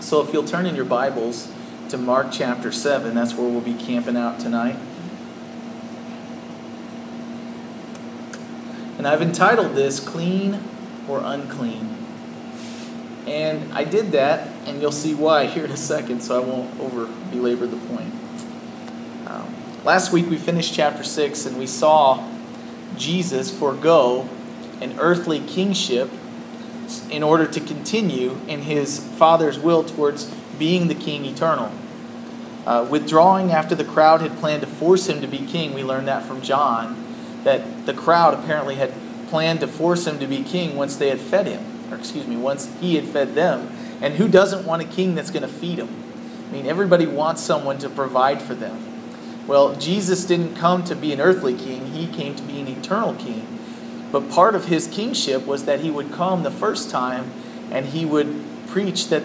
So 0.00 0.22
if 0.22 0.32
you'll 0.32 0.44
turn 0.44 0.64
in 0.64 0.76
your 0.76 0.84
Bibles 0.84 1.52
to 1.88 1.98
Mark 1.98 2.28
chapter 2.30 2.70
7, 2.70 3.16
that's 3.16 3.34
where 3.34 3.48
we'll 3.48 3.60
be 3.60 3.74
camping 3.74 4.16
out 4.16 4.38
tonight. 4.38 4.76
And 8.96 9.08
I've 9.08 9.20
entitled 9.20 9.74
this 9.74 9.98
Clean 9.98 10.62
or 11.08 11.20
Unclean. 11.24 11.96
And 13.26 13.72
I 13.72 13.82
did 13.82 14.12
that, 14.12 14.48
and 14.66 14.80
you'll 14.80 14.92
see 14.92 15.14
why 15.14 15.46
here 15.46 15.64
in 15.64 15.72
a 15.72 15.76
second, 15.76 16.22
so 16.22 16.40
I 16.40 16.46
won't 16.46 16.78
over 16.78 17.06
belabor 17.30 17.66
the 17.66 17.76
point. 17.76 18.14
Um, 19.26 19.54
last 19.84 20.12
week 20.12 20.30
we 20.30 20.38
finished 20.38 20.72
chapter 20.72 21.02
6, 21.02 21.44
and 21.44 21.58
we 21.58 21.66
saw 21.66 22.24
Jesus 22.96 23.56
forego 23.56 24.28
an 24.80 24.98
earthly 25.00 25.40
kingship 25.40 26.08
in 27.10 27.22
order 27.22 27.46
to 27.46 27.60
continue 27.60 28.38
in 28.46 28.62
his 28.62 28.98
Father's 28.98 29.58
will 29.58 29.84
towards 29.84 30.24
being 30.58 30.88
the 30.88 30.94
king 30.94 31.24
eternal. 31.24 31.70
Uh, 32.66 32.86
withdrawing 32.90 33.50
after 33.50 33.74
the 33.74 33.84
crowd 33.84 34.20
had 34.20 34.36
planned 34.38 34.60
to 34.60 34.66
force 34.66 35.08
him 35.08 35.20
to 35.20 35.26
be 35.26 35.38
king, 35.38 35.72
we 35.72 35.82
learned 35.82 36.08
that 36.08 36.22
from 36.24 36.42
John, 36.42 37.02
that 37.44 37.86
the 37.86 37.94
crowd 37.94 38.34
apparently 38.34 38.74
had 38.74 38.92
planned 39.28 39.60
to 39.60 39.66
force 39.66 40.06
him 40.06 40.18
to 40.18 40.26
be 40.26 40.42
king 40.42 40.76
once 40.76 40.96
they 40.96 41.08
had 41.08 41.20
fed 41.20 41.46
him, 41.46 41.64
or 41.90 41.96
excuse 41.96 42.26
me, 42.26 42.36
once 42.36 42.70
he 42.80 42.96
had 42.96 43.04
fed 43.04 43.34
them. 43.34 43.70
And 44.02 44.14
who 44.14 44.28
doesn't 44.28 44.66
want 44.66 44.82
a 44.82 44.84
king 44.84 45.14
that's 45.14 45.30
going 45.30 45.42
to 45.42 45.48
feed 45.48 45.78
them? 45.78 45.88
I 46.48 46.52
mean, 46.52 46.66
everybody 46.66 47.06
wants 47.06 47.42
someone 47.42 47.78
to 47.78 47.88
provide 47.88 48.42
for 48.42 48.54
them. 48.54 48.84
Well, 49.46 49.74
Jesus 49.76 50.26
didn't 50.26 50.56
come 50.56 50.84
to 50.84 50.94
be 50.94 51.12
an 51.14 51.22
earthly 51.22 51.56
king, 51.56 51.86
he 51.92 52.06
came 52.06 52.36
to 52.36 52.42
be 52.42 52.60
an 52.60 52.68
eternal 52.68 53.14
king. 53.14 53.46
But 54.10 54.30
part 54.30 54.54
of 54.54 54.66
his 54.66 54.86
kingship 54.86 55.46
was 55.46 55.64
that 55.64 55.80
he 55.80 55.90
would 55.90 56.12
come 56.12 56.42
the 56.42 56.50
first 56.50 56.90
time 56.90 57.30
and 57.70 57.86
he 57.86 58.04
would 58.04 58.44
preach 58.66 59.08
that 59.08 59.22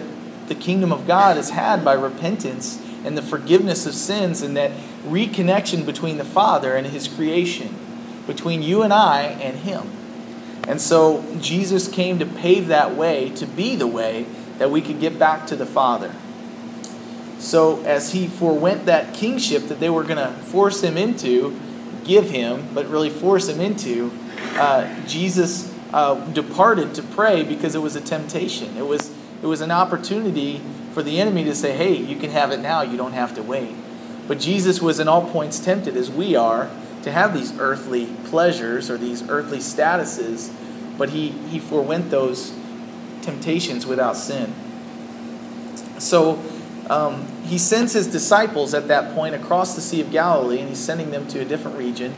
the 0.48 0.54
kingdom 0.54 0.92
of 0.92 1.06
God 1.06 1.36
is 1.36 1.50
had 1.50 1.84
by 1.84 1.94
repentance 1.94 2.80
and 3.04 3.16
the 3.16 3.22
forgiveness 3.22 3.86
of 3.86 3.94
sins 3.94 4.42
and 4.42 4.56
that 4.56 4.72
reconnection 5.06 5.86
between 5.86 6.18
the 6.18 6.24
Father 6.24 6.74
and 6.74 6.86
his 6.86 7.08
creation, 7.08 7.74
between 8.26 8.62
you 8.62 8.82
and 8.82 8.92
I 8.92 9.22
and 9.22 9.58
him. 9.58 9.90
And 10.66 10.80
so 10.80 11.24
Jesus 11.40 11.88
came 11.88 12.18
to 12.18 12.26
pave 12.26 12.68
that 12.68 12.94
way, 12.94 13.30
to 13.30 13.46
be 13.46 13.76
the 13.76 13.86
way 13.86 14.26
that 14.58 14.70
we 14.70 14.80
could 14.80 15.00
get 15.00 15.18
back 15.18 15.46
to 15.48 15.56
the 15.56 15.66
Father. 15.66 16.14
So 17.38 17.82
as 17.82 18.12
he 18.12 18.26
forewent 18.26 18.86
that 18.86 19.12
kingship 19.12 19.64
that 19.64 19.80
they 19.80 19.90
were 19.90 20.04
going 20.04 20.16
to 20.16 20.32
force 20.44 20.82
him 20.82 20.96
into, 20.96 21.58
give 22.04 22.30
him, 22.30 22.68
but 22.72 22.86
really 22.88 23.10
force 23.10 23.48
him 23.48 23.60
into, 23.60 24.10
uh, 24.56 25.06
Jesus 25.06 25.72
uh, 25.92 26.14
departed 26.32 26.94
to 26.94 27.02
pray 27.02 27.42
because 27.42 27.74
it 27.74 27.80
was 27.80 27.96
a 27.96 28.00
temptation. 28.00 28.76
It 28.76 28.86
was, 28.86 29.12
it 29.42 29.46
was 29.46 29.60
an 29.60 29.70
opportunity 29.70 30.60
for 30.92 31.02
the 31.02 31.20
enemy 31.20 31.44
to 31.44 31.54
say, 31.54 31.76
hey, 31.76 31.94
you 31.94 32.16
can 32.16 32.30
have 32.30 32.50
it 32.50 32.60
now, 32.60 32.82
you 32.82 32.96
don't 32.96 33.12
have 33.12 33.34
to 33.34 33.42
wait. 33.42 33.74
But 34.26 34.38
Jesus 34.38 34.80
was 34.80 35.00
in 35.00 35.08
all 35.08 35.28
points 35.28 35.58
tempted, 35.58 35.96
as 35.96 36.10
we 36.10 36.34
are, 36.34 36.70
to 37.02 37.12
have 37.12 37.34
these 37.34 37.56
earthly 37.58 38.06
pleasures 38.24 38.90
or 38.90 38.96
these 38.96 39.28
earthly 39.28 39.58
statuses, 39.58 40.52
but 40.96 41.10
he, 41.10 41.28
he 41.28 41.58
forewent 41.58 42.10
those 42.10 42.54
temptations 43.22 43.86
without 43.86 44.16
sin. 44.16 44.54
So 45.98 46.42
um, 46.88 47.26
he 47.44 47.58
sends 47.58 47.92
his 47.92 48.06
disciples 48.06 48.74
at 48.74 48.88
that 48.88 49.14
point 49.14 49.34
across 49.34 49.74
the 49.74 49.80
Sea 49.80 50.00
of 50.00 50.10
Galilee, 50.10 50.60
and 50.60 50.68
he's 50.68 50.78
sending 50.78 51.10
them 51.10 51.26
to 51.28 51.40
a 51.40 51.44
different 51.44 51.76
region. 51.76 52.14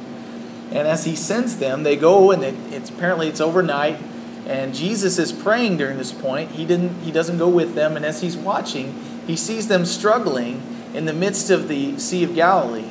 And 0.71 0.89
as 0.89 1.05
he 1.05 1.15
sends 1.15 1.59
them, 1.59 1.85
they 1.85 1.97
go, 1.97 2.33
and 2.33 2.43
it, 2.43 2.55
it's 2.73 2.91
apparently 2.91 3.29
it's 3.29 3.41
overnight. 3.41 4.01
And 4.47 4.75
Jesus 4.75 5.19
is 5.19 5.33
praying 5.33 5.77
during 5.77 5.99
this 5.99 6.13
point. 6.13 6.53
He 6.53 6.65
didn't. 6.65 7.01
He 7.03 7.11
doesn't 7.11 7.39
go 7.39 7.49
with 7.49 7.75
them. 7.75 7.97
And 7.97 8.05
as 8.05 8.21
he's 8.21 8.37
watching, 8.37 8.95
he 9.27 9.37
sees 9.37 9.69
them 9.69 9.85
struggling 9.85 10.63
in 10.95 11.05
the 11.05 11.13
midst 11.13 11.51
of 11.51 11.69
the 11.69 11.99
Sea 11.99 12.25
of 12.25 12.35
Galilee. 12.35 12.89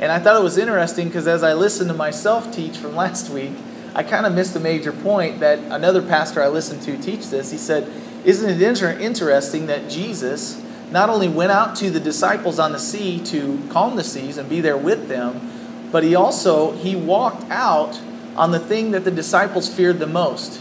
And 0.00 0.12
I 0.12 0.18
thought 0.18 0.36
it 0.36 0.42
was 0.42 0.58
interesting 0.58 1.08
because 1.08 1.26
as 1.26 1.42
I 1.42 1.54
listened 1.54 1.88
to 1.88 1.96
myself 1.96 2.54
teach 2.54 2.76
from 2.76 2.94
last 2.96 3.30
week, 3.30 3.52
I 3.94 4.02
kind 4.02 4.26
of 4.26 4.34
missed 4.34 4.56
a 4.56 4.60
major 4.60 4.92
point 4.92 5.40
that 5.40 5.58
another 5.70 6.02
pastor 6.02 6.42
I 6.42 6.48
listened 6.48 6.82
to 6.82 6.98
teach 6.98 7.28
this. 7.28 7.50
He 7.50 7.58
said, 7.58 7.90
"Isn't 8.24 8.50
it 8.50 8.60
inter- 8.60 8.98
interesting 8.98 9.66
that 9.66 9.88
Jesus 9.88 10.62
not 10.90 11.08
only 11.08 11.28
went 11.28 11.52
out 11.52 11.76
to 11.76 11.90
the 11.90 12.00
disciples 12.00 12.58
on 12.58 12.72
the 12.72 12.78
sea 12.78 13.20
to 13.26 13.62
calm 13.70 13.96
the 13.96 14.04
seas 14.04 14.36
and 14.36 14.48
be 14.48 14.60
there 14.60 14.76
with 14.76 15.08
them?" 15.08 15.53
But 15.94 16.02
he 16.02 16.16
also 16.16 16.72
he 16.72 16.96
walked 16.96 17.48
out 17.52 18.00
on 18.34 18.50
the 18.50 18.58
thing 18.58 18.90
that 18.90 19.04
the 19.04 19.12
disciples 19.12 19.72
feared 19.72 20.00
the 20.00 20.08
most. 20.08 20.60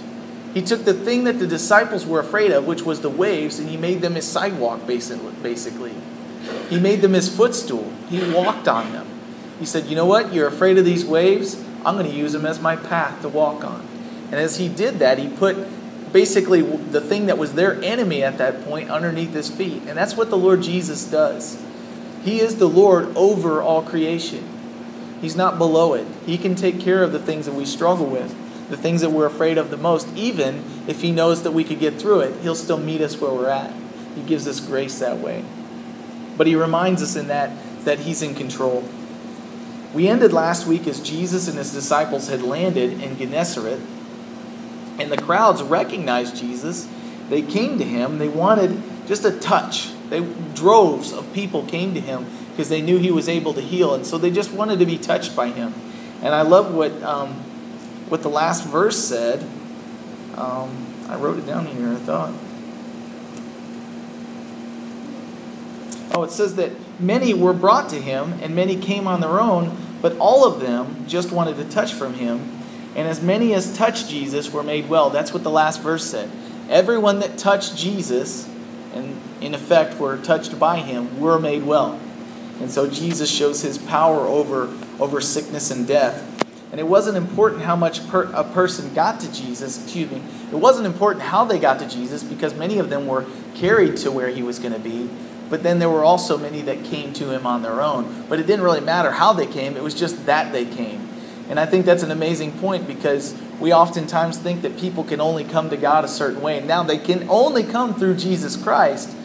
He 0.53 0.61
took 0.61 0.85
the 0.85 0.93
thing 0.93 1.23
that 1.23 1.39
the 1.39 1.47
disciples 1.47 2.05
were 2.05 2.19
afraid 2.19 2.51
of, 2.51 2.67
which 2.67 2.83
was 2.83 3.01
the 3.01 3.09
waves, 3.09 3.57
and 3.57 3.67
he 3.67 3.75
made 3.75 4.01
them 4.01 4.13
his 4.13 4.27
sidewalk, 4.27 4.85
basically. 4.85 5.95
He 6.69 6.79
made 6.79 7.01
them 7.01 7.13
his 7.13 7.35
footstool. 7.35 7.91
He 8.11 8.31
walked 8.31 8.67
on 8.67 8.91
them. 8.91 9.07
He 9.57 9.65
said, 9.65 9.87
You 9.87 9.95
know 9.95 10.05
what? 10.05 10.35
You're 10.35 10.45
afraid 10.45 10.77
of 10.77 10.85
these 10.85 11.03
waves? 11.03 11.59
I'm 11.83 11.97
going 11.97 12.11
to 12.11 12.15
use 12.15 12.33
them 12.33 12.45
as 12.45 12.61
my 12.61 12.75
path 12.75 13.23
to 13.23 13.27
walk 13.29 13.63
on. 13.63 13.87
And 14.25 14.35
as 14.35 14.57
he 14.57 14.69
did 14.69 14.99
that, 14.99 15.17
he 15.17 15.29
put 15.29 15.57
basically 16.13 16.61
the 16.61 17.01
thing 17.01 17.25
that 17.25 17.39
was 17.39 17.53
their 17.53 17.81
enemy 17.83 18.21
at 18.23 18.37
that 18.37 18.63
point 18.65 18.91
underneath 18.91 19.33
his 19.33 19.49
feet. 19.49 19.81
And 19.87 19.97
that's 19.97 20.15
what 20.15 20.29
the 20.29 20.37
Lord 20.37 20.61
Jesus 20.61 21.05
does. 21.05 21.59
He 22.23 22.39
is 22.39 22.57
the 22.57 22.69
Lord 22.69 23.17
over 23.17 23.63
all 23.63 23.81
creation. 23.81 24.52
He's 25.23 25.37
not 25.37 25.57
below 25.57 25.93
it. 25.93 26.05
He 26.25 26.37
can 26.37 26.53
take 26.53 26.81
care 26.81 27.01
of 27.01 27.13
the 27.13 27.17
things 27.17 27.45
that 27.45 27.55
we 27.55 27.63
struggle 27.63 28.05
with, 28.07 28.69
the 28.69 28.75
things 28.75 28.99
that 28.99 29.11
we're 29.11 29.25
afraid 29.25 29.57
of 29.57 29.69
the 29.69 29.77
most. 29.77 30.05
Even 30.17 30.65
if 30.85 31.01
He 31.01 31.13
knows 31.13 31.43
that 31.43 31.51
we 31.51 31.63
could 31.63 31.79
get 31.79 31.93
through 31.93 32.19
it, 32.19 32.41
He'll 32.41 32.55
still 32.55 32.77
meet 32.77 32.99
us 32.99 33.15
where 33.21 33.31
we're 33.31 33.47
at. 33.47 33.73
He 34.15 34.21
gives 34.23 34.45
us 34.49 34.59
grace 34.59 34.99
that 34.99 35.19
way. 35.19 35.45
But 36.35 36.47
He 36.47 36.57
reminds 36.57 37.01
us 37.01 37.15
in 37.15 37.29
that 37.29 37.51
that 37.85 37.99
He's 37.99 38.21
in 38.21 38.35
control. 38.35 38.83
We 39.93 40.09
ended 40.09 40.33
last 40.33 40.67
week 40.67 40.87
as 40.87 40.99
Jesus 40.99 41.47
and 41.47 41.57
His 41.57 41.71
disciples 41.71 42.27
had 42.27 42.41
landed 42.41 43.01
in 43.01 43.17
Gennesaret, 43.17 43.79
and 44.99 45.09
the 45.09 45.17
crowds 45.17 45.63
recognized 45.63 46.35
Jesus. 46.35 46.89
They 47.29 47.41
came 47.41 47.77
to 47.77 47.85
Him. 47.85 48.17
They 48.17 48.27
wanted 48.27 48.83
just 49.07 49.23
a 49.23 49.31
touch. 49.31 49.89
They 50.09 50.19
droves 50.53 51.13
of 51.13 51.31
people 51.31 51.65
came 51.65 51.93
to 51.93 52.01
Him 52.01 52.25
because 52.53 52.69
they 52.69 52.81
knew 52.81 52.99
he 52.99 53.11
was 53.11 53.27
able 53.27 53.53
to 53.55 53.61
heal, 53.61 53.95
and 53.95 54.05
so 54.05 54.17
they 54.19 54.29
just 54.29 54.51
wanted 54.51 54.77
to 54.79 54.85
be 54.85 54.97
touched 54.97 55.35
by 55.35 55.49
him. 55.49 55.73
And 56.21 56.35
I 56.35 56.43
love 56.43 56.73
what 56.73 56.91
um, 57.01 57.33
what 58.09 58.21
the 58.21 58.29
last 58.29 58.63
verse 58.65 58.97
said. 58.97 59.41
Um, 60.37 60.87
I 61.09 61.15
wrote 61.15 61.39
it 61.39 61.47
down 61.47 61.65
here. 61.65 61.89
I 61.89 61.95
thought. 61.95 62.33
Oh, 66.15 66.21
it 66.21 66.29
says 66.29 66.55
that 66.57 66.71
many 66.99 67.33
were 67.33 67.53
brought 67.53 67.89
to 67.89 67.99
him, 67.99 68.33
and 68.41 68.55
many 68.55 68.75
came 68.75 69.07
on 69.07 69.19
their 69.19 69.41
own, 69.41 69.75
but 69.99 70.15
all 70.17 70.45
of 70.45 70.59
them 70.59 71.05
just 71.07 71.31
wanted 71.31 71.57
to 71.57 71.65
touch 71.65 71.93
from 71.93 72.13
him. 72.13 72.51
And 72.95 73.07
as 73.07 73.23
many 73.23 73.55
as 73.55 73.75
touched 73.75 74.09
Jesus 74.09 74.53
were 74.53 74.61
made 74.61 74.87
well. 74.87 75.09
That's 75.09 75.33
what 75.33 75.41
the 75.41 75.49
last 75.49 75.81
verse 75.81 76.05
said. 76.05 76.29
Everyone 76.69 77.19
that 77.19 77.39
touched 77.39 77.75
Jesus, 77.75 78.47
and 78.93 79.19
in 79.41 79.55
effect 79.55 79.99
were 79.99 80.17
touched 80.17 80.59
by 80.59 80.77
him, 80.77 81.19
were 81.19 81.39
made 81.39 81.63
well. 81.63 81.99
And 82.59 82.71
so 82.71 82.89
Jesus 82.89 83.29
shows 83.29 83.61
his 83.61 83.77
power 83.77 84.27
over, 84.27 84.73
over 84.99 85.19
sickness 85.21 85.71
and 85.71 85.87
death. 85.87 86.29
And 86.71 86.79
it 86.79 86.87
wasn't 86.87 87.17
important 87.17 87.61
how 87.61 87.75
much 87.75 88.07
per, 88.07 88.23
a 88.33 88.43
person 88.43 88.93
got 88.95 89.19
to 89.19 89.31
Jesus, 89.31 89.83
excuse 89.83 90.09
me, 90.09 90.23
it 90.51 90.55
wasn't 90.55 90.87
important 90.87 91.23
how 91.23 91.45
they 91.45 91.59
got 91.59 91.79
to 91.79 91.87
Jesus 91.87 92.23
because 92.23 92.55
many 92.55 92.79
of 92.79 92.89
them 92.89 93.05
were 93.05 93.25
carried 93.53 93.97
to 93.97 94.11
where 94.11 94.29
he 94.29 94.41
was 94.41 94.57
going 94.57 94.73
to 94.73 94.79
be. 94.79 95.09
But 95.49 95.61
then 95.61 95.77
there 95.77 95.89
were 95.89 96.03
also 96.03 96.35
many 96.35 96.61
that 96.61 96.83
came 96.83 97.13
to 97.13 97.31
him 97.31 97.45
on 97.45 97.61
their 97.61 97.79
own. 97.81 98.25
But 98.27 98.39
it 98.39 98.47
didn't 98.47 98.63
really 98.63 98.81
matter 98.81 99.11
how 99.11 99.33
they 99.33 99.45
came, 99.45 99.77
it 99.77 99.83
was 99.83 99.93
just 99.93 100.25
that 100.25 100.51
they 100.51 100.65
came. 100.65 101.07
And 101.47 101.59
I 101.59 101.67
think 101.67 101.85
that's 101.85 102.01
an 102.01 102.09
amazing 102.09 102.53
point 102.53 102.87
because 102.87 103.35
we 103.59 103.71
oftentimes 103.71 104.37
think 104.37 104.63
that 104.63 104.77
people 104.77 105.03
can 105.03 105.21
only 105.21 105.43
come 105.43 105.69
to 105.69 105.77
God 105.77 106.03
a 106.03 106.07
certain 106.07 106.41
way. 106.41 106.57
And 106.57 106.67
now 106.67 106.81
they 106.81 106.97
can 106.97 107.29
only 107.29 107.63
come 107.63 107.93
through 107.93 108.15
Jesus 108.15 108.55
Christ. 108.55 109.15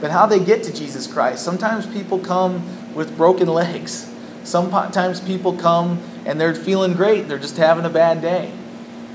But 0.00 0.10
how 0.10 0.26
they 0.26 0.38
get 0.38 0.62
to 0.64 0.72
Jesus 0.72 1.06
Christ, 1.06 1.44
sometimes 1.44 1.86
people 1.86 2.18
come 2.18 2.94
with 2.94 3.16
broken 3.16 3.48
legs. 3.48 4.12
Sometimes 4.44 5.20
people 5.20 5.56
come 5.56 6.00
and 6.24 6.40
they're 6.40 6.54
feeling 6.54 6.92
great, 6.92 7.28
they're 7.28 7.38
just 7.38 7.56
having 7.56 7.84
a 7.84 7.90
bad 7.90 8.20
day. 8.20 8.52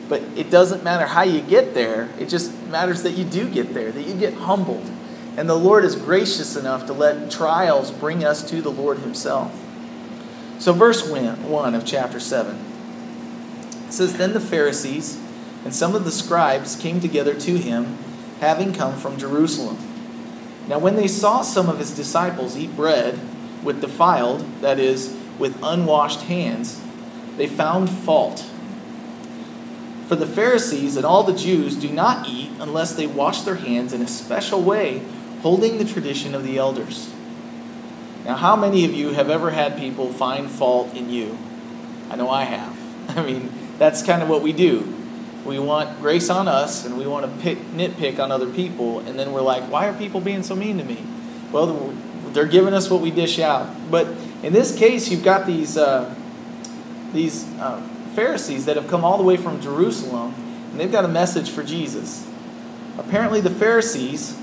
But 0.09 0.21
it 0.35 0.49
doesn't 0.49 0.83
matter 0.83 1.05
how 1.05 1.21
you 1.21 1.41
get 1.41 1.73
there, 1.73 2.09
it 2.19 2.27
just 2.27 2.53
matters 2.67 3.03
that 3.03 3.11
you 3.11 3.23
do 3.23 3.49
get 3.49 3.73
there, 3.73 3.91
that 3.91 4.03
you 4.03 4.13
get 4.13 4.33
humbled. 4.33 4.89
And 5.37 5.47
the 5.47 5.55
Lord 5.55 5.85
is 5.85 5.95
gracious 5.95 6.57
enough 6.57 6.85
to 6.87 6.93
let 6.93 7.31
trials 7.31 7.91
bring 7.91 8.25
us 8.25 8.47
to 8.49 8.61
the 8.61 8.71
Lord 8.71 8.99
Himself. 8.99 9.57
So, 10.59 10.73
verse 10.73 11.07
1 11.07 11.73
of 11.73 11.85
chapter 11.85 12.19
7 12.19 12.59
it 13.87 13.93
says, 13.93 14.17
Then 14.17 14.33
the 14.33 14.39
Pharisees 14.39 15.19
and 15.63 15.73
some 15.73 15.95
of 15.95 16.05
the 16.05 16.11
scribes 16.11 16.75
came 16.75 16.99
together 16.99 17.33
to 17.35 17.57
him, 17.57 17.97
having 18.39 18.73
come 18.73 18.95
from 18.95 19.17
Jerusalem. 19.17 19.77
Now, 20.71 20.79
when 20.79 20.95
they 20.95 21.09
saw 21.09 21.41
some 21.41 21.67
of 21.67 21.79
his 21.79 21.91
disciples 21.91 22.55
eat 22.55 22.77
bread 22.77 23.19
with 23.61 23.81
defiled, 23.81 24.45
that 24.61 24.79
is, 24.79 25.13
with 25.37 25.59
unwashed 25.61 26.21
hands, 26.21 26.79
they 27.35 27.45
found 27.45 27.89
fault. 27.89 28.49
For 30.07 30.15
the 30.15 30.25
Pharisees 30.25 30.95
and 30.95 31.05
all 31.05 31.23
the 31.23 31.35
Jews 31.35 31.75
do 31.75 31.89
not 31.89 32.25
eat 32.25 32.51
unless 32.57 32.93
they 32.93 33.05
wash 33.05 33.41
their 33.41 33.55
hands 33.55 33.91
in 33.91 34.01
a 34.01 34.07
special 34.07 34.61
way, 34.61 35.03
holding 35.41 35.77
the 35.77 35.83
tradition 35.83 36.33
of 36.33 36.45
the 36.45 36.57
elders. 36.57 37.13
Now, 38.23 38.37
how 38.37 38.55
many 38.55 38.85
of 38.85 38.93
you 38.93 39.09
have 39.09 39.29
ever 39.29 39.51
had 39.51 39.77
people 39.77 40.13
find 40.13 40.49
fault 40.49 40.95
in 40.95 41.09
you? 41.09 41.37
I 42.09 42.15
know 42.15 42.29
I 42.29 42.45
have. 42.45 42.77
I 43.17 43.25
mean, 43.25 43.51
that's 43.77 44.01
kind 44.01 44.23
of 44.23 44.29
what 44.29 44.41
we 44.41 44.53
do. 44.53 45.00
We 45.45 45.57
want 45.59 45.99
grace 45.99 46.29
on 46.29 46.47
us 46.47 46.85
and 46.85 46.97
we 46.97 47.07
want 47.07 47.25
to 47.25 47.41
pick, 47.41 47.57
nitpick 47.71 48.19
on 48.19 48.31
other 48.31 48.49
people, 48.49 48.99
and 48.99 49.17
then 49.17 49.31
we're 49.31 49.41
like, 49.41 49.63
why 49.71 49.87
are 49.87 49.93
people 49.93 50.21
being 50.21 50.43
so 50.43 50.55
mean 50.55 50.77
to 50.77 50.83
me? 50.83 51.03
Well, 51.51 51.93
they're 52.33 52.45
giving 52.45 52.73
us 52.73 52.89
what 52.89 53.01
we 53.01 53.11
dish 53.11 53.39
out. 53.39 53.91
But 53.91 54.07
in 54.43 54.53
this 54.53 54.77
case, 54.77 55.09
you've 55.09 55.23
got 55.23 55.45
these, 55.45 55.77
uh, 55.77 56.13
these 57.11 57.47
uh, 57.55 57.81
Pharisees 58.15 58.65
that 58.65 58.75
have 58.75 58.87
come 58.87 59.03
all 59.03 59.17
the 59.17 59.23
way 59.23 59.37
from 59.37 59.61
Jerusalem, 59.61 60.33
and 60.71 60.79
they've 60.79 60.91
got 60.91 61.05
a 61.05 61.09
message 61.09 61.49
for 61.49 61.63
Jesus. 61.63 62.27
Apparently, 62.97 63.41
the 63.41 63.49
Pharisees 63.49 64.37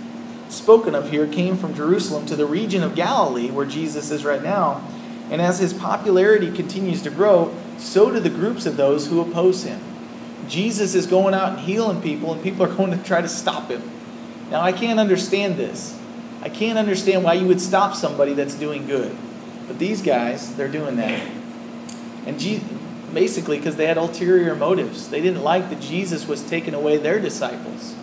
spoken 0.48 0.94
of 0.94 1.10
here 1.10 1.26
came 1.26 1.56
from 1.56 1.74
Jerusalem 1.74 2.26
to 2.26 2.36
the 2.36 2.46
region 2.46 2.82
of 2.82 2.94
Galilee, 2.94 3.50
where 3.50 3.66
Jesus 3.66 4.10
is 4.10 4.24
right 4.24 4.42
now. 4.42 4.82
And 5.30 5.42
as 5.42 5.58
his 5.58 5.74
popularity 5.74 6.50
continues 6.50 7.02
to 7.02 7.10
grow, 7.10 7.54
so 7.76 8.10
do 8.10 8.18
the 8.18 8.30
groups 8.30 8.64
of 8.66 8.76
those 8.76 9.08
who 9.08 9.20
oppose 9.20 9.64
him. 9.64 9.80
Jesus 10.48 10.94
is 10.94 11.06
going 11.06 11.34
out 11.34 11.50
and 11.50 11.60
healing 11.60 12.00
people, 12.00 12.32
and 12.32 12.42
people 12.42 12.64
are 12.64 12.74
going 12.74 12.90
to 12.90 13.04
try 13.04 13.20
to 13.20 13.28
stop 13.28 13.70
him. 13.70 13.82
Now, 14.50 14.60
I 14.60 14.72
can't 14.72 14.98
understand 14.98 15.56
this. 15.56 15.98
I 16.40 16.48
can't 16.48 16.78
understand 16.78 17.24
why 17.24 17.34
you 17.34 17.46
would 17.46 17.60
stop 17.60 17.94
somebody 17.94 18.32
that's 18.32 18.54
doing 18.54 18.86
good. 18.86 19.16
But 19.66 19.78
these 19.78 20.00
guys, 20.00 20.56
they're 20.56 20.68
doing 20.68 20.96
that. 20.96 21.28
And 22.26 22.38
basically, 23.12 23.58
because 23.58 23.76
they 23.76 23.86
had 23.86 23.96
ulterior 23.96 24.54
motives. 24.54 25.08
They 25.08 25.20
didn't 25.20 25.42
like 25.42 25.70
that 25.70 25.80
Jesus 25.80 26.26
was 26.26 26.42
taking 26.42 26.74
away 26.74 26.96
their 26.96 27.18
disciples. 27.18 27.94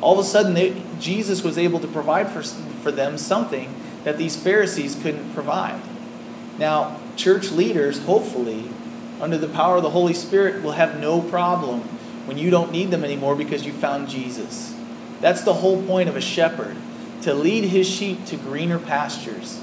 All 0.00 0.18
of 0.18 0.24
a 0.24 0.28
sudden, 0.28 0.54
they, 0.54 0.82
Jesus 0.98 1.42
was 1.42 1.58
able 1.58 1.80
to 1.80 1.88
provide 1.88 2.30
for, 2.30 2.42
for 2.42 2.90
them 2.90 3.18
something 3.18 3.74
that 4.04 4.16
these 4.16 4.36
Pharisees 4.36 4.98
couldn't 5.02 5.34
provide. 5.34 5.80
Now, 6.58 6.98
church 7.16 7.50
leaders, 7.50 8.04
hopefully, 8.04 8.70
under 9.20 9.38
the 9.38 9.48
power 9.48 9.76
of 9.76 9.82
the 9.82 9.90
Holy 9.90 10.14
Spirit, 10.14 10.62
will 10.62 10.72
have 10.72 10.98
no 10.98 11.20
problem 11.20 11.80
when 12.26 12.38
you 12.38 12.50
don't 12.50 12.72
need 12.72 12.90
them 12.90 13.04
anymore 13.04 13.34
because 13.34 13.66
you 13.66 13.72
found 13.72 14.08
Jesus. 14.08 14.74
That's 15.20 15.42
the 15.42 15.54
whole 15.54 15.82
point 15.82 16.08
of 16.08 16.16
a 16.16 16.20
shepherd 16.20 16.76
to 17.22 17.34
lead 17.34 17.64
his 17.64 17.88
sheep 17.88 18.24
to 18.26 18.36
greener 18.36 18.78
pastures. 18.78 19.60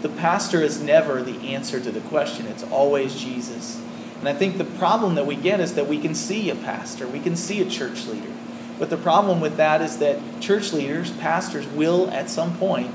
The 0.00 0.08
pastor 0.08 0.62
is 0.62 0.82
never 0.82 1.22
the 1.22 1.54
answer 1.54 1.80
to 1.80 1.90
the 1.90 2.00
question, 2.00 2.46
it's 2.46 2.64
always 2.64 3.20
Jesus. 3.20 3.80
And 4.18 4.28
I 4.28 4.32
think 4.32 4.56
the 4.56 4.64
problem 4.64 5.16
that 5.16 5.26
we 5.26 5.36
get 5.36 5.60
is 5.60 5.74
that 5.74 5.88
we 5.88 5.98
can 5.98 6.14
see 6.14 6.48
a 6.48 6.54
pastor, 6.54 7.06
we 7.08 7.20
can 7.20 7.36
see 7.36 7.60
a 7.60 7.68
church 7.68 8.06
leader. 8.06 8.32
But 8.78 8.88
the 8.90 8.96
problem 8.96 9.40
with 9.40 9.56
that 9.56 9.82
is 9.82 9.98
that 9.98 10.18
church 10.40 10.72
leaders, 10.72 11.10
pastors, 11.10 11.66
will 11.66 12.10
at 12.10 12.30
some 12.30 12.56
point, 12.56 12.88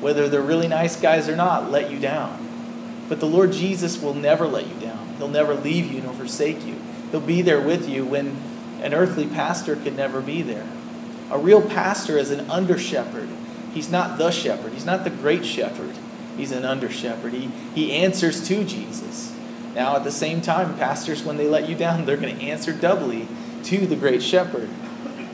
whether 0.00 0.28
they're 0.28 0.40
really 0.40 0.68
nice 0.68 0.96
guys 0.96 1.28
or 1.28 1.36
not, 1.36 1.70
let 1.70 1.90
you 1.90 1.98
down. 1.98 2.46
But 3.08 3.20
the 3.20 3.26
Lord 3.26 3.52
Jesus 3.52 4.00
will 4.00 4.14
never 4.14 4.46
let 4.46 4.66
you. 4.66 4.75
He'll 5.18 5.28
never 5.28 5.54
leave 5.54 5.90
you 5.90 6.00
nor 6.02 6.12
forsake 6.14 6.64
you. 6.66 6.76
He'll 7.10 7.20
be 7.20 7.42
there 7.42 7.60
with 7.60 7.88
you 7.88 8.04
when 8.04 8.36
an 8.82 8.94
earthly 8.94 9.26
pastor 9.26 9.76
could 9.76 9.96
never 9.96 10.20
be 10.20 10.42
there. 10.42 10.66
A 11.30 11.38
real 11.38 11.62
pastor 11.62 12.18
is 12.18 12.30
an 12.30 12.48
under 12.50 12.78
shepherd. 12.78 13.28
He's 13.72 13.90
not 13.90 14.18
the 14.18 14.30
shepherd, 14.30 14.72
he's 14.72 14.86
not 14.86 15.04
the 15.04 15.10
great 15.10 15.44
shepherd. 15.44 15.94
He's 16.36 16.52
an 16.52 16.66
under 16.66 16.90
shepherd. 16.90 17.32
He, 17.32 17.46
he 17.74 17.92
answers 17.92 18.46
to 18.48 18.62
Jesus. 18.62 19.34
Now, 19.74 19.96
at 19.96 20.04
the 20.04 20.12
same 20.12 20.42
time, 20.42 20.76
pastors, 20.76 21.22
when 21.22 21.38
they 21.38 21.48
let 21.48 21.68
you 21.68 21.74
down, 21.74 22.04
they're 22.06 22.16
going 22.16 22.36
to 22.36 22.42
answer 22.42 22.72
doubly 22.72 23.26
to 23.64 23.86
the 23.86 23.96
great 23.96 24.22
shepherd. 24.22 24.68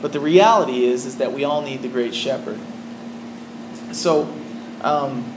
But 0.01 0.13
the 0.13 0.19
reality 0.19 0.85
is, 0.85 1.05
is 1.05 1.17
that 1.17 1.33
we 1.33 1.43
all 1.43 1.61
need 1.61 1.81
the 1.81 1.87
great 1.89 2.15
shepherd. 2.15 2.59
So, 3.91 4.33
um, 4.81 5.29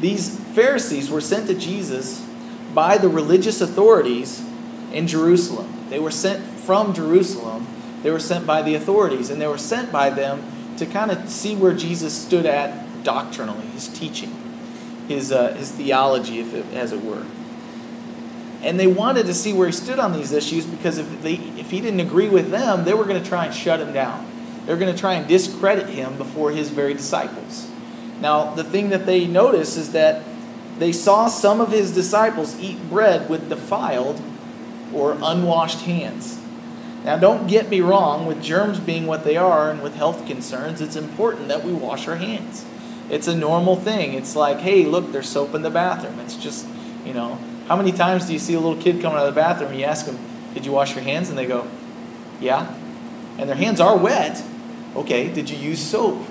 these 0.00 0.38
Pharisees 0.38 1.10
were 1.10 1.22
sent 1.22 1.46
to 1.46 1.54
Jesus 1.54 2.25
by 2.76 2.98
the 2.98 3.08
religious 3.08 3.62
authorities 3.62 4.44
in 4.92 5.06
Jerusalem. 5.06 5.86
They 5.88 5.98
were 5.98 6.10
sent 6.10 6.44
from 6.44 6.92
Jerusalem. 6.92 7.66
They 8.02 8.10
were 8.10 8.20
sent 8.20 8.46
by 8.46 8.60
the 8.60 8.74
authorities, 8.74 9.30
and 9.30 9.40
they 9.40 9.46
were 9.46 9.56
sent 9.56 9.90
by 9.90 10.10
them 10.10 10.44
to 10.76 10.84
kind 10.84 11.10
of 11.10 11.30
see 11.30 11.56
where 11.56 11.72
Jesus 11.72 12.12
stood 12.12 12.44
at 12.44 13.02
doctrinally, 13.02 13.64
his 13.68 13.88
teaching, 13.88 14.30
his, 15.08 15.32
uh, 15.32 15.54
his 15.54 15.72
theology, 15.72 16.38
if 16.38 16.52
it, 16.52 16.66
as 16.74 16.92
it 16.92 17.02
were. 17.02 17.24
And 18.62 18.78
they 18.78 18.86
wanted 18.86 19.24
to 19.24 19.32
see 19.32 19.54
where 19.54 19.68
he 19.68 19.72
stood 19.72 19.98
on 19.98 20.12
these 20.12 20.32
issues 20.32 20.66
because 20.66 20.98
if, 20.98 21.22
they, 21.22 21.34
if 21.34 21.70
he 21.70 21.80
didn't 21.80 22.00
agree 22.00 22.28
with 22.28 22.50
them, 22.50 22.84
they 22.84 22.92
were 22.92 23.04
going 23.04 23.22
to 23.22 23.26
try 23.26 23.46
and 23.46 23.54
shut 23.54 23.80
him 23.80 23.94
down. 23.94 24.26
They 24.66 24.74
were 24.74 24.78
going 24.78 24.92
to 24.92 25.00
try 25.00 25.14
and 25.14 25.26
discredit 25.26 25.88
him 25.88 26.18
before 26.18 26.50
his 26.50 26.68
very 26.68 26.92
disciples. 26.92 27.70
Now, 28.20 28.54
the 28.54 28.64
thing 28.64 28.90
that 28.90 29.06
they 29.06 29.26
notice 29.26 29.78
is 29.78 29.92
that 29.92 30.22
they 30.78 30.92
saw 30.92 31.28
some 31.28 31.60
of 31.60 31.70
his 31.70 31.92
disciples 31.92 32.58
eat 32.60 32.88
bread 32.88 33.28
with 33.28 33.48
defiled 33.48 34.20
or 34.92 35.16
unwashed 35.22 35.82
hands. 35.82 36.40
Now, 37.04 37.16
don't 37.16 37.46
get 37.46 37.68
me 37.68 37.80
wrong, 37.80 38.26
with 38.26 38.42
germs 38.42 38.80
being 38.80 39.06
what 39.06 39.24
they 39.24 39.36
are 39.36 39.70
and 39.70 39.80
with 39.82 39.94
health 39.94 40.26
concerns, 40.26 40.80
it's 40.80 40.96
important 40.96 41.48
that 41.48 41.64
we 41.64 41.72
wash 41.72 42.08
our 42.08 42.16
hands. 42.16 42.64
It's 43.08 43.28
a 43.28 43.36
normal 43.36 43.76
thing. 43.76 44.14
It's 44.14 44.34
like, 44.34 44.58
hey, 44.58 44.84
look, 44.84 45.12
there's 45.12 45.28
soap 45.28 45.54
in 45.54 45.62
the 45.62 45.70
bathroom. 45.70 46.18
It's 46.20 46.36
just, 46.36 46.66
you 47.04 47.14
know, 47.14 47.38
how 47.68 47.76
many 47.76 47.92
times 47.92 48.26
do 48.26 48.32
you 48.32 48.38
see 48.40 48.54
a 48.54 48.60
little 48.60 48.80
kid 48.82 49.00
coming 49.00 49.18
out 49.18 49.26
of 49.26 49.34
the 49.34 49.40
bathroom 49.40 49.70
and 49.70 49.78
you 49.78 49.86
ask 49.86 50.06
them, 50.06 50.18
did 50.54 50.66
you 50.66 50.72
wash 50.72 50.94
your 50.94 51.04
hands? 51.04 51.28
And 51.28 51.38
they 51.38 51.46
go, 51.46 51.68
yeah. 52.40 52.74
And 53.38 53.48
their 53.48 53.56
hands 53.56 53.80
are 53.80 53.96
wet. 53.96 54.42
Okay, 54.96 55.32
did 55.32 55.48
you 55.48 55.56
use 55.56 55.80
soap? 55.80 56.26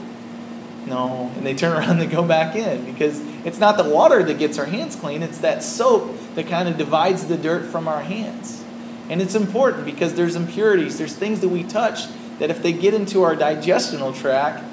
No. 0.85 1.31
And 1.35 1.45
they 1.45 1.53
turn 1.53 1.75
around 1.75 1.91
and 1.91 2.01
they 2.01 2.07
go 2.07 2.23
back 2.23 2.55
in 2.55 2.85
because 2.85 3.19
it's 3.45 3.59
not 3.59 3.77
the 3.77 3.89
water 3.89 4.23
that 4.23 4.37
gets 4.37 4.57
our 4.57 4.65
hands 4.65 4.95
clean, 4.95 5.23
it's 5.23 5.39
that 5.39 5.63
soap 5.63 6.15
that 6.35 6.47
kind 6.47 6.69
of 6.69 6.77
divides 6.77 7.27
the 7.27 7.37
dirt 7.37 7.65
from 7.65 7.87
our 7.87 8.01
hands. 8.01 8.63
And 9.09 9.21
it's 9.21 9.35
important 9.35 9.85
because 9.85 10.15
there's 10.15 10.35
impurities, 10.35 10.97
there's 10.97 11.15
things 11.15 11.41
that 11.41 11.49
we 11.49 11.63
touch 11.63 12.05
that 12.39 12.49
if 12.49 12.61
they 12.61 12.73
get 12.73 12.93
into 12.93 13.23
our 13.23 13.35
digestional 13.35 14.15
tract, 14.15 14.63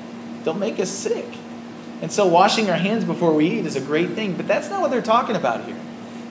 they'll 0.44 0.54
make 0.54 0.80
us 0.80 0.90
sick. 0.90 1.26
And 2.00 2.10
so 2.10 2.26
washing 2.26 2.68
our 2.68 2.76
hands 2.76 3.04
before 3.04 3.32
we 3.32 3.46
eat 3.46 3.66
is 3.66 3.76
a 3.76 3.80
great 3.80 4.10
thing, 4.10 4.34
but 4.34 4.48
that's 4.48 4.68
not 4.68 4.80
what 4.80 4.90
they're 4.90 5.02
talking 5.02 5.36
about 5.36 5.64
here. 5.66 5.78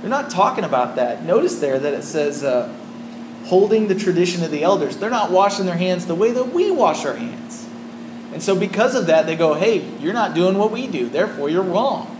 They're 0.01 0.09
not 0.09 0.29
talking 0.29 0.63
about 0.63 0.95
that. 0.95 1.23
Notice 1.23 1.59
there 1.59 1.79
that 1.79 1.93
it 1.93 2.03
says, 2.03 2.43
uh, 2.43 2.73
holding 3.45 3.87
the 3.87 3.95
tradition 3.95 4.43
of 4.43 4.51
the 4.51 4.63
elders. 4.63 4.97
They're 4.97 5.09
not 5.09 5.31
washing 5.31 5.65
their 5.65 5.77
hands 5.77 6.05
the 6.05 6.15
way 6.15 6.31
that 6.31 6.53
we 6.53 6.71
wash 6.71 7.05
our 7.05 7.15
hands. 7.15 7.60
And 8.33 8.41
so, 8.41 8.55
because 8.55 8.95
of 8.95 9.07
that, 9.07 9.25
they 9.25 9.35
go, 9.35 9.53
hey, 9.53 9.85
you're 9.99 10.13
not 10.13 10.33
doing 10.33 10.57
what 10.57 10.71
we 10.71 10.87
do, 10.87 11.09
therefore 11.09 11.49
you're 11.49 11.63
wrong. 11.63 12.17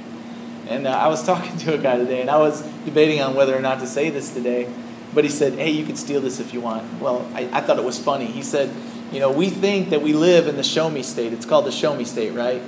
And 0.68 0.88
uh, 0.88 0.92
I 0.92 1.08
was 1.08 1.24
talking 1.26 1.58
to 1.60 1.74
a 1.76 1.78
guy 1.78 1.98
today, 1.98 2.22
and 2.22 2.30
I 2.30 2.38
was 2.38 2.62
debating 2.86 3.22
on 3.22 3.36
whether 3.36 3.56
or 3.56 3.62
not 3.62 3.80
to 3.80 3.88
say 3.88 4.10
this 4.10 4.34
today. 4.34 4.72
But 5.14 5.26
he 5.26 5.30
said, 5.30 5.54
hey, 5.54 5.72
you 5.72 5.86
can 5.86 5.98
steal 5.98 6.22
this 6.22 6.40
if 6.40 6.54
you 6.54 6.62
want. 6.62 7.02
Well, 7.02 7.30
I, 7.34 7.50
I 7.52 7.62
thought 7.62 7.78
it 7.78 7.84
was 7.84 8.00
funny. 8.00 8.28
He 8.28 8.42
said, 8.42 8.74
you 9.12 9.20
know, 9.20 9.30
we 9.30 9.50
think 9.50 9.90
that 9.90 10.02
we 10.02 10.14
live 10.14 10.48
in 10.48 10.56
the 10.56 10.64
show 10.64 10.90
me 10.90 11.04
state. 11.04 11.34
It's 11.34 11.46
called 11.46 11.66
the 11.66 11.72
show 11.72 11.94
me 11.94 12.06
state, 12.06 12.32
right? 12.32 12.62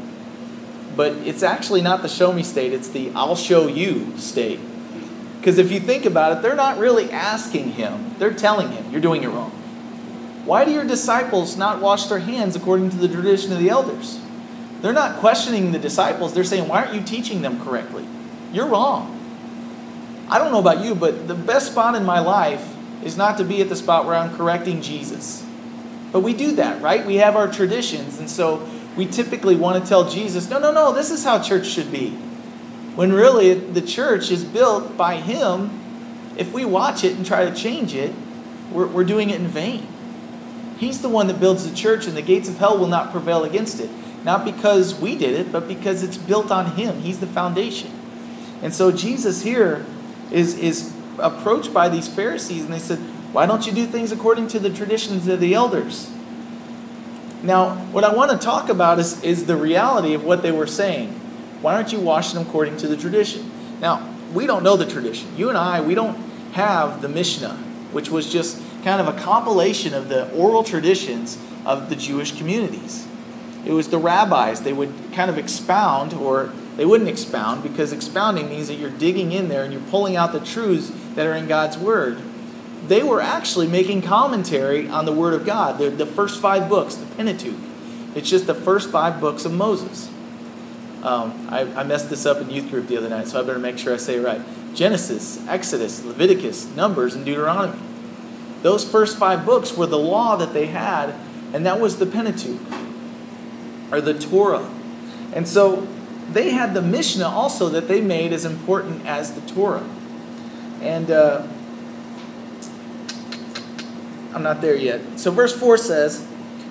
But 0.96 1.13
it's 1.25 1.41
actually 1.41 1.82
not 1.82 2.01
the 2.01 2.10
show 2.10 2.34
me 2.34 2.44
state, 2.44 2.74
it's 2.74 2.89
the 2.89 3.12
I'll 3.15 3.36
show 3.36 3.67
you 3.67 4.15
state. 4.17 4.60
Because 5.39 5.58
if 5.58 5.72
you 5.72 5.79
think 5.79 6.06
about 6.06 6.38
it, 6.38 6.41
they're 6.41 6.56
not 6.56 6.77
really 6.77 7.12
asking 7.12 7.72
him, 7.72 8.15
they're 8.20 8.34
telling 8.34 8.72
him, 8.72 8.91
you're 8.91 9.01
doing 9.01 9.24
it 9.24 9.27
wrong. 9.27 9.51
Why 10.45 10.65
do 10.65 10.71
your 10.71 10.83
disciples 10.83 11.55
not 11.55 11.81
wash 11.81 12.05
their 12.07 12.19
hands 12.19 12.55
according 12.55 12.89
to 12.91 12.97
the 12.97 13.07
tradition 13.07 13.53
of 13.53 13.59
the 13.59 13.69
elders? 13.69 14.19
They're 14.81 14.91
not 14.91 15.19
questioning 15.19 15.71
the 15.71 15.79
disciples. 15.79 16.33
They're 16.33 16.43
saying, 16.43 16.67
why 16.67 16.83
aren't 16.83 16.93
you 16.93 17.01
teaching 17.01 17.41
them 17.41 17.63
correctly? 17.63 18.05
You're 18.51 18.67
wrong. 18.67 19.19
I 20.29 20.38
don't 20.38 20.51
know 20.51 20.59
about 20.59 20.83
you, 20.83 20.95
but 20.95 21.27
the 21.27 21.35
best 21.35 21.71
spot 21.71 21.95
in 21.95 22.03
my 22.03 22.19
life 22.19 22.75
is 23.03 23.15
not 23.15 23.38
to 23.38 23.45
be 23.45 23.62
at 23.62 23.69
the 23.69 23.75
spot 23.75 24.05
where 24.05 24.15
I'm 24.15 24.35
correcting 24.35 24.81
Jesus. 24.81 25.45
But 26.12 26.19
we 26.19 26.33
do 26.33 26.55
that, 26.55 26.81
right? 26.81 27.05
We 27.05 27.15
have 27.15 27.35
our 27.35 27.51
traditions, 27.51 28.19
and 28.19 28.29
so 28.29 28.67
we 28.97 29.05
typically 29.05 29.55
want 29.55 29.81
to 29.81 29.88
tell 29.88 30.09
Jesus, 30.09 30.50
no, 30.50 30.59
no, 30.59 30.71
no, 30.71 30.93
this 30.93 31.12
is 31.12 31.23
how 31.23 31.41
church 31.41 31.65
should 31.65 31.91
be. 31.91 32.09
When 32.95 33.12
really 33.13 33.53
the 33.53 33.81
church 33.81 34.29
is 34.29 34.43
built 34.43 34.97
by 34.97 35.15
Him. 35.15 35.79
If 36.35 36.51
we 36.51 36.65
watch 36.65 37.03
it 37.03 37.15
and 37.15 37.25
try 37.25 37.47
to 37.47 37.55
change 37.55 37.93
it, 37.93 38.13
we're, 38.71 38.88
we're 38.88 39.03
doing 39.03 39.29
it 39.29 39.39
in 39.39 39.47
vain. 39.47 39.88
He's 40.77 41.01
the 41.01 41.10
one 41.10 41.27
that 41.27 41.39
builds 41.39 41.70
the 41.70 41.75
church, 41.75 42.08
and 42.08 42.18
the 42.18 42.22
gates 42.22 42.50
of 42.50 42.58
hell 42.58 42.77
will 42.77 42.88
not 42.88 43.12
prevail 43.12 43.44
against 43.44 43.80
it. 43.80 43.89
Not 44.24 44.46
because 44.46 45.00
we 45.00 45.15
did 45.18 45.34
it, 45.34 45.51
but 45.51 45.68
because 45.68 46.03
it's 46.03 46.18
built 46.18 46.51
on 46.51 46.75
Him. 46.75 47.01
He's 47.01 47.20
the 47.20 47.27
foundation. 47.27 47.92
And 48.62 48.74
so 48.74 48.92
Jesus 48.92 49.44
here 49.44 49.86
is, 50.32 50.58
is 50.58 50.94
approached 51.20 51.74
by 51.74 51.89
these 51.89 52.08
Pharisees, 52.08 52.63
and 52.63 52.74
they 52.74 52.80
said, 52.80 53.00
Why 53.34 53.46
don't 53.46 53.65
you 53.68 53.74
do 53.74 53.86
things 53.86 54.12
according 54.12 54.48
to 54.50 54.60
the 54.60 54.70
traditions 54.70 55.27
of 55.27 55.39
the 55.39 55.53
elders? 55.53 56.10
Now, 57.44 57.75
what 57.92 58.06
I 58.06 58.13
want 58.13 58.32
to 58.32 58.38
talk 58.38 58.70
about 58.70 59.00
is, 59.00 59.22
is 59.22 59.46
the 59.46 59.58
reality 59.58 60.13
of 60.13 60.24
what 60.24 60.42
they 60.42 60.51
were 60.51 60.68
saying. 60.68 61.10
Why 61.62 61.75
aren't 61.75 61.92
you 61.92 62.00
washing 62.00 62.39
them 62.39 62.48
according 62.48 62.77
to 62.77 62.88
the 62.88 62.96
tradition? 62.96 63.51
Now, 63.82 64.10
we 64.34 64.48
don't 64.48 64.63
know 64.63 64.77
the 64.77 64.86
tradition. 64.86 65.36
You 65.38 65.50
and 65.50 65.58
I, 65.58 65.82
we 65.82 65.94
don't 65.94 66.15
have 66.53 67.01
the 67.01 67.10
Mishnah, 67.10 67.56
which 67.92 68.10
was 68.10 68.32
just 68.32 68.62
kind 68.84 69.00
of 69.00 69.08
a 69.08 69.20
compilation 69.20 69.94
of 69.94 70.10
the 70.10 70.30
oral 70.34 70.63
traditions 70.63 71.38
of 71.66 71.90
the 71.90 71.96
Jewish 71.96 72.38
communities. 72.38 73.08
it 73.66 73.72
was 73.72 73.90
the 73.90 73.98
rabbis. 73.98 74.63
They 74.63 74.74
would 74.74 74.94
kind 75.13 75.30
of 75.30 75.38
expound, 75.38 76.13
or 76.13 76.52
they 76.75 76.86
wouldn't 76.86 77.10
expound, 77.10 77.63
because 77.63 77.94
expounding 77.94 78.50
means 78.50 78.68
that 78.68 78.75
you're 78.75 78.90
digging 78.90 79.32
in 79.32 79.48
there 79.48 79.63
and 79.63 79.72
you're 79.72 79.82
pulling 79.84 80.18
out 80.18 80.34
the 80.34 80.42
truths 80.42 80.92
that 81.16 81.25
are 81.25 81.34
in 81.34 81.48
God's 81.48 81.78
Word. 81.78 82.22
They 82.88 83.04
were 83.04 83.22
actually 83.22 83.68
making 83.68 84.02
commentary 84.02 84.90
on 84.90 85.06
the 85.06 85.13
Word 85.13 85.34
of 85.34 85.46
God, 85.46 85.78
the, 85.78 85.90
the 85.90 86.06
first 86.06 86.42
five 86.42 86.68
books, 86.68 86.96
the 86.96 87.06
Pentateuch. 87.16 87.56
It's 88.16 88.30
just 88.30 88.48
the 88.48 88.56
first 88.56 88.92
five 88.92 89.22
books 89.22 89.46
of 89.46 89.54
Moses. 89.54 90.10
Um, 91.02 91.48
I, 91.50 91.62
I 91.62 91.84
messed 91.84 92.10
this 92.10 92.25
up 92.25 92.42
in 92.42 92.50
youth 92.50 92.70
group 92.70 92.88
the 92.88 92.98
other 92.98 93.10
night, 93.10 93.28
so 93.28 93.40
I 93.40 93.44
better 93.44 93.60
make 93.60 93.78
sure 93.78 93.94
I 93.94 93.98
say 93.98 94.18
it 94.18 94.22
right. 94.22 94.42
Genesis, 94.75 95.46
Exodus, 95.48 96.04
Leviticus, 96.04 96.68
Numbers, 96.75 97.16
and 97.16 97.24
Deuteronomy. 97.25 97.80
Those 98.63 98.89
first 98.89 99.17
five 99.17 99.46
books 99.46 99.75
were 99.75 99.86
the 99.86 100.00
law 100.00 100.38
that 100.38 100.53
they 100.53 100.67
had, 100.67 101.13
and 101.53 101.65
that 101.65 101.79
was 101.79 101.98
the 101.98 102.05
Pentateuch, 102.05 102.62
or 103.91 104.00
the 104.00 104.13
Torah. 104.17 104.67
And 105.34 105.48
so 105.48 105.86
they 106.32 106.51
had 106.51 106.74
the 106.74 106.82
Mishnah 106.82 107.27
also 107.27 107.67
that 107.70 107.89
they 107.89 108.00
made 108.00 108.32
as 108.32 108.46
important 108.46 109.05
as 109.05 109.34
the 109.34 109.41
Torah. 109.53 109.86
And 110.82 111.12
uh, 111.12 111.46
I'm 114.34 114.43
not 114.43 114.62
there 114.62 114.75
yet. 114.75 115.20
So 115.20 115.29
verse 115.29 115.53
4 115.53 115.77
says, 115.77 116.24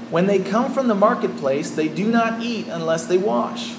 When 0.09 0.27
they 0.27 0.39
come 0.39 0.73
from 0.73 0.89
the 0.89 0.95
marketplace, 0.95 1.71
they 1.71 1.89
do 1.89 2.11
not 2.11 2.41
eat 2.41 2.69
unless 2.69 3.07
they 3.07 3.19
wash. 3.19 3.75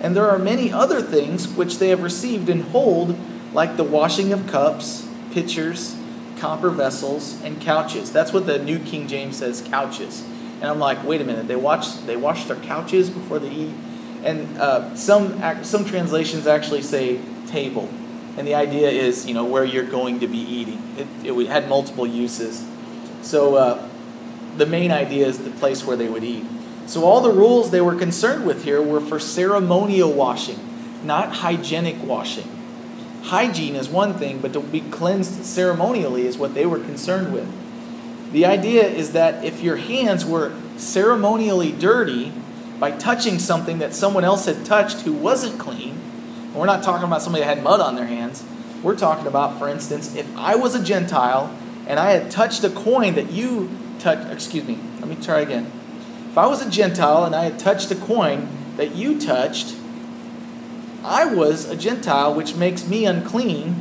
And 0.00 0.16
there 0.16 0.30
are 0.30 0.38
many 0.38 0.72
other 0.72 1.02
things 1.02 1.48
which 1.48 1.78
they 1.78 1.88
have 1.88 2.02
received 2.02 2.48
and 2.48 2.62
hold, 2.62 3.18
like 3.52 3.76
the 3.76 3.84
washing 3.84 4.32
of 4.32 4.46
cups, 4.46 5.08
pitchers, 5.32 5.96
copper 6.40 6.70
vessels, 6.70 7.40
and 7.42 7.60
couches. 7.60 8.10
That's 8.12 8.32
what 8.32 8.46
the 8.46 8.58
New 8.58 8.78
King 8.78 9.06
James 9.06 9.36
says, 9.36 9.60
couches. 9.60 10.24
And 10.60 10.64
I'm 10.64 10.78
like, 10.78 11.04
wait 11.04 11.20
a 11.20 11.24
minute, 11.24 11.46
they 11.48 11.56
wash 11.56 11.92
they 12.06 12.16
wash 12.16 12.44
their 12.44 12.56
couches 12.56 13.10
before 13.10 13.38
they 13.38 13.50
eat. 13.50 13.74
And 14.24 14.58
uh, 14.58 14.94
some 14.96 15.64
some 15.64 15.84
translations 15.84 16.46
actually 16.46 16.82
say 16.82 17.20
table, 17.46 17.88
and 18.36 18.46
the 18.46 18.54
idea 18.54 18.90
is 18.90 19.26
you 19.26 19.34
know 19.34 19.44
where 19.44 19.64
you're 19.64 19.84
going 19.84 20.20
to 20.20 20.26
be 20.26 20.38
eating. 20.38 20.82
It, 20.98 21.26
it 21.26 21.46
had 21.46 21.68
multiple 21.68 22.06
uses. 22.06 22.66
So 23.22 23.54
uh, 23.54 23.88
the 24.56 24.66
main 24.66 24.90
idea 24.90 25.26
is 25.26 25.38
the 25.38 25.50
place 25.50 25.84
where 25.84 25.96
they 25.96 26.08
would 26.08 26.24
eat. 26.24 26.44
So 26.86 27.04
all 27.04 27.20
the 27.20 27.32
rules 27.32 27.70
they 27.70 27.80
were 27.80 27.94
concerned 27.94 28.46
with 28.46 28.64
here 28.64 28.82
were 28.82 29.00
for 29.00 29.18
ceremonial 29.18 30.12
washing, 30.12 30.58
not 31.04 31.36
hygienic 31.36 32.02
washing. 32.02 32.59
Hygiene 33.22 33.76
is 33.76 33.88
one 33.88 34.14
thing, 34.14 34.40
but 34.40 34.52
to 34.54 34.60
be 34.60 34.80
cleansed 34.80 35.44
ceremonially 35.44 36.26
is 36.26 36.38
what 36.38 36.54
they 36.54 36.66
were 36.66 36.78
concerned 36.78 37.32
with. 37.32 37.48
The 38.32 38.46
idea 38.46 38.86
is 38.86 39.12
that 39.12 39.44
if 39.44 39.60
your 39.60 39.76
hands 39.76 40.24
were 40.24 40.52
ceremonially 40.76 41.72
dirty 41.72 42.32
by 42.78 42.92
touching 42.92 43.38
something 43.38 43.78
that 43.78 43.94
someone 43.94 44.24
else 44.24 44.46
had 44.46 44.64
touched 44.64 45.02
who 45.02 45.12
wasn't 45.12 45.58
clean, 45.58 46.00
we're 46.54 46.66
not 46.66 46.82
talking 46.82 47.06
about 47.06 47.22
somebody 47.22 47.44
that 47.44 47.56
had 47.56 47.64
mud 47.64 47.80
on 47.80 47.94
their 47.94 48.06
hands. 48.06 48.44
We're 48.82 48.96
talking 48.96 49.26
about, 49.26 49.58
for 49.58 49.68
instance, 49.68 50.14
if 50.14 50.34
I 50.36 50.56
was 50.56 50.74
a 50.74 50.82
Gentile 50.82 51.54
and 51.86 51.98
I 51.98 52.12
had 52.12 52.30
touched 52.30 52.64
a 52.64 52.70
coin 52.70 53.14
that 53.14 53.30
you 53.30 53.70
touched, 53.98 54.30
excuse 54.32 54.64
me, 54.64 54.78
let 55.00 55.08
me 55.08 55.16
try 55.16 55.40
again. 55.40 55.70
If 56.30 56.38
I 56.38 56.46
was 56.46 56.64
a 56.64 56.70
Gentile 56.70 57.24
and 57.24 57.34
I 57.34 57.44
had 57.44 57.58
touched 57.58 57.90
a 57.90 57.96
coin 57.96 58.48
that 58.76 58.94
you 58.94 59.20
touched, 59.20 59.74
I 61.04 61.24
was 61.24 61.68
a 61.68 61.76
Gentile, 61.76 62.34
which 62.34 62.56
makes 62.56 62.86
me 62.86 63.06
unclean. 63.06 63.76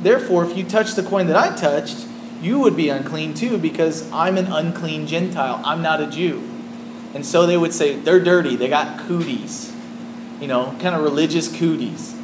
Therefore, 0.00 0.44
if 0.44 0.56
you 0.56 0.64
touch 0.64 0.94
the 0.94 1.02
coin 1.02 1.26
that 1.26 1.36
I 1.36 1.54
touched, 1.54 2.06
you 2.40 2.58
would 2.58 2.76
be 2.76 2.88
unclean 2.88 3.34
too, 3.34 3.58
because 3.58 4.10
I'm 4.12 4.36
an 4.36 4.46
unclean 4.46 5.06
Gentile. 5.06 5.60
I'm 5.64 5.82
not 5.82 6.00
a 6.00 6.06
Jew. 6.06 6.42
And 7.14 7.24
so 7.24 7.46
they 7.46 7.56
would 7.56 7.74
say, 7.74 7.96
they're 7.96 8.22
dirty. 8.22 8.56
They 8.56 8.68
got 8.68 9.06
cooties. 9.06 9.74
You 10.40 10.48
know, 10.48 10.74
kind 10.80 10.94
of 10.94 11.02
religious 11.02 11.54
cooties. 11.54 12.16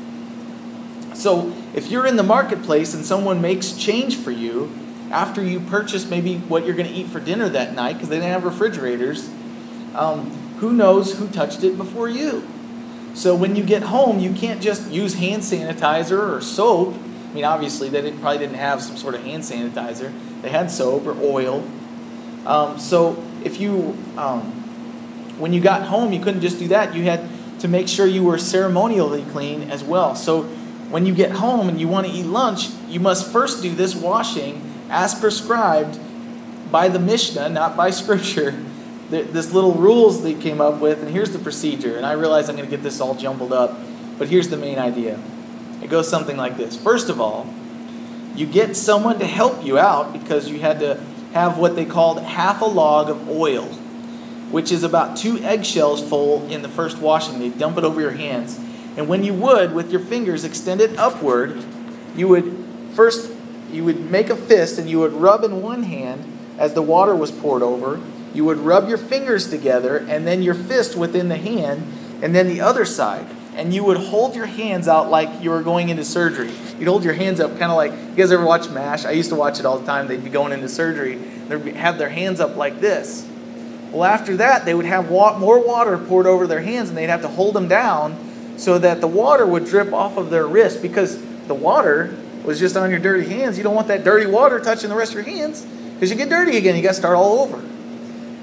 So 1.15 1.53
if 1.75 1.91
you're 1.91 2.07
in 2.07 2.17
the 2.17 2.23
marketplace 2.23 2.95
and 2.95 3.05
someone 3.05 3.41
makes 3.41 3.73
change 3.73 4.17
for 4.17 4.31
you, 4.31 4.73
after 5.11 5.43
you 5.43 5.61
purchase 5.61 6.09
maybe 6.09 6.37
what 6.37 6.67
you're 6.67 6.75
going 6.75 6.88
to 6.88 6.95
eat 6.95 7.07
for 7.07 7.21
dinner 7.21 7.49
that 7.49 7.75
night 7.75 7.95
because 7.95 8.09
they 8.09 8.17
didn't 8.17 8.31
have 8.31 8.45
refrigerators, 8.45 9.31
um, 9.95 10.31
who 10.59 10.73
knows 10.73 11.19
who 11.19 11.29
touched 11.29 11.65
it 11.65 11.77
before 11.77 12.09
you? 12.09 12.47
So 13.19 13.35
when 13.35 13.57
you 13.57 13.65
get 13.65 13.83
home, 13.83 14.21
you 14.21 14.33
can't 14.33 14.63
just 14.63 14.93
use 14.93 15.15
hand 15.15 15.43
sanitizer 15.43 16.37
or 16.37 16.41
soap. 16.41 16.95
I 16.95 17.35
mean, 17.35 17.45
obviously, 17.45 17.89
they 17.89 18.01
didn't, 18.01 18.21
probably 18.21 18.39
didn't 18.39 18.59
have 18.59 18.81
some 18.81 18.97
sort 18.97 19.17
of 19.17 19.25
hand 19.25 19.43
sanitizer. 19.43 20.13
They 20.41 20.51
had 20.51 20.71
soap 20.71 21.05
or 21.05 21.21
oil. 21.21 21.69
Um, 22.47 22.79
so 22.79 23.21
if 23.43 23.61
you, 23.61 23.99
um, 24.17 24.53
when 25.37 25.53
you 25.53 25.61
got 25.61 25.83
home, 25.89 26.13
you 26.13 26.21
couldn't 26.21 26.43
just 26.43 26.61
do 26.61 26.69
that. 26.69 26.95
You 26.95 27.03
had 27.03 27.29
to 27.59 27.67
make 27.67 27.89
sure 27.89 28.07
you 28.07 28.23
were 28.23 28.39
ceremonially 28.39 29.25
clean 29.33 29.69
as 29.69 29.83
well. 29.83 30.15
So 30.15 30.45
when 30.89 31.05
you 31.05 31.13
get 31.13 31.33
home 31.33 31.69
and 31.69 31.81
you 31.81 31.89
want 31.89 32.07
to 32.07 32.13
eat 32.13 32.27
lunch, 32.27 32.69
you 32.87 33.01
must 33.01 33.33
first 33.33 33.63
do 33.63 33.75
this 33.75 33.97
washing 33.97 34.63
as 34.91 35.19
prescribed 35.19 35.99
by 36.71 36.87
the 36.87 37.01
Mishnah, 37.01 37.49
not 37.49 37.77
by 37.77 37.91
Scripture. 38.01 38.55
This 39.11 39.53
little 39.53 39.73
rules 39.73 40.23
they 40.23 40.35
came 40.35 40.61
up 40.61 40.81
with, 40.81 41.00
and 41.00 41.11
here's 41.11 41.31
the 41.31 41.38
procedure. 41.38 41.97
And 41.97 42.05
I 42.05 42.12
realize 42.12 42.49
I'm 42.49 42.57
going 42.57 42.69
to 42.69 42.77
get 42.77 42.83
this 42.83 43.00
all 43.00 43.15
jumbled 43.15 43.53
up, 43.53 43.79
but 44.19 44.29
here's 44.29 44.49
the 44.49 44.57
main 44.57 44.79
idea. 44.79 45.19
It 45.83 45.88
goes 45.88 46.09
something 46.09 46.37
like 46.37 46.57
this. 46.57 46.77
First 46.77 47.09
of 47.09 47.21
all, 47.21 47.47
you 48.35 48.47
get 48.47 48.77
someone 48.77 49.19
to 49.19 49.27
help 49.27 49.65
you 49.65 49.79
out 49.79 50.12
because 50.12 50.49
you 50.49 50.61
had 50.61 50.81
to 50.81 51.03
have 51.33 51.59
what 51.59 51.75
they 51.75 51.85
called 51.85 52.21
half 52.23 52.61
a 52.61 52.67
log 52.67 53.09
of 53.09 53.29
oil, 53.29 53.65
which 54.50 54.71
is 54.71 54.83
about 54.83 55.17
two 55.17 55.38
eggshells 55.38 56.07
full 56.07 56.47
in 56.50 56.62
the 56.62 56.69
first 56.69 56.99
washing. 56.99 57.38
They 57.38 57.49
dump 57.49 57.79
it 57.79 57.85
over 57.85 58.00
your 58.00 58.12
hands. 58.12 58.59
And 58.97 59.09
when 59.09 59.25
you 59.25 59.33
would, 59.35 59.73
with 59.73 59.91
your 59.91 60.00
fingers 60.00 60.45
extended 60.45 60.97
upward, 60.97 61.62
you 62.17 62.29
would 62.29 62.65
first 62.93 63.33
you 63.71 63.85
would 63.85 64.11
make 64.11 64.31
a 64.31 64.37
fist 64.37 64.79
and 64.79 64.88
you 64.88 64.99
would 65.00 65.12
rub 65.12 65.45
in 65.45 65.62
one 65.62 65.83
hand 65.85 66.38
as 66.59 66.75
the 66.75 66.83
water 66.83 67.15
was 67.15 67.31
poured 67.31 67.62
over. 67.62 68.00
You 68.35 68.45
would 68.45 68.59
rub 68.59 68.89
your 68.89 68.99
fingers 68.99 69.49
together 69.51 69.99
and 69.99 70.27
then 70.27 70.43
your 70.43 70.55
fist 70.55 70.97
within 70.97 71.29
the 71.29 71.37
hand 71.37 71.83
and 72.23 72.35
then 72.35 72.49
the 72.49 72.61
other 72.61 72.85
side. 72.85 73.27
And 73.55 73.75
you 73.75 73.83
would 73.85 73.97
hold 73.97 74.37
your 74.37 74.47
hands 74.47 74.87
out 74.87 75.11
like 75.11 75.43
you 75.43 75.51
were 75.51 75.63
going 75.63 75.89
into 75.89 76.05
surgery. 76.05 76.53
You'd 76.79 76.89
hold 76.89 77.03
your 77.03 77.15
hands 77.15 77.41
up 77.41 77.51
kind 77.59 77.73
of 77.73 77.77
like, 77.77 77.91
you 77.91 78.15
guys 78.15 78.31
ever 78.31 78.45
watch 78.45 78.69
MASH? 78.69 79.05
I 79.05 79.11
used 79.11 79.31
to 79.31 79.35
watch 79.35 79.59
it 79.59 79.67
all 79.67 79.79
the 79.79 79.87
time. 79.87 80.07
They'd 80.07 80.23
be 80.23 80.31
going 80.31 80.53
into 80.53 80.69
surgery. 80.69 81.17
They'd 81.17 81.75
have 81.75 81.99
their 81.99 82.09
hands 82.09 82.39
up 82.39 82.57
like 82.57 82.81
this. 82.81 83.27
Well, 83.91 84.05
after 84.05 84.37
that, 84.37 84.65
they 84.65 84.75
would 84.75 84.85
have 84.85 85.11
more 85.11 85.67
water 85.67 85.99
poured 85.99 86.27
over 86.27 86.47
their 86.47 86.61
hands 86.61 86.89
and 86.89 86.97
they'd 86.97 87.09
have 87.09 87.23
to 87.23 87.29
hold 87.29 87.55
them 87.55 87.67
down 87.67 88.17
so 88.59 88.79
that 88.79 89.01
the 89.01 89.09
water 89.09 89.47
would 89.47 89.65
drip 89.65 89.93
off 89.93 90.17
of 90.17 90.31
their 90.31 90.47
wrist 90.47 90.83
because 90.83 91.21
the 91.47 91.55
water 91.55 92.15
was 92.45 92.61
just 92.61 92.77
on 92.77 92.91
your 92.91 92.99
dirty 93.01 93.29
hands. 93.29 93.57
You 93.57 93.65
don't 93.65 93.75
want 93.75 93.89
that 93.89 94.05
dirty 94.05 94.27
water 94.27 94.61
touching 94.61 94.89
the 94.91 94.97
rest 94.97 95.15
of 95.15 95.27
your 95.27 95.37
hands 95.37 95.67
because 95.95 96.11
you 96.11 96.17
get 96.17 96.29
dirty 96.29 96.57
again. 96.57 96.77
You 96.77 96.83
got 96.83 96.91
to 96.91 96.95
start 96.95 97.17
all 97.17 97.41
over. 97.41 97.63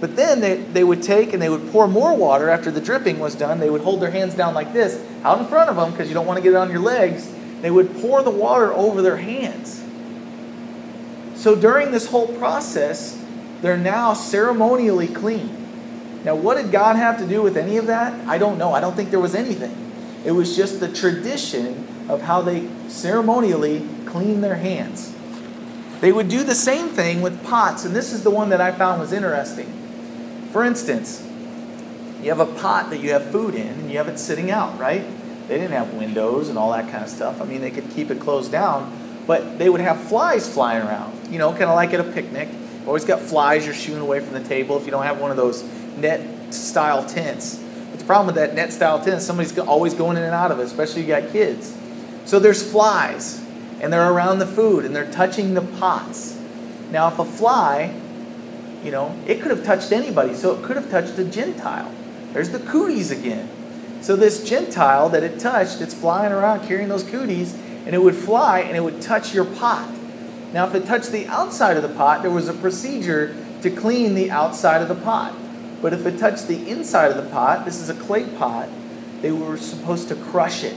But 0.05 0.15
then 0.15 0.39
they, 0.39 0.57
they 0.57 0.83
would 0.83 1.01
take 1.01 1.33
and 1.33 1.41
they 1.41 1.49
would 1.49 1.71
pour 1.71 1.87
more 1.87 2.15
water 2.15 2.47
after 2.47 2.69
the 2.69 2.79
dripping 2.79 3.17
was 3.17 3.33
done. 3.33 3.59
They 3.59 3.71
would 3.71 3.81
hold 3.81 4.03
their 4.03 4.11
hands 4.11 4.35
down 4.35 4.53
like 4.53 4.71
this 4.71 5.03
out 5.23 5.39
in 5.39 5.47
front 5.47 5.67
of 5.67 5.77
them 5.77 5.89
because 5.89 6.09
you 6.09 6.13
don't 6.13 6.27
want 6.27 6.37
to 6.37 6.43
get 6.43 6.53
it 6.53 6.57
on 6.57 6.69
your 6.69 6.79
legs. 6.79 7.33
They 7.61 7.71
would 7.71 7.91
pour 7.95 8.21
the 8.21 8.29
water 8.29 8.71
over 8.71 9.01
their 9.01 9.17
hands. 9.17 9.83
So 11.33 11.55
during 11.55 11.89
this 11.89 12.05
whole 12.05 12.27
process, 12.37 13.19
they're 13.63 13.79
now 13.79 14.13
ceremonially 14.13 15.07
clean. 15.07 15.49
Now, 16.23 16.35
what 16.35 16.57
did 16.57 16.71
God 16.71 16.97
have 16.97 17.17
to 17.17 17.25
do 17.25 17.41
with 17.41 17.57
any 17.57 17.77
of 17.77 17.87
that? 17.87 18.13
I 18.27 18.37
don't 18.37 18.59
know. 18.59 18.73
I 18.73 18.81
don't 18.81 18.95
think 18.95 19.09
there 19.09 19.19
was 19.19 19.33
anything. 19.33 19.75
It 20.23 20.33
was 20.33 20.55
just 20.55 20.79
the 20.79 20.93
tradition 20.93 21.87
of 22.09 22.21
how 22.21 22.43
they 22.43 22.69
ceremonially 22.89 23.87
clean 24.05 24.41
their 24.41 24.57
hands. 24.57 25.15
They 25.99 26.11
would 26.11 26.29
do 26.29 26.43
the 26.43 26.53
same 26.53 26.89
thing 26.89 27.23
with 27.23 27.43
pots, 27.43 27.85
and 27.85 27.95
this 27.95 28.13
is 28.13 28.21
the 28.21 28.29
one 28.29 28.49
that 28.49 28.61
I 28.61 28.71
found 28.71 29.01
was 29.01 29.11
interesting. 29.11 29.84
For 30.55 30.63
instance, 30.63 31.21
you 32.21 32.29
have 32.29 32.39
a 32.39 32.45
pot 32.45 32.89
that 32.91 33.01
you 33.01 33.11
have 33.11 33.29
food 33.29 33.55
in, 33.55 33.67
and 33.67 33.91
you 33.91 33.97
have 33.97 34.07
it 34.07 34.17
sitting 34.17 34.51
out, 34.51 34.79
right? 34.79 35.03
They 35.49 35.57
didn't 35.57 35.73
have 35.73 35.93
windows 35.95 36.47
and 36.47 36.57
all 36.57 36.71
that 36.71 36.89
kind 36.89 37.03
of 37.03 37.09
stuff. 37.09 37.41
I 37.41 37.43
mean, 37.43 37.59
they 37.59 37.71
could 37.71 37.89
keep 37.89 38.09
it 38.09 38.21
closed 38.21 38.53
down, 38.53 38.89
but 39.27 39.57
they 39.57 39.69
would 39.69 39.81
have 39.81 39.99
flies 39.99 40.47
flying 40.47 40.87
around, 40.87 41.29
you 41.29 41.39
know, 41.39 41.51
kind 41.51 41.63
of 41.63 41.75
like 41.75 41.93
at 41.93 41.99
a 41.99 42.05
picnic. 42.05 42.47
Always 42.87 43.03
got 43.03 43.19
flies 43.19 43.65
you're 43.65 43.75
shooing 43.75 43.99
away 43.99 44.21
from 44.21 44.31
the 44.31 44.47
table 44.47 44.77
if 44.77 44.85
you 44.85 44.91
don't 44.91 45.03
have 45.03 45.19
one 45.19 45.29
of 45.29 45.35
those 45.35 45.61
net 45.97 46.53
style 46.53 47.05
tents. 47.05 47.61
But 47.91 47.99
the 47.99 48.05
problem 48.05 48.27
with 48.27 48.35
that 48.35 48.55
net 48.55 48.71
style 48.71 48.99
tent 48.99 49.17
is 49.17 49.25
somebody's 49.25 49.59
always 49.59 49.93
going 49.93 50.15
in 50.15 50.23
and 50.23 50.33
out 50.33 50.53
of 50.53 50.59
it, 50.61 50.63
especially 50.63 51.01
you 51.01 51.09
got 51.09 51.33
kids. 51.33 51.77
So 52.23 52.39
there's 52.39 52.63
flies, 52.63 53.43
and 53.81 53.91
they're 53.91 54.09
around 54.09 54.39
the 54.39 54.47
food, 54.47 54.85
and 54.85 54.95
they're 54.95 55.11
touching 55.11 55.53
the 55.53 55.63
pots. 55.63 56.39
Now, 56.91 57.09
if 57.09 57.19
a 57.19 57.25
fly, 57.25 57.93
you 58.85 58.91
know, 58.91 59.17
it 59.25 59.41
could 59.41 59.49
have 59.49 59.65
touched 59.65 59.91
anybody, 59.91 60.35
so 60.35 60.55
it 60.55 60.63
could 60.63 60.75
have 60.75 60.91
touched 60.91 61.17
a 61.17 61.23
Gentile. 61.23 61.91
There's 62.33 62.51
the 62.51 62.59
cooties 62.59 63.09
again. 63.09 63.49
So 64.01 64.15
this 64.15 64.47
Gentile 64.47 65.09
that 65.09 65.23
it 65.23 65.39
touched, 65.39 65.81
it's 65.81 65.95
flying 65.95 66.31
around 66.31 66.67
carrying 66.67 66.87
those 66.87 67.03
cooties, 67.03 67.55
and 67.85 67.95
it 67.95 68.01
would 68.03 68.15
fly 68.15 68.59
and 68.59 68.77
it 68.77 68.81
would 68.81 69.01
touch 69.01 69.33
your 69.33 69.45
pot. 69.45 69.89
Now, 70.53 70.67
if 70.67 70.75
it 70.75 70.85
touched 70.85 71.11
the 71.11 71.25
outside 71.25 71.77
of 71.77 71.83
the 71.83 71.89
pot, 71.89 72.21
there 72.21 72.29
was 72.29 72.47
a 72.47 72.53
procedure 72.53 73.35
to 73.63 73.71
clean 73.71 74.13
the 74.13 74.29
outside 74.29 74.83
of 74.83 74.87
the 74.87 74.95
pot. 74.95 75.35
But 75.81 75.91
if 75.91 76.05
it 76.05 76.19
touched 76.19 76.47
the 76.47 76.69
inside 76.69 77.11
of 77.11 77.17
the 77.17 77.29
pot, 77.29 77.65
this 77.65 77.81
is 77.81 77.89
a 77.89 77.95
clay 77.95 78.25
pot, 78.25 78.69
they 79.21 79.31
were 79.31 79.57
supposed 79.57 80.07
to 80.09 80.15
crush 80.15 80.63
it. 80.63 80.75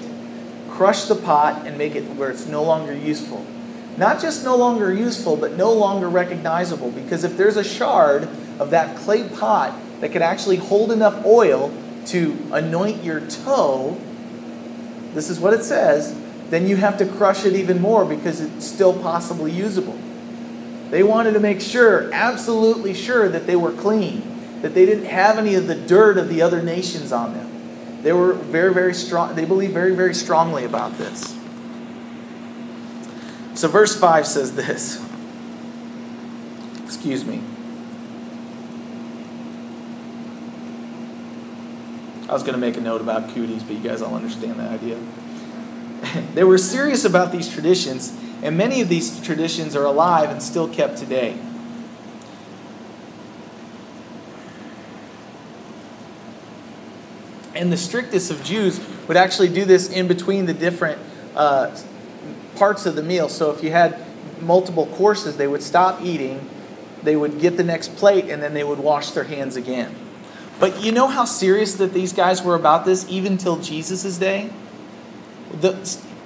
Crush 0.70 1.04
the 1.04 1.14
pot 1.14 1.66
and 1.66 1.76
make 1.76 1.94
it 1.94 2.04
where 2.16 2.30
it's 2.30 2.46
no 2.46 2.62
longer 2.62 2.94
useful. 2.94 3.44
Not 3.98 4.20
just 4.20 4.44
no 4.44 4.56
longer 4.56 4.92
useful, 4.94 5.36
but 5.36 5.56
no 5.56 5.72
longer 5.72 6.08
recognizable. 6.08 6.92
Because 6.92 7.24
if 7.24 7.36
there's 7.36 7.56
a 7.56 7.64
shard 7.64 8.28
of 8.60 8.70
that 8.70 8.96
clay 8.98 9.28
pot 9.28 9.74
that 10.00 10.12
could 10.12 10.22
actually 10.22 10.56
hold 10.56 10.92
enough 10.92 11.24
oil 11.26 11.72
to 12.06 12.38
anoint 12.52 13.02
your 13.02 13.20
toe, 13.20 13.98
this 15.14 15.28
is 15.28 15.40
what 15.40 15.52
it 15.52 15.64
says, 15.64 16.16
then 16.50 16.68
you 16.68 16.76
have 16.76 16.96
to 16.98 17.06
crush 17.06 17.44
it 17.44 17.54
even 17.54 17.80
more 17.80 18.04
because 18.04 18.40
it's 18.40 18.64
still 18.64 18.98
possibly 19.02 19.50
usable. 19.50 19.98
They 20.90 21.02
wanted 21.02 21.32
to 21.32 21.40
make 21.40 21.60
sure, 21.60 22.10
absolutely 22.12 22.94
sure, 22.94 23.28
that 23.28 23.46
they 23.46 23.56
were 23.56 23.72
clean, 23.72 24.22
that 24.62 24.74
they 24.74 24.86
didn't 24.86 25.06
have 25.06 25.38
any 25.38 25.56
of 25.56 25.66
the 25.66 25.74
dirt 25.74 26.16
of 26.16 26.28
the 26.28 26.40
other 26.40 26.62
nations 26.62 27.12
on 27.12 27.34
them. 27.34 28.02
They 28.02 28.12
were 28.12 28.32
very, 28.32 28.72
very 28.72 28.94
strong, 28.94 29.34
they 29.34 29.44
believed 29.44 29.74
very, 29.74 29.94
very 29.94 30.14
strongly 30.14 30.64
about 30.64 30.96
this. 30.96 31.37
So, 33.58 33.66
verse 33.66 33.98
5 33.98 34.24
says 34.24 34.54
this. 34.54 35.04
Excuse 36.84 37.24
me. 37.24 37.42
I 42.28 42.34
was 42.34 42.44
going 42.44 42.52
to 42.52 42.60
make 42.60 42.76
a 42.76 42.80
note 42.80 43.00
about 43.00 43.30
cooties, 43.30 43.64
but 43.64 43.74
you 43.74 43.82
guys 43.82 44.00
all 44.00 44.14
understand 44.14 44.60
the 44.60 44.62
idea. 44.62 44.96
they 46.34 46.44
were 46.44 46.56
serious 46.56 47.04
about 47.04 47.32
these 47.32 47.52
traditions, 47.52 48.16
and 48.44 48.56
many 48.56 48.80
of 48.80 48.88
these 48.88 49.20
traditions 49.22 49.74
are 49.74 49.86
alive 49.86 50.30
and 50.30 50.40
still 50.40 50.68
kept 50.68 50.96
today. 50.96 51.36
And 57.56 57.72
the 57.72 57.76
strictest 57.76 58.30
of 58.30 58.44
Jews 58.44 58.78
would 59.08 59.16
actually 59.16 59.48
do 59.48 59.64
this 59.64 59.88
in 59.88 60.06
between 60.06 60.46
the 60.46 60.54
different 60.54 61.00
uh, 61.34 61.76
parts 62.58 62.86
of 62.86 62.96
the 62.96 63.02
meal. 63.02 63.28
So 63.28 63.50
if 63.50 63.62
you 63.62 63.70
had 63.70 63.98
multiple 64.40 64.86
courses, 64.86 65.36
they 65.36 65.46
would 65.46 65.62
stop 65.62 66.02
eating, 66.02 66.48
they 67.02 67.16
would 67.16 67.40
get 67.40 67.56
the 67.56 67.64
next 67.64 67.96
plate, 67.96 68.26
and 68.28 68.42
then 68.42 68.54
they 68.54 68.64
would 68.64 68.78
wash 68.78 69.10
their 69.12 69.24
hands 69.24 69.56
again. 69.56 69.94
But 70.60 70.82
you 70.82 70.90
know 70.90 71.06
how 71.06 71.24
serious 71.24 71.74
that 71.76 71.92
these 71.92 72.12
guys 72.12 72.42
were 72.42 72.54
about 72.54 72.84
this 72.84 73.08
even 73.08 73.38
till 73.38 73.58
Jesus' 73.58 74.18
day? 74.18 74.50
The, 75.60 75.74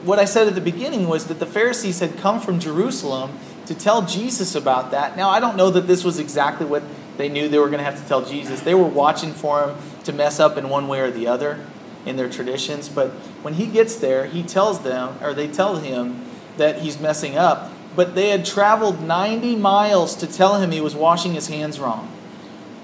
what 0.05 0.19
I 0.19 0.25
said 0.25 0.49
at 0.49 0.55
the 0.55 0.61
beginning 0.61 1.09
was 1.09 1.27
that 1.27 1.39
the 1.39 1.47
Pharisees 1.47 2.01
had 2.01 2.17
come 2.17 2.41
from 2.41 2.59
Jerusalem 2.59 3.39
to 3.67 3.75
tell 3.75 4.03
Jesus 4.03 4.55
about 4.55 4.91
that. 4.91 5.17
Now, 5.17 5.29
I 5.29 5.39
don't 5.39 5.57
know 5.57 5.71
that 5.71 5.87
this 5.87 6.03
was 6.03 6.19
exactly 6.19 6.67
what 6.67 6.83
they 7.19 7.29
knew 7.29 7.49
they 7.49 7.59
were 7.59 7.67
going 7.67 7.79
to 7.79 7.85
have 7.85 8.01
to 8.01 8.09
tell 8.09 8.25
Jesus. 8.25 8.62
They 8.62 8.75
were 8.75 8.89
watching 8.89 9.33
for 9.33 9.69
him 9.69 9.77
to 10.05 10.12
mess 10.12 10.41
up 10.41 10.57
in 10.57 10.69
one 10.69 10.89
way 10.89 11.01
or 11.01 11.11
the 11.11 11.27
other 11.27 11.65
in 12.04 12.16
their 12.16 12.28
traditions. 12.28 12.88
But 12.88 13.11
when 13.42 13.54
he 13.54 13.66
gets 13.66 13.97
there, 13.97 14.26
he 14.26 14.42
tells 14.42 14.82
them, 14.82 15.16
or 15.23 15.35
they 15.35 15.49
tell 15.49 15.76
him, 15.76 16.25
that 16.56 16.80
he's 16.80 17.00
messing 17.00 17.37
up. 17.37 17.71
But 17.94 18.14
they 18.14 18.30
had 18.30 18.44
traveled 18.44 19.02
90 19.02 19.56
miles 19.56 20.16
to 20.16 20.26
tell 20.26 20.61
him 20.61 20.71
he 20.71 20.80
was 20.80 20.94
washing 20.94 21.35
his 21.35 21.49
hands 21.49 21.78
wrong. 21.78 22.11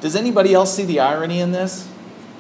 Does 0.01 0.15
anybody 0.15 0.55
else 0.55 0.75
see 0.75 0.85
the 0.85 1.01
irony 1.01 1.41
in 1.41 1.53
this? 1.53 1.89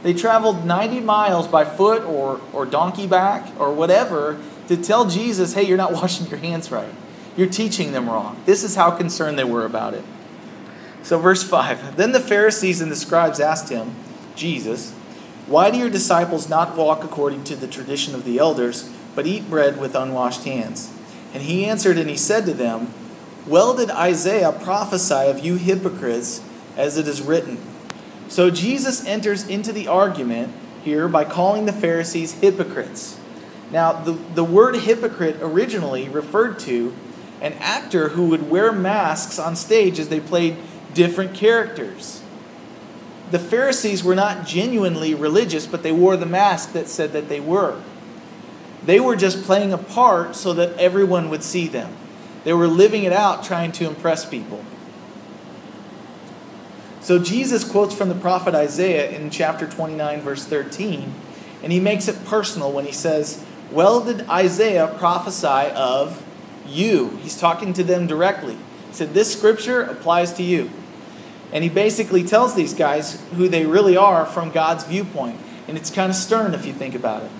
They 0.03 0.15
traveled 0.15 0.65
90 0.65 1.01
miles 1.01 1.49
by 1.49 1.65
foot 1.65 2.03
or, 2.05 2.41
or 2.53 2.67
donkey 2.67 3.07
back 3.07 3.51
or 3.59 3.73
whatever 3.73 4.39
to 4.69 4.77
tell 4.77 5.09
Jesus, 5.09 5.55
hey, 5.55 5.65
you're 5.65 5.77
not 5.77 5.93
washing 6.01 6.27
your 6.27 6.39
hands 6.39 6.71
right. 6.71 6.93
You're 7.37 7.49
teaching 7.49 7.93
them 7.93 8.09
wrong. 8.09 8.41
This 8.47 8.65
is 8.65 8.75
how 8.75 8.91
concerned 8.91 9.39
they 9.39 9.45
were 9.45 9.65
about 9.65 9.95
it. 9.95 10.05
So, 11.03 11.19
verse 11.19 11.43
5 11.43 11.97
Then 11.97 12.13
the 12.13 12.21
Pharisees 12.21 12.81
and 12.81 12.91
the 12.91 12.97
scribes 12.97 13.41
asked 13.41 13.71
him, 13.71 13.95
Jesus, 14.35 14.95
why 15.49 15.71
do 15.71 15.79
your 15.79 15.91
disciples 15.91 16.49
not 16.49 16.77
walk 16.77 17.03
according 17.03 17.45
to 17.45 17.57
the 17.57 17.67
tradition 17.67 18.15
of 18.15 18.25
the 18.25 18.39
elders, 18.39 18.93
but 19.15 19.27
eat 19.27 19.49
bread 19.49 19.81
with 19.81 19.95
unwashed 19.95 20.45
hands? 20.45 20.93
And 21.33 21.43
he 21.43 21.65
answered 21.65 21.99
and 21.99 22.09
he 22.09 22.17
said 22.17 22.45
to 22.47 22.55
them, 22.55 22.93
Well 23.47 23.75
did 23.75 23.91
Isaiah 23.91 24.53
prophesy 24.53 25.29
of 25.29 25.39
you 25.41 25.57
hypocrites 25.57 26.43
as 26.77 26.99
it 26.99 27.09
is 27.09 27.23
written. 27.23 27.59
So 28.29 28.51
Jesus 28.51 29.07
enters 29.07 29.49
into 29.49 29.73
the 29.73 29.89
argument 29.89 30.55
here 30.85 31.09
by 31.09 31.25
calling 31.25 31.67
the 31.67 31.73
Pharisees 31.73 32.35
hypocrites. 32.35 33.19
Now, 33.71 33.93
the, 33.93 34.13
the 34.13 34.45
word 34.45 34.77
hypocrite 34.77 35.37
originally 35.41 36.09
referred 36.09 36.59
to 36.61 36.95
an 37.41 37.55
actor 37.55 38.11
who 38.11 38.29
would 38.29 38.51
wear 38.51 38.73
masks 38.73 39.39
on 39.39 39.57
stage 39.57 39.99
as 39.99 40.09
they 40.09 40.21
played 40.21 40.57
different 40.95 41.35
characters. 41.35 42.18
The 43.31 43.39
Pharisees 43.39 44.03
were 44.03 44.15
not 44.15 44.47
genuinely 44.47 45.15
religious, 45.15 45.67
but 45.67 45.83
they 45.83 45.93
wore 45.93 46.17
the 46.17 46.27
mask 46.27 46.73
that 46.73 46.89
said 46.89 47.13
that 47.13 47.29
they 47.29 47.41
were. 47.41 47.81
They 48.85 49.01
were 49.01 49.17
just 49.17 49.45
playing 49.45 49.73
a 49.73 49.79
part 49.79 50.35
so 50.35 50.55
that 50.55 50.79
everyone 50.79 51.29
would 51.29 51.43
see 51.43 51.69
them. 51.69 51.95
They 52.45 52.55
were 52.55 52.69
living 52.69 53.05
it 53.05 53.13
out 53.13 53.45
trying 53.45 53.73
to 53.73 53.87
impress 53.87 54.25
people. 54.25 54.65
So 57.01 57.19
Jesus 57.19 57.65
quotes 57.65 57.95
from 57.95 58.09
the 58.09 58.15
prophet 58.15 58.55
Isaiah 58.55 59.11
in 59.11 59.31
chapter 59.31 59.67
29, 59.67 60.21
verse 60.21 60.45
13, 60.45 61.15
and 61.63 61.73
he 61.73 61.81
makes 61.81 62.09
it 62.09 62.25
personal 62.25 62.73
when 62.73 62.85
he 62.85 62.93
says, 62.93 63.45
Well 63.71 64.01
did 64.01 64.29
Isaiah 64.29 64.95
prophesy 64.99 65.71
of 65.75 66.23
you? 66.67 67.19
He's 67.23 67.39
talking 67.39 67.73
to 67.75 67.85
them 67.85 68.07
directly. 68.07 68.55
He 68.55 68.95
said, 68.95 69.15
This 69.15 69.37
scripture 69.37 69.83
applies 69.83 70.33
to 70.35 70.43
you. 70.43 70.71
And 71.53 71.65
he 71.65 71.71
basically 71.71 72.23
tells 72.25 72.55
these 72.55 72.75
guys 72.75 73.23
who 73.37 73.49
they 73.49 73.65
really 73.65 73.97
are 73.97 74.27
from 74.27 74.51
God's 74.51 74.85
viewpoint. 74.85 75.39
And 75.67 75.77
it's 75.77 75.91
kind 75.91 76.11
of 76.11 76.17
stern 76.17 76.55
if 76.55 76.67
you 76.67 76.73
think 76.73 76.95
about 76.95 77.23
it. 77.23 77.31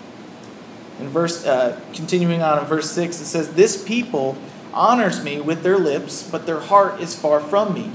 In 0.99 1.09
verse, 1.09 1.45
uh, 1.45 1.81
continuing 1.93 2.43
on 2.43 2.59
in 2.59 2.65
verse 2.65 2.91
6, 2.91 3.21
it 3.21 3.25
says, 3.25 3.55
This 3.55 3.83
people 3.83 4.37
honors 4.73 5.23
me 5.23 5.41
with 5.41 5.63
their 5.63 5.79
lips, 5.79 6.29
but 6.29 6.47
their 6.47 6.61
heart 6.61 7.01
is 7.01 7.15
far 7.15 7.41
from 7.41 7.75
me. 7.75 7.91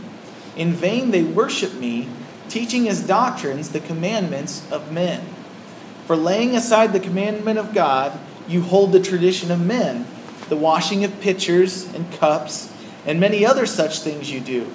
In 0.56 0.72
vain 0.72 1.12
they 1.12 1.24
worship 1.24 1.74
me, 1.74 2.08
teaching 2.48 2.88
as 2.88 3.06
doctrines 3.06 3.70
the 3.70 3.80
commandments 3.80 4.70
of 4.72 4.92
men. 4.92 5.26
For 6.06 6.16
laying 6.16 6.56
aside 6.56 6.94
the 6.94 7.00
commandment 7.00 7.58
of 7.58 7.74
God, 7.74 8.20
you 8.48 8.62
hold 8.62 8.92
the 8.92 9.02
tradition 9.02 9.52
of 9.52 9.60
men, 9.60 10.06
the 10.50 10.58
washing 10.58 11.04
of 11.04 11.22
pitchers 11.22 11.92
and 11.94 12.12
cups, 12.14 12.72
and 13.06 13.20
many 13.20 13.46
other 13.46 13.66
such 13.66 14.00
things 14.00 14.32
you 14.32 14.40
do. 14.40 14.72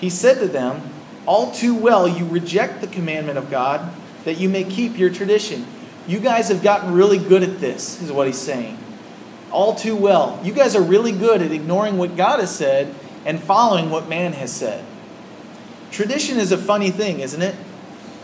He 0.00 0.10
said 0.10 0.38
to 0.40 0.48
them, 0.48 0.82
All 1.26 1.52
too 1.52 1.74
well 1.74 2.08
you 2.08 2.26
reject 2.26 2.80
the 2.80 2.86
commandment 2.86 3.38
of 3.38 3.50
God, 3.50 3.92
that 4.24 4.38
you 4.38 4.48
may 4.48 4.64
keep 4.64 4.98
your 4.98 5.10
tradition. 5.10 5.66
You 6.06 6.20
guys 6.20 6.48
have 6.48 6.62
gotten 6.62 6.92
really 6.92 7.18
good 7.18 7.42
at 7.42 7.60
this, 7.60 8.00
is 8.00 8.10
what 8.10 8.26
he's 8.26 8.38
saying. 8.38 8.78
All 9.50 9.74
too 9.74 9.96
well. 9.96 10.40
You 10.42 10.52
guys 10.52 10.74
are 10.74 10.82
really 10.82 11.12
good 11.12 11.42
at 11.42 11.52
ignoring 11.52 11.98
what 11.98 12.16
God 12.16 12.40
has 12.40 12.54
said 12.54 12.94
and 13.24 13.40
following 13.40 13.90
what 13.90 14.08
man 14.08 14.32
has 14.34 14.52
said. 14.52 14.84
Tradition 15.90 16.38
is 16.38 16.52
a 16.52 16.58
funny 16.58 16.90
thing, 16.90 17.20
isn't 17.20 17.40
it? 17.40 17.54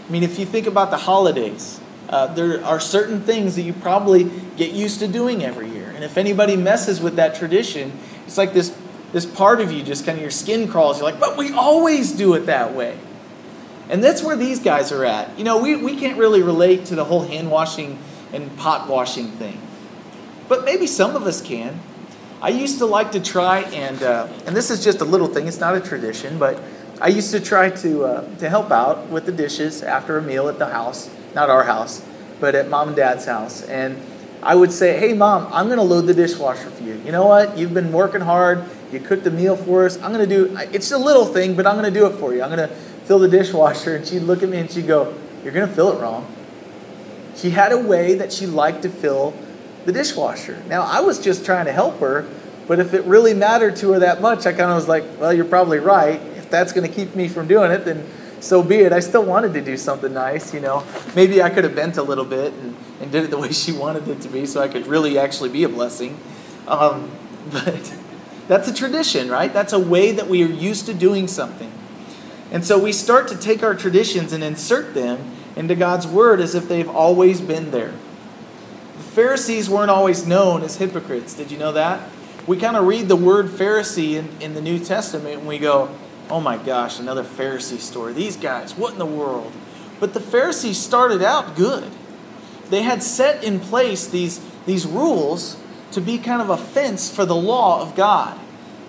I 0.07 0.13
mean, 0.13 0.23
if 0.23 0.39
you 0.39 0.47
think 0.47 0.67
about 0.67 0.91
the 0.91 0.99
holidays, 0.99 1.81
uh, 2.09 2.33
there 2.35 2.65
are 2.65 2.79
certain 2.79 3.23
things 3.23 3.57
that 3.57 3.63
you 3.63 3.73
probably 3.73 4.31
get 4.57 4.73
used 4.73 5.01
to 5.01 5.09
doing 5.09 5.45
every 5.45 5.69
year. 5.71 5.91
And 5.95 6.05
if 6.05 6.19
anybody 6.19 6.57
messes 6.57 7.01
with 7.01 7.17
that 7.17 7.35
tradition, 7.35 7.93
it's 8.27 8.37
like 8.37 8.53
this, 8.53 8.77
this 9.15 9.25
part 9.25 9.61
of 9.61 9.71
you 9.71 9.81
just 9.85 10.05
kind 10.05 10.19
of 10.19 10.23
your 10.23 10.33
skin 10.33 10.67
crawls. 10.67 10.99
You're 10.99 11.09
like, 11.09 11.21
but 11.21 11.37
we 11.39 11.53
always 11.53 12.11
do 12.11 12.35
it 12.35 12.47
that 12.47 12.75
way. 12.75 12.99
And 13.89 14.03
that's 14.03 14.25
where 14.25 14.35
these 14.35 14.59
guys 14.59 14.91
are 14.91 15.05
at. 15.05 15.39
You 15.39 15.45
know, 15.45 15.63
we, 15.63 15.77
we 15.77 15.97
can't 15.97 16.19
really 16.19 16.43
relate 16.43 16.87
to 16.87 16.97
the 16.97 17.05
whole 17.05 17.23
hand 17.23 17.49
washing 17.49 17.97
and 18.33 18.55
pot 18.57 18.89
washing 18.89 19.29
thing. 19.29 19.61
But 20.49 20.65
maybe 20.65 20.89
some 20.89 21.15
of 21.15 21.29
us 21.29 21.41
can. 21.41 21.79
I 22.43 22.49
used 22.49 22.79
to 22.79 22.87
like 22.87 23.13
to 23.13 23.21
try 23.21 23.61
and, 23.61 24.03
uh, 24.03 24.27
and 24.47 24.57
this 24.57 24.69
is 24.69 24.83
just 24.83 25.01
a 25.01 25.05
little 25.05 25.29
thing, 25.29 25.47
it's 25.47 25.61
not 25.61 25.77
a 25.77 25.81
tradition, 25.81 26.37
but 26.37 26.61
I 27.01 27.07
used 27.07 27.31
to 27.31 27.41
try 27.41 27.71
to, 27.71 28.05
uh, 28.05 28.37
to 28.39 28.51
help 28.51 28.73
out 28.73 29.11
with 29.11 29.27
the 29.27 29.33
dishes 29.33 29.85
after 29.85 30.19
a 30.19 30.23
meal 30.23 30.49
at 30.49 30.59
the 30.59 30.67
house, 30.67 31.09
not 31.37 31.51
our 31.51 31.63
house, 31.63 32.05
but 32.41 32.57
at 32.57 32.69
mom 32.69 32.89
and 32.89 32.97
dad's 32.97 33.27
house. 33.27 33.63
And 33.63 34.03
I 34.43 34.57
would 34.57 34.73
say, 34.73 34.99
hey, 34.99 35.15
mom, 35.15 35.49
I'm 35.53 35.67
going 35.67 35.79
to 35.79 35.85
load 35.85 36.03
the 36.03 36.15
dishwasher 36.15 36.69
for 36.69 36.83
you. 36.83 37.01
You 37.05 37.13
know 37.13 37.27
what? 37.27 37.57
You've 37.57 37.73
been 37.73 37.93
working 37.93 38.21
hard. 38.21 38.65
You 38.93 39.01
cooked 39.01 39.25
the 39.25 39.31
meal 39.31 39.57
for 39.57 39.87
us. 39.87 40.01
I'm 40.01 40.13
going 40.13 40.29
to 40.29 40.35
do, 40.35 40.57
it's 40.73 40.93
a 40.93 40.99
little 40.99 41.27
thing, 41.27 41.55
but 41.55 41.67
I'm 41.67 41.75
going 41.75 41.93
to 41.93 41.99
do 41.99 42.07
it 42.07 42.19
for 42.19 42.35
you. 42.35 42.43
I'm 42.43 42.55
going 42.55 42.69
to 42.69 42.75
fill 43.05 43.19
the 43.19 43.29
dishwasher. 43.29 43.97
And 43.97 44.07
she'd 44.07 44.21
look 44.21 44.43
at 44.43 44.49
me 44.49 44.59
and 44.59 44.71
she'd 44.71 44.87
go, 44.87 45.15
you're 45.43 45.53
going 45.53 45.69
to 45.69 45.75
fill 45.75 45.97
it 45.97 46.01
wrong. 46.01 46.27
She 47.37 47.51
had 47.51 47.73
a 47.73 47.79
way 47.79 48.15
that 48.15 48.33
she 48.33 48.47
liked 48.47 48.83
to 48.83 48.89
fill 48.89 49.35
the 49.85 49.93
dishwasher. 49.93 50.63
Now, 50.69 50.83
I 50.83 51.01
was 51.01 51.23
just 51.23 51.45
trying 51.45 51.67
to 51.67 51.73
help 51.73 51.99
her, 52.01 52.27
but 52.67 52.79
if 52.79 52.95
it 52.95 53.05
really 53.05 53.35
mattered 53.35 53.77
to 53.77 53.93
her 53.93 53.99
that 54.01 54.21
much, 54.21 54.47
I 54.47 54.53
kind 54.53 54.71
of 54.71 54.77
was 54.77 54.89
like, 54.89 55.05
well, 55.19 55.33
you're 55.33 55.45
probably 55.45 55.79
right 55.79 56.21
If 56.37 56.49
that's 56.49 56.73
going 56.73 56.89
to 56.89 56.95
keep 56.95 57.15
me 57.15 57.29
from 57.29 57.47
doing 57.47 57.71
it, 57.71 57.85
then 57.85 58.07
so 58.41 58.63
be 58.63 58.77
it. 58.77 58.93
I 58.93 59.01
still 59.01 59.25
wanted 59.25 59.55
to 59.55 59.61
do 59.63 59.77
something 59.77 60.13
nice, 60.13 60.53
you 60.53 60.61
know. 60.61 60.85
Maybe 61.17 61.43
I 61.43 61.51
could 61.51 61.65
have 61.65 61.75
bent 61.75 61.97
a 61.97 62.03
little 62.03 62.25
bit 62.25 62.53
and, 62.53 62.77
and 63.01 63.11
did 63.11 63.25
it 63.25 63.31
the 63.31 63.39
way 63.45 63.53
she 63.53 63.73
wanted 63.73 64.07
it 64.09 64.21
to 64.23 64.29
be 64.29 64.47
so 64.47 64.61
I 64.61 64.69
could 64.69 64.87
really 64.87 65.19
actually 65.19 65.49
be 65.51 65.65
a 65.65 65.69
blessing. 65.69 66.19
Um, 66.69 67.11
but 67.53 67.95
that's 68.49 68.69
a 68.69 68.75
tradition, 68.75 69.31
right? 69.31 69.53
That's 69.53 69.73
a 69.73 69.79
way 69.79 70.13
that 70.13 70.29
we 70.29 70.43
are 70.43 70.49
used 70.49 70.87
to 70.87 70.95
doing 70.95 71.29
something. 71.29 71.73
And 72.51 72.65
so 72.65 72.79
we 72.79 72.93
start 72.93 73.29
to 73.29 73.37
take 73.37 73.63
our 73.63 73.75
traditions 73.75 74.33
and 74.33 74.45
insert 74.45 74.95
them 74.95 75.33
into 75.57 75.75
God's 75.75 76.07
Word 76.07 76.41
as 76.41 76.55
if 76.55 76.69
they've 76.69 76.89
always 76.89 77.41
been 77.41 77.71
there. 77.71 77.93
The 78.97 79.03
Pharisees 79.03 79.71
weren't 79.71 79.91
always 79.91 80.27
known 80.27 80.63
as 80.63 80.77
hypocrites. 80.77 81.35
Did 81.35 81.51
you 81.51 81.59
know 81.59 81.73
that? 81.73 82.09
We 82.47 82.59
kind 82.59 82.77
of 82.77 82.87
read 82.87 83.09
the 83.09 83.17
word 83.17 83.47
Pharisee 83.47 84.15
in, 84.15 84.29
in 84.41 84.55
the 84.55 84.61
New 84.61 84.79
Testament 84.79 85.39
and 85.39 85.49
we 85.49 85.59
go, 85.59 85.89
oh 86.29 86.41
my 86.41 86.59
gosh, 86.59 87.01
another 87.01 87.25
Pharisee 87.25 87.79
story. 87.79 88.13
These 88.13 88.37
guys, 88.37 88.77
what 88.77 88.93
in 88.93 88.99
the 88.99 89.07
world? 89.07 89.53
But 89.99 90.13
the 90.13 90.21
Pharisees 90.21 90.79
started 90.79 91.23
out 91.23 91.57
good. 91.57 91.91
They 92.69 92.83
had 92.83 93.03
set 93.03 93.43
in 93.43 93.61
place 93.61 94.07
these, 94.07 94.41
these 94.67 94.87
rules 94.87 95.57
to 95.95 96.01
be 96.01 96.19
kind 96.19 96.43
of 96.43 96.51
a 96.51 96.57
fence 96.57 97.15
for 97.15 97.25
the 97.25 97.37
law 97.37 97.81
of 97.81 97.95
God. 97.95 98.37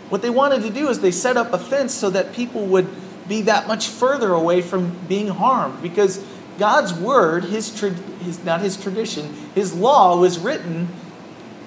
What 0.10 0.22
they 0.22 0.30
wanted 0.30 0.62
to 0.64 0.70
do 0.70 0.90
is 0.90 1.00
they 1.00 1.12
set 1.12 1.38
up 1.38 1.54
a 1.54 1.58
fence 1.58 1.94
so 1.94 2.10
that 2.12 2.34
people 2.34 2.66
would 2.68 2.88
be 3.28 3.42
that 3.44 3.68
much 3.68 3.88
further 3.88 4.34
away 4.34 4.62
from 4.62 4.96
being 5.08 5.30
harmed 5.30 5.82
because 5.82 6.24
God's 6.60 6.94
word, 6.94 7.46
his, 7.46 7.80
his 8.22 8.44
not 8.44 8.62
his 8.62 8.82
tradition, 8.82 9.34
his 9.56 9.74
law 9.74 10.20
was 10.20 10.38
written 10.38 10.88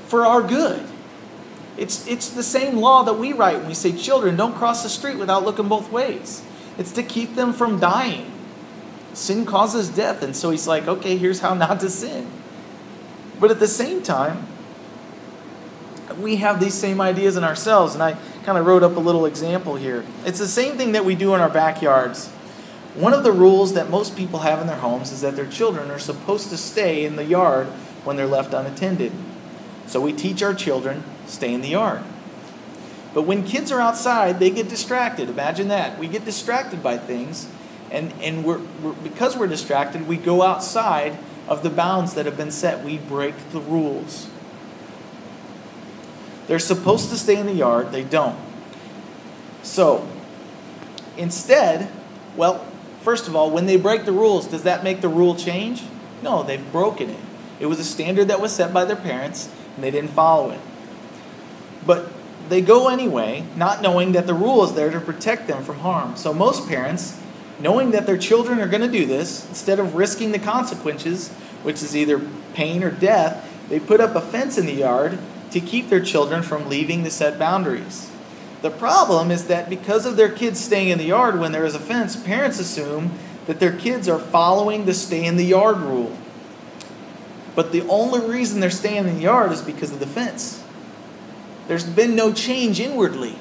for 0.06 0.24
our 0.24 0.42
good. 0.42 0.86
It's, 1.76 2.06
it's 2.08 2.30
the 2.30 2.42
same 2.42 2.76
law 2.76 3.04
that 3.04 3.14
we 3.14 3.32
write 3.32 3.58
when 3.58 3.68
we 3.68 3.74
say, 3.74 3.92
children, 3.92 4.36
don't 4.36 4.54
cross 4.54 4.82
the 4.82 4.88
street 4.88 5.16
without 5.16 5.44
looking 5.44 5.68
both 5.68 5.92
ways. 5.92 6.42
It's 6.76 6.92
to 6.92 7.02
keep 7.02 7.34
them 7.34 7.52
from 7.52 7.78
dying. 7.78 8.32
Sin 9.14 9.44
causes 9.44 9.88
death, 9.88 10.22
and 10.22 10.34
so 10.34 10.50
he's 10.50 10.66
like, 10.66 10.88
okay, 10.88 11.16
here's 11.16 11.40
how 11.40 11.54
not 11.54 11.80
to 11.80 11.90
sin. 11.90 12.30
But 13.40 13.50
at 13.50 13.60
the 13.60 13.68
same 13.68 14.02
time, 14.02 14.46
we 16.18 16.36
have 16.36 16.60
these 16.60 16.74
same 16.74 17.00
ideas 17.00 17.36
in 17.36 17.44
ourselves, 17.44 17.94
and 17.94 18.02
I 18.02 18.16
kind 18.44 18.58
of 18.58 18.66
wrote 18.66 18.82
up 18.82 18.96
a 18.96 19.00
little 19.00 19.26
example 19.26 19.76
here. 19.76 20.04
It's 20.24 20.38
the 20.38 20.48
same 20.48 20.76
thing 20.76 20.92
that 20.92 21.04
we 21.04 21.14
do 21.14 21.34
in 21.34 21.40
our 21.40 21.48
backyards. 21.48 22.28
One 22.94 23.12
of 23.12 23.22
the 23.22 23.32
rules 23.32 23.74
that 23.74 23.90
most 23.90 24.16
people 24.16 24.40
have 24.40 24.60
in 24.60 24.66
their 24.66 24.76
homes 24.76 25.12
is 25.12 25.20
that 25.20 25.36
their 25.36 25.46
children 25.46 25.90
are 25.90 25.98
supposed 25.98 26.50
to 26.50 26.56
stay 26.56 27.04
in 27.04 27.16
the 27.16 27.24
yard 27.24 27.66
when 28.04 28.16
they're 28.16 28.26
left 28.26 28.52
unattended. 28.52 29.12
So 29.86 30.00
we 30.00 30.12
teach 30.12 30.42
our 30.42 30.54
children 30.54 31.04
stay 31.26 31.52
in 31.52 31.60
the 31.60 31.68
yard. 31.68 32.02
But 33.14 33.22
when 33.22 33.44
kids 33.44 33.72
are 33.72 33.80
outside, 33.80 34.38
they 34.38 34.50
get 34.50 34.68
distracted. 34.68 35.28
Imagine 35.28 35.68
that. 35.68 35.98
We 35.98 36.08
get 36.08 36.24
distracted 36.24 36.82
by 36.82 36.98
things, 36.98 37.48
and, 37.90 38.12
and 38.20 38.44
we're, 38.44 38.60
we're, 38.82 38.92
because 38.92 39.36
we're 39.36 39.46
distracted, 39.46 40.06
we 40.06 40.16
go 40.16 40.42
outside 40.42 41.18
of 41.46 41.62
the 41.62 41.70
bounds 41.70 42.14
that 42.14 42.26
have 42.26 42.36
been 42.36 42.50
set. 42.50 42.84
We 42.84 42.98
break 42.98 43.34
the 43.50 43.60
rules. 43.60 44.28
They're 46.48 46.58
supposed 46.58 47.10
to 47.10 47.16
stay 47.16 47.36
in 47.36 47.46
the 47.46 47.52
yard, 47.52 47.92
they 47.92 48.02
don't. 48.02 48.36
So, 49.62 50.08
instead, 51.16 51.90
well, 52.36 52.66
first 53.02 53.28
of 53.28 53.36
all, 53.36 53.50
when 53.50 53.66
they 53.66 53.76
break 53.76 54.06
the 54.06 54.12
rules, 54.12 54.46
does 54.46 54.62
that 54.62 54.82
make 54.82 55.02
the 55.02 55.08
rule 55.08 55.36
change? 55.36 55.82
No, 56.22 56.42
they've 56.42 56.72
broken 56.72 57.10
it. 57.10 57.20
It 57.60 57.66
was 57.66 57.78
a 57.78 57.84
standard 57.84 58.28
that 58.28 58.40
was 58.40 58.52
set 58.52 58.72
by 58.72 58.86
their 58.86 58.96
parents, 58.96 59.52
and 59.74 59.84
they 59.84 59.90
didn't 59.90 60.10
follow 60.10 60.50
it. 60.50 60.60
But 61.86 62.10
they 62.48 62.62
go 62.62 62.88
anyway, 62.88 63.44
not 63.54 63.82
knowing 63.82 64.12
that 64.12 64.26
the 64.26 64.34
rule 64.34 64.64
is 64.64 64.72
there 64.72 64.90
to 64.90 65.00
protect 65.00 65.48
them 65.48 65.62
from 65.62 65.80
harm. 65.80 66.16
So 66.16 66.32
most 66.32 66.66
parents, 66.66 67.20
knowing 67.60 67.90
that 67.90 68.06
their 68.06 68.16
children 68.16 68.60
are 68.60 68.68
going 68.68 68.80
to 68.80 68.90
do 68.90 69.04
this, 69.04 69.46
instead 69.50 69.78
of 69.78 69.96
risking 69.96 70.32
the 70.32 70.38
consequences, 70.38 71.28
which 71.62 71.82
is 71.82 71.94
either 71.94 72.20
pain 72.54 72.82
or 72.82 72.90
death, 72.90 73.44
they 73.68 73.78
put 73.78 74.00
up 74.00 74.14
a 74.14 74.20
fence 74.20 74.56
in 74.56 74.64
the 74.64 74.72
yard 74.72 75.18
to 75.50 75.60
keep 75.60 75.88
their 75.88 76.02
children 76.02 76.42
from 76.42 76.68
leaving 76.68 77.02
the 77.02 77.10
set 77.10 77.38
boundaries. 77.38 78.10
The 78.62 78.70
problem 78.70 79.30
is 79.30 79.46
that 79.46 79.70
because 79.70 80.04
of 80.04 80.16
their 80.16 80.30
kids 80.30 80.60
staying 80.60 80.88
in 80.88 80.98
the 80.98 81.04
yard 81.04 81.38
when 81.38 81.52
there 81.52 81.64
is 81.64 81.74
a 81.74 81.80
fence, 81.80 82.16
parents 82.16 82.58
assume 82.58 83.12
that 83.46 83.60
their 83.60 83.72
kids 83.72 84.08
are 84.08 84.18
following 84.18 84.84
the 84.84 84.94
stay 84.94 85.24
in 85.24 85.36
the 85.36 85.44
yard 85.44 85.78
rule. 85.78 86.16
But 87.54 87.72
the 87.72 87.82
only 87.88 88.20
reason 88.20 88.60
they're 88.60 88.70
staying 88.70 89.06
in 89.06 89.16
the 89.16 89.22
yard 89.22 89.52
is 89.52 89.62
because 89.62 89.92
of 89.92 90.00
the 90.00 90.06
fence. 90.06 90.62
There's 91.66 91.84
been 91.84 92.14
no 92.14 92.32
change 92.32 92.80
inwardly. 92.80 93.36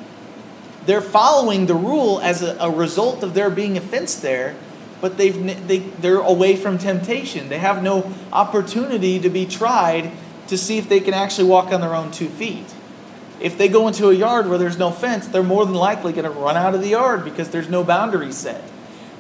They're 0.86 1.02
following 1.02 1.65
the 1.65 1.76
rule 1.76 2.20
as 2.22 2.41
a, 2.41 2.56
a 2.60 2.70
result 2.70 3.24
of 3.24 3.34
there 3.34 3.50
being 3.50 3.78
a 3.78 3.82
fence 3.82 4.15
there, 4.15 4.56
but 5.02 5.17
they've, 5.17 5.67
they, 5.67 5.80
they're 5.80 6.20
away 6.20 6.56
from 6.56 6.78
temptation. 6.78 7.50
They 7.50 7.60
have 7.60 7.84
no 7.84 8.13
opportunity 8.32 9.20
to 9.20 9.30
be 9.30 9.46
tried 9.46 10.12
to 10.48 10.58
see 10.58 10.78
if 10.78 10.90
they 10.90 11.00
can 11.00 11.14
actually 11.14 11.48
walk 11.50 11.72
on 11.72 11.82
their 11.82 11.96
own 11.96 12.12
two 12.12 12.30
feet. 12.30 12.74
If 13.40 13.58
they 13.58 13.68
go 13.68 13.88
into 13.88 14.10
a 14.10 14.14
yard 14.14 14.50
where 14.50 14.58
there's 14.58 14.78
no 14.78 14.92
fence, 14.92 15.28
they're 15.28 15.44
more 15.44 15.66
than 15.66 15.76
likely 15.76 16.12
going 16.12 16.26
to 16.26 16.32
run 16.32 16.58
out 16.58 16.74
of 16.74 16.82
the 16.82 16.90
yard 16.90 17.24
because 17.24 17.50
there's 17.50 17.70
no 17.70 17.84
boundary 17.84 18.32
set. 18.32 18.64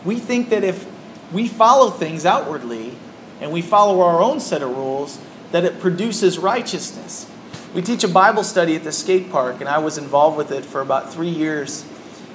We 0.03 0.17
think 0.17 0.49
that 0.49 0.63
if 0.63 0.87
we 1.31 1.47
follow 1.47 1.91
things 1.91 2.25
outwardly 2.25 2.95
and 3.39 3.51
we 3.51 3.61
follow 3.61 4.01
our 4.01 4.21
own 4.21 4.39
set 4.39 4.61
of 4.61 4.69
rules, 4.69 5.19
that 5.51 5.63
it 5.63 5.79
produces 5.79 6.39
righteousness. 6.39 7.29
We 7.73 7.81
teach 7.81 8.03
a 8.03 8.07
Bible 8.07 8.43
study 8.43 8.75
at 8.75 8.83
the 8.83 8.91
skate 8.91 9.31
park, 9.31 9.59
and 9.59 9.69
I 9.69 9.77
was 9.77 9.97
involved 9.97 10.37
with 10.37 10.51
it 10.51 10.65
for 10.65 10.81
about 10.81 11.13
three 11.13 11.29
years. 11.29 11.85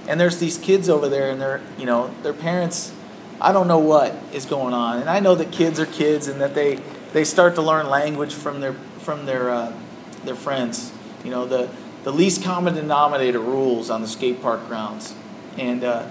And 0.06 0.20
there's 0.20 0.38
these 0.38 0.58
kids 0.58 0.88
over 0.88 1.08
there, 1.08 1.30
and 1.30 1.40
they're, 1.40 1.60
you 1.78 1.86
know, 1.86 2.14
their 2.22 2.32
parents, 2.32 2.92
I 3.40 3.52
don't 3.52 3.66
know 3.66 3.78
what 3.78 4.14
is 4.32 4.46
going 4.46 4.74
on. 4.74 5.00
And 5.00 5.10
I 5.10 5.20
know 5.20 5.34
that 5.34 5.50
kids 5.50 5.80
are 5.80 5.86
kids 5.86 6.28
and 6.28 6.40
that 6.40 6.54
they, 6.54 6.78
they 7.12 7.24
start 7.24 7.54
to 7.56 7.62
learn 7.62 7.88
language 7.88 8.34
from 8.34 8.60
their 8.60 8.72
from 8.72 9.26
their 9.26 9.50
uh, 9.50 9.72
their 10.24 10.34
friends. 10.34 10.92
You 11.24 11.30
know, 11.30 11.46
the 11.46 11.70
the 12.04 12.12
least 12.12 12.42
common 12.42 12.74
denominator 12.74 13.38
rules 13.38 13.90
on 13.90 14.00
the 14.00 14.08
skate 14.08 14.42
park 14.42 14.66
grounds, 14.66 15.14
and 15.56 15.84
uh, 15.84 16.08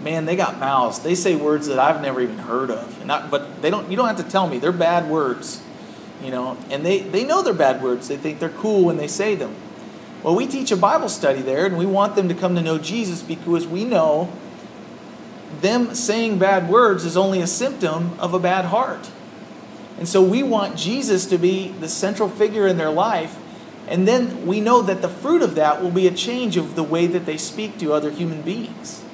man, 0.00 0.24
they 0.24 0.36
got 0.36 0.58
mouths. 0.58 1.00
They 1.00 1.14
say 1.14 1.36
words 1.36 1.66
that 1.66 1.78
I've 1.78 2.00
never 2.00 2.20
even 2.20 2.38
heard 2.38 2.70
of, 2.70 2.98
and 2.98 3.08
not, 3.08 3.30
but 3.30 3.62
they 3.62 3.70
don't. 3.70 3.90
You 3.90 3.96
don't 3.96 4.06
have 4.06 4.24
to 4.24 4.30
tell 4.30 4.48
me 4.48 4.58
they're 4.58 4.72
bad 4.72 5.10
words, 5.10 5.62
you 6.22 6.30
know, 6.30 6.56
and 6.70 6.84
they 6.84 7.00
they 7.00 7.24
know 7.24 7.42
they're 7.42 7.52
bad 7.54 7.82
words. 7.82 8.08
They 8.08 8.16
think 8.16 8.38
they're 8.38 8.48
cool 8.48 8.84
when 8.84 8.96
they 8.96 9.08
say 9.08 9.34
them. 9.34 9.54
Well, 10.22 10.34
we 10.34 10.46
teach 10.46 10.72
a 10.72 10.76
Bible 10.76 11.10
study 11.10 11.42
there, 11.42 11.66
and 11.66 11.76
we 11.76 11.84
want 11.84 12.16
them 12.16 12.28
to 12.28 12.34
come 12.34 12.54
to 12.54 12.62
know 12.62 12.78
Jesus 12.78 13.22
because 13.22 13.66
we 13.66 13.84
know 13.84 14.32
them 15.60 15.94
saying 15.94 16.38
bad 16.38 16.68
words 16.68 17.04
is 17.04 17.16
only 17.16 17.40
a 17.42 17.46
symptom 17.46 18.18
of 18.18 18.32
a 18.32 18.38
bad 18.38 18.66
heart. 18.66 19.10
And 19.98 20.08
so 20.08 20.22
we 20.22 20.42
want 20.42 20.76
Jesus 20.76 21.26
to 21.26 21.38
be 21.38 21.68
the 21.68 21.88
central 21.88 22.28
figure 22.28 22.66
in 22.66 22.76
their 22.76 22.90
life. 22.90 23.38
And 23.86 24.08
then 24.08 24.46
we 24.46 24.60
know 24.60 24.82
that 24.82 25.02
the 25.02 25.08
fruit 25.08 25.42
of 25.42 25.54
that 25.54 25.82
will 25.82 25.90
be 25.90 26.06
a 26.06 26.10
change 26.10 26.56
of 26.56 26.74
the 26.74 26.82
way 26.82 27.06
that 27.06 27.26
they 27.26 27.36
speak 27.36 27.78
to 27.78 27.92
other 27.92 28.10
human 28.10 28.42
beings. 28.42 29.04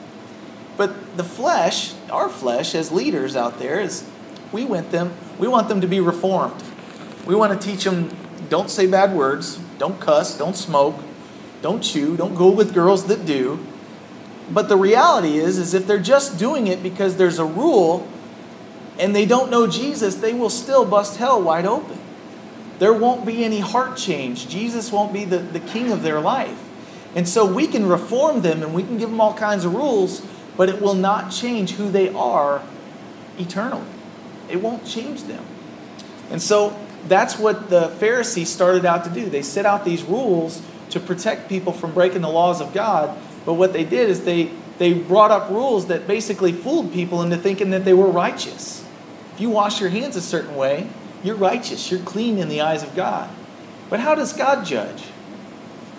But 0.77 1.17
the 1.17 1.25
flesh, 1.25 1.93
our 2.11 2.29
flesh 2.29 2.75
as 2.75 2.91
leaders 2.91 3.37
out 3.37 3.59
there 3.59 3.81
is 3.81 4.09
we 4.53 4.65
want 4.65 4.91
them 4.91 5.13
we 5.39 5.49
want 5.49 5.69
them 5.69 5.81
to 5.81 5.87
be 5.87 6.01
reformed. 6.01 6.63
We 7.27 7.35
want 7.35 7.59
to 7.59 7.67
teach 7.69 7.85
them 7.85 8.17
don't 8.49 8.71
say 8.71 8.87
bad 8.87 9.15
words, 9.15 9.59
don't 9.79 10.01
cuss, 10.01 10.37
don't 10.37 10.57
smoke, 10.57 11.01
don't 11.63 11.83
chew, 11.83 12.17
don't 12.17 12.35
go 12.35 12.51
with 12.51 12.75
girls 12.75 13.07
that 13.07 13.27
do. 13.27 13.65
But 14.51 14.69
the 14.69 14.77
reality 14.77 15.39
is 15.39 15.59
is 15.59 15.75
if 15.75 15.87
they're 15.87 15.99
just 15.99 16.39
doing 16.39 16.67
it 16.67 16.83
because 16.83 17.17
there's 17.17 17.39
a 17.39 17.45
rule 17.45 18.09
and 19.01 19.17
they 19.17 19.25
don't 19.25 19.51
know 19.51 19.67
Jesus, 19.67 20.17
they 20.17 20.35
will 20.35 20.51
still 20.51 20.85
bust 20.85 21.17
hell 21.17 21.41
wide 21.43 21.65
open. 21.65 21.99
There 22.79 22.93
won't 22.93 23.27
be 23.27 23.45
any 23.45 23.61
heart 23.61 23.97
change. 23.97 24.49
Jesus 24.49 24.93
won't 24.93 25.13
be 25.13 25.25
the, 25.25 25.39
the 25.39 25.61
king 25.61 25.91
of 25.91 26.03
their 26.03 26.21
life. 26.21 26.59
And 27.15 27.29
so 27.29 27.51
we 27.51 27.67
can 27.67 27.87
reform 27.87 28.43
them 28.43 28.63
and 28.63 28.75
we 28.75 28.83
can 28.83 28.99
give 28.99 29.11
them 29.11 29.21
all 29.21 29.35
kinds 29.35 29.65
of 29.65 29.75
rules, 29.75 30.25
but 30.57 30.69
it 30.69 30.81
will 30.81 30.95
not 30.95 31.33
change 31.33 31.73
who 31.73 31.91
they 31.91 32.11
are 32.11 32.63
eternally. 33.39 33.87
It 34.49 34.63
won't 34.63 34.87
change 34.87 35.25
them. 35.25 35.45
And 36.31 36.41
so 36.41 36.79
that's 37.09 37.39
what 37.39 37.71
the 37.71 37.89
Pharisees 37.89 38.51
started 38.51 38.85
out 38.85 39.05
to 39.05 39.11
do. 39.11 39.29
They 39.29 39.43
set 39.43 39.65
out 39.67 39.85
these 39.85 40.03
rules 40.03 40.63
to 40.91 41.01
protect 41.01 41.49
people 41.49 41.73
from 41.73 41.93
breaking 41.93 42.21
the 42.21 42.29
laws 42.29 42.61
of 42.61 42.75
God, 42.75 43.17
but 43.47 43.55
what 43.55 43.73
they 43.73 43.85
did 43.85 44.11
is 44.11 44.25
they, 44.25 44.51
they 44.79 44.93
brought 44.93 45.31
up 45.31 45.51
rules 45.51 45.87
that 45.87 46.07
basically 46.07 46.53
fooled 46.53 46.93
people 46.93 47.23
into 47.23 47.37
thinking 47.37 47.71
that 47.71 47.85
they 47.85 47.95
were 47.95 48.09
righteous. 48.09 48.80
You 49.41 49.49
wash 49.49 49.81
your 49.81 49.89
hands 49.89 50.17
a 50.17 50.21
certain 50.21 50.55
way, 50.55 50.87
you're 51.25 51.35
righteous, 51.35 51.91
you're 51.91 52.01
clean 52.01 52.37
in 52.37 52.51
the 52.51 52.61
eyes 52.61 52.83
of 52.83 52.95
God. 52.95 53.31
But 53.89 54.01
how 54.01 54.15
does 54.15 54.35
God 54.35 54.67
judge? 54.67 55.05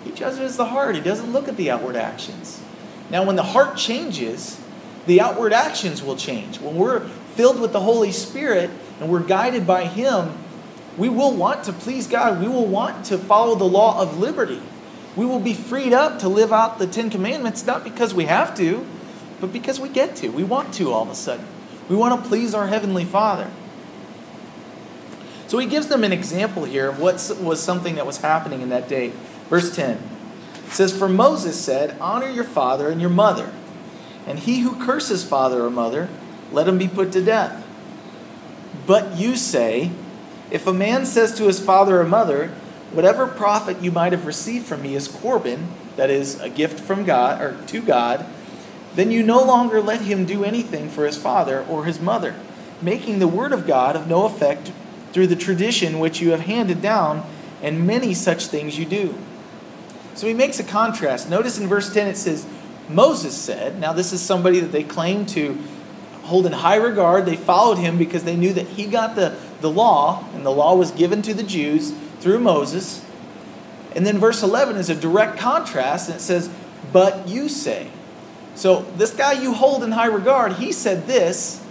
He 0.04 0.12
judges 0.12 0.56
the 0.56 0.66
heart, 0.66 0.94
He 0.94 1.00
doesn't 1.00 1.32
look 1.32 1.48
at 1.48 1.56
the 1.56 1.68
outward 1.68 1.96
actions. 1.96 2.62
Now, 3.10 3.24
when 3.24 3.34
the 3.34 3.42
heart 3.42 3.76
changes, 3.76 4.60
the 5.06 5.20
outward 5.20 5.52
actions 5.52 6.04
will 6.04 6.16
change. 6.16 6.60
When 6.60 6.76
we're 6.76 7.00
filled 7.34 7.60
with 7.60 7.72
the 7.72 7.80
Holy 7.80 8.12
Spirit 8.12 8.70
and 9.00 9.10
we're 9.10 9.20
guided 9.20 9.66
by 9.66 9.86
Him, 9.86 10.32
we 10.96 11.08
will 11.08 11.34
want 11.34 11.64
to 11.64 11.72
please 11.72 12.06
God. 12.06 12.40
We 12.40 12.48
will 12.48 12.66
want 12.66 13.06
to 13.06 13.18
follow 13.18 13.56
the 13.56 13.64
law 13.64 14.00
of 14.00 14.18
liberty. 14.18 14.62
We 15.16 15.26
will 15.26 15.40
be 15.40 15.54
freed 15.54 15.92
up 15.92 16.20
to 16.20 16.28
live 16.28 16.52
out 16.52 16.78
the 16.78 16.86
Ten 16.86 17.10
Commandments, 17.10 17.66
not 17.66 17.82
because 17.82 18.14
we 18.14 18.26
have 18.26 18.56
to, 18.58 18.86
but 19.40 19.52
because 19.52 19.80
we 19.80 19.88
get 19.88 20.14
to. 20.16 20.28
We 20.28 20.44
want 20.44 20.72
to 20.74 20.92
all 20.92 21.02
of 21.02 21.10
a 21.10 21.14
sudden. 21.14 21.46
We 21.88 21.96
want 21.96 22.22
to 22.22 22.28
please 22.28 22.54
our 22.54 22.66
Heavenly 22.66 23.04
Father. 23.04 23.50
So 25.48 25.58
he 25.58 25.66
gives 25.66 25.88
them 25.88 26.04
an 26.04 26.12
example 26.12 26.64
here 26.64 26.88
of 26.88 26.98
what 26.98 27.36
was 27.40 27.62
something 27.62 27.96
that 27.96 28.06
was 28.06 28.18
happening 28.18 28.62
in 28.62 28.70
that 28.70 28.88
day. 28.88 29.12
Verse 29.50 29.74
10 29.74 30.00
says, 30.68 30.96
For 30.96 31.08
Moses 31.08 31.62
said, 31.62 31.96
Honor 32.00 32.30
your 32.30 32.44
father 32.44 32.88
and 32.88 33.00
your 33.00 33.10
mother, 33.10 33.52
And 34.26 34.38
he 34.38 34.60
who 34.60 34.82
curses 34.84 35.24
father 35.24 35.64
or 35.64 35.70
mother, 35.70 36.08
let 36.52 36.68
him 36.68 36.78
be 36.78 36.88
put 36.88 37.12
to 37.12 37.22
death. 37.22 37.66
But 38.86 39.16
you 39.16 39.36
say, 39.36 39.90
if 40.50 40.66
a 40.66 40.72
man 40.72 41.04
says 41.04 41.34
to 41.34 41.44
his 41.44 41.60
father 41.60 42.00
or 42.00 42.04
mother, 42.04 42.52
Whatever 42.92 43.26
profit 43.26 43.80
you 43.80 43.90
might 43.90 44.12
have 44.12 44.26
received 44.26 44.66
from 44.66 44.82
me 44.82 44.94
is 44.94 45.08
Corban, 45.08 45.68
that 45.96 46.10
is, 46.10 46.38
a 46.40 46.50
gift 46.50 46.78
from 46.78 47.04
God 47.04 47.40
or 47.40 47.56
to 47.68 47.80
God, 47.80 48.26
then 48.94 49.10
you 49.10 49.22
no 49.22 49.42
longer 49.42 49.80
let 49.80 50.02
him 50.02 50.24
do 50.24 50.44
anything 50.44 50.88
for 50.88 51.06
his 51.06 51.16
father 51.16 51.64
or 51.64 51.84
his 51.84 52.00
mother, 52.00 52.34
making 52.80 53.18
the 53.18 53.28
word 53.28 53.52
of 53.52 53.66
God 53.66 53.96
of 53.96 54.06
no 54.06 54.26
effect 54.26 54.72
through 55.12 55.26
the 55.26 55.36
tradition 55.36 55.98
which 55.98 56.20
you 56.20 56.30
have 56.30 56.40
handed 56.40 56.82
down, 56.82 57.24
and 57.62 57.86
many 57.86 58.12
such 58.12 58.46
things 58.46 58.78
you 58.78 58.84
do. 58.84 59.14
So 60.14 60.26
he 60.26 60.34
makes 60.34 60.58
a 60.58 60.64
contrast. 60.64 61.30
Notice 61.30 61.58
in 61.58 61.66
verse 61.66 61.92
10 61.92 62.08
it 62.08 62.16
says, 62.16 62.46
Moses 62.88 63.36
said, 63.36 63.78
now 63.78 63.92
this 63.92 64.12
is 64.12 64.20
somebody 64.20 64.60
that 64.60 64.72
they 64.72 64.82
claim 64.82 65.24
to 65.26 65.58
hold 66.24 66.46
in 66.46 66.52
high 66.52 66.76
regard. 66.76 67.24
They 67.24 67.36
followed 67.36 67.78
him 67.78 67.98
because 67.98 68.24
they 68.24 68.36
knew 68.36 68.52
that 68.52 68.68
he 68.68 68.86
got 68.86 69.16
the, 69.16 69.36
the 69.60 69.70
law, 69.70 70.24
and 70.34 70.44
the 70.44 70.50
law 70.50 70.74
was 70.74 70.90
given 70.90 71.22
to 71.22 71.34
the 71.34 71.42
Jews 71.42 71.92
through 72.20 72.40
Moses. 72.40 73.04
And 73.94 74.06
then 74.06 74.18
verse 74.18 74.42
11 74.42 74.76
is 74.76 74.90
a 74.90 74.94
direct 74.94 75.38
contrast, 75.38 76.08
and 76.08 76.16
it 76.16 76.20
says, 76.20 76.50
But 76.92 77.28
you 77.28 77.48
say. 77.48 77.90
So 78.54 78.82
this 78.96 79.14
guy 79.14 79.32
you 79.32 79.54
hold 79.54 79.82
in 79.82 79.92
high 79.92 80.06
regard, 80.06 80.54
he 80.54 80.72
said 80.72 81.06
this, 81.06 81.64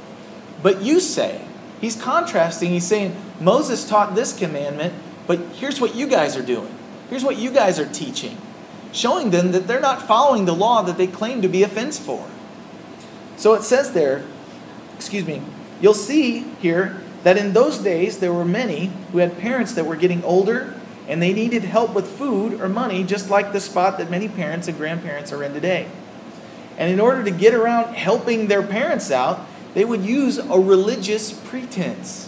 but 0.64 0.82
you 0.82 1.00
say. 1.00 1.46
He's 1.80 2.00
contrasting. 2.00 2.72
He's 2.72 2.86
saying, 2.86 3.16
Moses 3.40 3.88
taught 3.88 4.14
this 4.14 4.38
commandment, 4.38 4.94
but 5.26 5.40
here's 5.54 5.82
what 5.82 5.96
you 5.96 6.08
guys 6.08 6.38
are 6.38 6.44
doing. 6.44 6.74
Here's 7.10 7.24
what 7.24 7.38
you 7.38 7.52
guys 7.52 7.80
are 7.80 7.88
teaching. 7.88 8.38
Showing 8.94 9.32
them 9.32 9.52
that 9.52 9.68
they're 9.68 9.82
not 9.82 10.08
following 10.08 10.46
the 10.46 10.54
law 10.54 10.82
that 10.84 10.98
they 10.98 11.08
claim 11.08 11.42
to 11.42 11.48
be 11.48 11.64
a 11.64 11.68
fence 11.68 11.98
for. 11.98 12.28
So 13.38 13.54
it 13.54 13.64
says 13.64 13.94
there, 13.94 14.24
excuse 14.96 15.26
me, 15.26 15.42
you'll 15.82 15.94
see 15.94 16.42
here 16.62 17.02
that 17.24 17.38
in 17.38 17.54
those 17.54 17.80
days 17.80 18.20
there 18.20 18.34
were 18.34 18.46
many 18.46 18.92
who 19.12 19.18
had 19.18 19.38
parents 19.40 19.74
that 19.74 19.86
were 19.86 19.96
getting 19.96 20.24
older 20.24 20.76
and 21.08 21.22
they 21.22 21.34
needed 21.34 21.64
help 21.64 21.94
with 21.94 22.08
food 22.08 22.62
or 22.62 22.70
money, 22.70 23.04
just 23.04 23.30
like 23.30 23.52
the 23.52 23.60
spot 23.60 23.98
that 23.98 24.10
many 24.12 24.30
parents 24.30 24.68
and 24.68 24.78
grandparents 24.78 25.32
are 25.32 25.44
in 25.44 25.54
today. 25.54 25.88
And 26.82 26.90
in 26.90 27.00
order 27.00 27.24
to 27.24 27.30
get 27.30 27.54
around 27.54 27.94
helping 27.94 28.48
their 28.48 28.64
parents 28.64 29.12
out, 29.12 29.46
they 29.76 29.86
would 29.86 30.02
use 30.02 30.40
a 30.40 30.60
religious 30.60 31.32
pretense, 31.32 32.28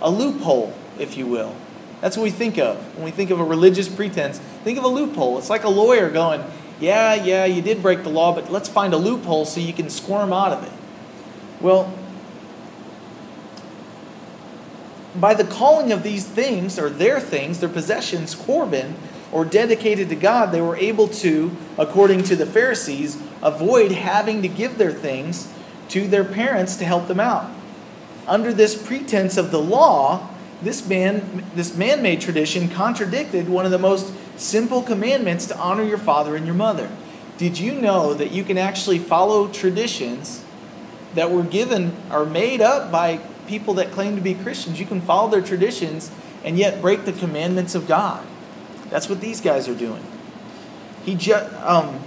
a 0.00 0.10
loophole, 0.10 0.74
if 0.98 1.18
you 1.18 1.26
will. 1.26 1.54
That's 2.00 2.16
what 2.16 2.22
we 2.22 2.30
think 2.30 2.56
of 2.56 2.78
when 2.96 3.04
we 3.04 3.10
think 3.10 3.28
of 3.28 3.38
a 3.38 3.44
religious 3.44 3.86
pretense. 3.86 4.38
Think 4.64 4.78
of 4.78 4.84
a 4.84 4.88
loophole. 4.88 5.36
It's 5.36 5.50
like 5.50 5.62
a 5.64 5.68
lawyer 5.68 6.10
going, 6.10 6.42
Yeah, 6.80 7.16
yeah, 7.16 7.44
you 7.44 7.60
did 7.60 7.82
break 7.82 8.02
the 8.02 8.08
law, 8.08 8.34
but 8.34 8.50
let's 8.50 8.70
find 8.70 8.94
a 8.94 8.96
loophole 8.96 9.44
so 9.44 9.60
you 9.60 9.74
can 9.74 9.90
squirm 9.90 10.32
out 10.32 10.52
of 10.52 10.64
it. 10.64 10.72
Well, 11.60 11.92
by 15.14 15.34
the 15.34 15.44
calling 15.44 15.92
of 15.92 16.02
these 16.02 16.24
things, 16.24 16.78
or 16.78 16.88
their 16.88 17.20
things, 17.20 17.60
their 17.60 17.68
possessions, 17.68 18.34
Corban, 18.34 18.94
or 19.32 19.44
dedicated 19.44 20.08
to 20.08 20.16
God, 20.16 20.52
they 20.52 20.60
were 20.60 20.76
able 20.76 21.08
to, 21.08 21.56
according 21.78 22.22
to 22.24 22.36
the 22.36 22.46
Pharisees, 22.46 23.20
avoid 23.42 23.92
having 23.92 24.42
to 24.42 24.48
give 24.48 24.78
their 24.78 24.92
things 24.92 25.52
to 25.88 26.06
their 26.06 26.24
parents 26.24 26.76
to 26.76 26.84
help 26.84 27.08
them 27.08 27.20
out. 27.20 27.50
Under 28.26 28.52
this 28.52 28.80
pretense 28.80 29.36
of 29.36 29.50
the 29.50 29.60
law, 29.60 30.28
this 30.62 30.88
man 30.88 31.44
this 31.54 31.76
man-made 31.76 32.20
tradition 32.20 32.68
contradicted 32.68 33.48
one 33.48 33.64
of 33.64 33.70
the 33.70 33.78
most 33.78 34.12
simple 34.36 34.82
commandments 34.82 35.46
to 35.46 35.58
honor 35.58 35.82
your 35.82 35.98
father 35.98 36.34
and 36.34 36.46
your 36.46 36.54
mother. 36.54 36.90
Did 37.36 37.58
you 37.58 37.74
know 37.74 38.14
that 38.14 38.32
you 38.32 38.42
can 38.42 38.56
actually 38.56 38.98
follow 38.98 39.48
traditions 39.48 40.42
that 41.14 41.30
were 41.30 41.42
given 41.42 41.94
or 42.10 42.24
made 42.24 42.60
up 42.60 42.90
by 42.90 43.18
people 43.46 43.74
that 43.74 43.90
claim 43.90 44.16
to 44.16 44.22
be 44.22 44.34
Christians. 44.34 44.78
You 44.78 44.86
can 44.86 45.00
follow 45.00 45.30
their 45.30 45.40
traditions 45.40 46.10
and 46.44 46.58
yet 46.58 46.80
break 46.80 47.04
the 47.04 47.12
commandments 47.12 47.74
of 47.74 47.88
God. 47.88 48.24
That's 48.90 49.08
what 49.08 49.20
these 49.20 49.40
guys 49.40 49.68
are 49.68 49.74
doing. 49.74 50.04
He 51.04 51.14
just 51.14 51.52
um, 51.62 52.00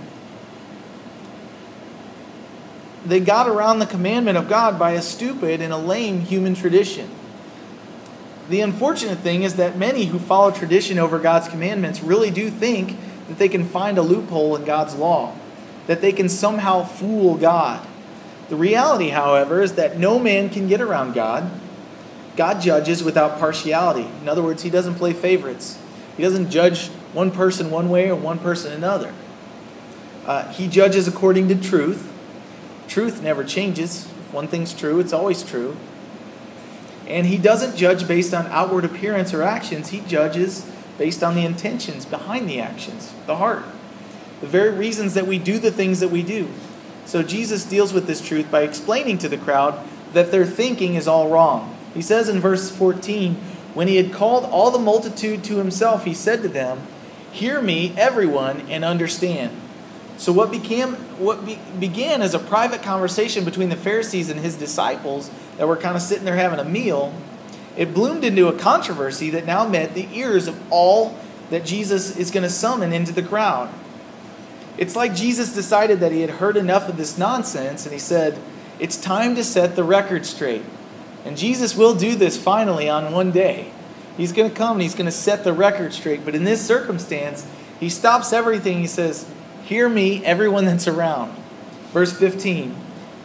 they 3.05 3.19
got 3.19 3.47
around 3.47 3.79
the 3.79 3.85
commandment 3.85 4.37
of 4.37 4.49
God 4.49 4.77
by 4.77 4.91
a 4.91 5.01
stupid 5.01 5.61
and 5.61 5.71
a 5.71 5.77
lame 5.77 6.21
human 6.21 6.53
tradition. 6.53 7.09
The 8.49 8.61
unfortunate 8.61 9.19
thing 9.19 9.43
is 9.43 9.55
that 9.55 9.77
many 9.77 10.05
who 10.05 10.19
follow 10.19 10.51
tradition 10.51 10.99
over 10.99 11.19
God's 11.19 11.47
commandments 11.47 12.01
really 12.01 12.31
do 12.31 12.49
think 12.49 12.97
that 13.27 13.37
they 13.37 13.47
can 13.47 13.63
find 13.63 13.97
a 13.97 14.01
loophole 14.01 14.55
in 14.55 14.65
God's 14.65 14.95
law, 14.95 15.35
that 15.87 16.01
they 16.01 16.11
can 16.11 16.27
somehow 16.27 16.83
fool 16.83 17.37
God. 17.37 17.85
The 18.49 18.55
reality, 18.55 19.09
however, 19.09 19.61
is 19.61 19.73
that 19.73 19.97
no 19.97 20.17
man 20.17 20.49
can 20.49 20.67
get 20.67 20.81
around 20.81 21.13
God. 21.13 21.49
God 22.35 22.59
judges 22.61 23.03
without 23.03 23.39
partiality. 23.39 24.09
In 24.21 24.27
other 24.27 24.41
words, 24.41 24.63
He 24.63 24.71
doesn't 24.71 24.95
play 24.95 25.13
favorites. 25.13 25.77
He 26.19 26.25
doesn't 26.25 26.49
judge 26.49 26.87
one 27.13 27.31
person 27.31 27.71
one 27.71 27.89
way 27.89 28.09
or 28.09 28.15
one 28.17 28.39
person 28.39 28.73
another. 28.73 29.13
Uh, 30.25 30.51
he 30.51 30.67
judges 30.67 31.07
according 31.07 31.47
to 31.47 31.55
truth. 31.55 32.11
Truth 32.89 33.21
never 33.23 33.45
changes. 33.45 34.03
If 34.05 34.33
one 34.33 34.49
thing's 34.49 34.73
true, 34.73 34.99
it's 34.99 35.13
always 35.13 35.43
true. 35.43 35.77
And 37.07 37.25
He 37.27 37.37
doesn't 37.37 37.77
judge 37.77 38.05
based 38.05 38.33
on 38.33 38.47
outward 38.47 38.83
appearance 38.83 39.33
or 39.33 39.43
actions, 39.43 39.91
He 39.91 40.01
judges 40.01 40.69
based 40.97 41.23
on 41.23 41.35
the 41.35 41.45
intentions 41.45 42.05
behind 42.05 42.49
the 42.49 42.59
actions, 42.59 43.13
the 43.25 43.37
heart. 43.37 43.63
The 44.41 44.47
very 44.47 44.71
reasons 44.71 45.13
that 45.13 45.25
we 45.25 45.39
do 45.39 45.57
the 45.57 45.71
things 45.71 46.01
that 46.01 46.09
we 46.09 46.21
do. 46.21 46.49
So 47.05 47.23
Jesus 47.23 47.63
deals 47.63 47.93
with 47.93 48.07
this 48.07 48.19
truth 48.19 48.51
by 48.51 48.63
explaining 48.63 49.19
to 49.19 49.29
the 49.29 49.37
crowd 49.37 49.87
that 50.11 50.31
their 50.31 50.45
thinking 50.45 50.95
is 50.95 51.07
all 51.07 51.29
wrong. 51.29 51.77
He 51.93 52.01
says 52.01 52.27
in 52.27 52.41
verse 52.41 52.69
14, 52.69 53.37
When 53.73 53.87
he 53.87 53.97
had 53.97 54.11
called 54.11 54.45
all 54.45 54.71
the 54.71 54.79
multitude 54.79 55.43
to 55.45 55.57
himself, 55.57 56.05
he 56.05 56.13
said 56.13 56.41
to 56.41 56.49
them, 56.49 56.81
Hear 57.31 57.61
me, 57.61 57.93
everyone, 57.95 58.61
and 58.69 58.83
understand. 58.83 59.55
So 60.17 60.33
what 60.33 60.51
became 60.51 60.95
what 61.17 61.45
be, 61.45 61.59
began 61.79 62.21
as 62.21 62.33
a 62.33 62.39
private 62.39 62.81
conversation 62.81 63.45
between 63.45 63.69
the 63.69 63.75
Pharisees 63.75 64.29
and 64.29 64.39
his 64.39 64.55
disciples 64.55 65.31
that 65.57 65.67
were 65.67 65.77
kind 65.77 65.95
of 65.95 66.01
sitting 66.01 66.25
there 66.25 66.35
having 66.35 66.59
a 66.59 66.65
meal, 66.65 67.13
it 67.77 67.93
bloomed 67.93 68.25
into 68.25 68.47
a 68.47 68.57
controversy 68.57 69.29
that 69.29 69.45
now 69.45 69.67
met 69.67 69.93
the 69.93 70.07
ears 70.11 70.47
of 70.47 70.61
all 70.69 71.17
that 71.51 71.63
Jesus 71.65 72.17
is 72.17 72.31
going 72.31 72.43
to 72.43 72.49
summon 72.49 72.91
into 72.91 73.13
the 73.13 73.23
crowd. 73.23 73.69
It's 74.77 74.95
like 74.95 75.15
Jesus 75.15 75.53
decided 75.53 75.99
that 75.99 76.11
he 76.11 76.21
had 76.21 76.31
heard 76.31 76.57
enough 76.57 76.89
of 76.89 76.97
this 76.97 77.17
nonsense 77.17 77.85
and 77.85 77.93
he 77.93 77.99
said, 77.99 78.37
It's 78.79 78.97
time 78.97 79.35
to 79.35 79.43
set 79.43 79.75
the 79.75 79.83
record 79.83 80.25
straight. 80.25 80.63
And 81.25 81.37
Jesus 81.37 81.75
will 81.75 81.95
do 81.95 82.15
this 82.15 82.41
finally 82.41 82.89
on 82.89 83.11
one 83.11 83.31
day. 83.31 83.71
He's 84.17 84.31
going 84.31 84.49
to 84.49 84.55
come 84.55 84.73
and 84.73 84.81
he's 84.81 84.95
going 84.95 85.05
to 85.05 85.11
set 85.11 85.43
the 85.43 85.53
record 85.53 85.93
straight. 85.93 86.25
But 86.25 86.35
in 86.35 86.43
this 86.43 86.65
circumstance, 86.65 87.45
he 87.79 87.89
stops 87.89 88.33
everything. 88.33 88.79
He 88.79 88.87
says, 88.87 89.29
Hear 89.63 89.87
me, 89.87 90.23
everyone 90.25 90.65
that's 90.65 90.87
around. 90.87 91.35
Verse 91.91 92.11
15, 92.11 92.75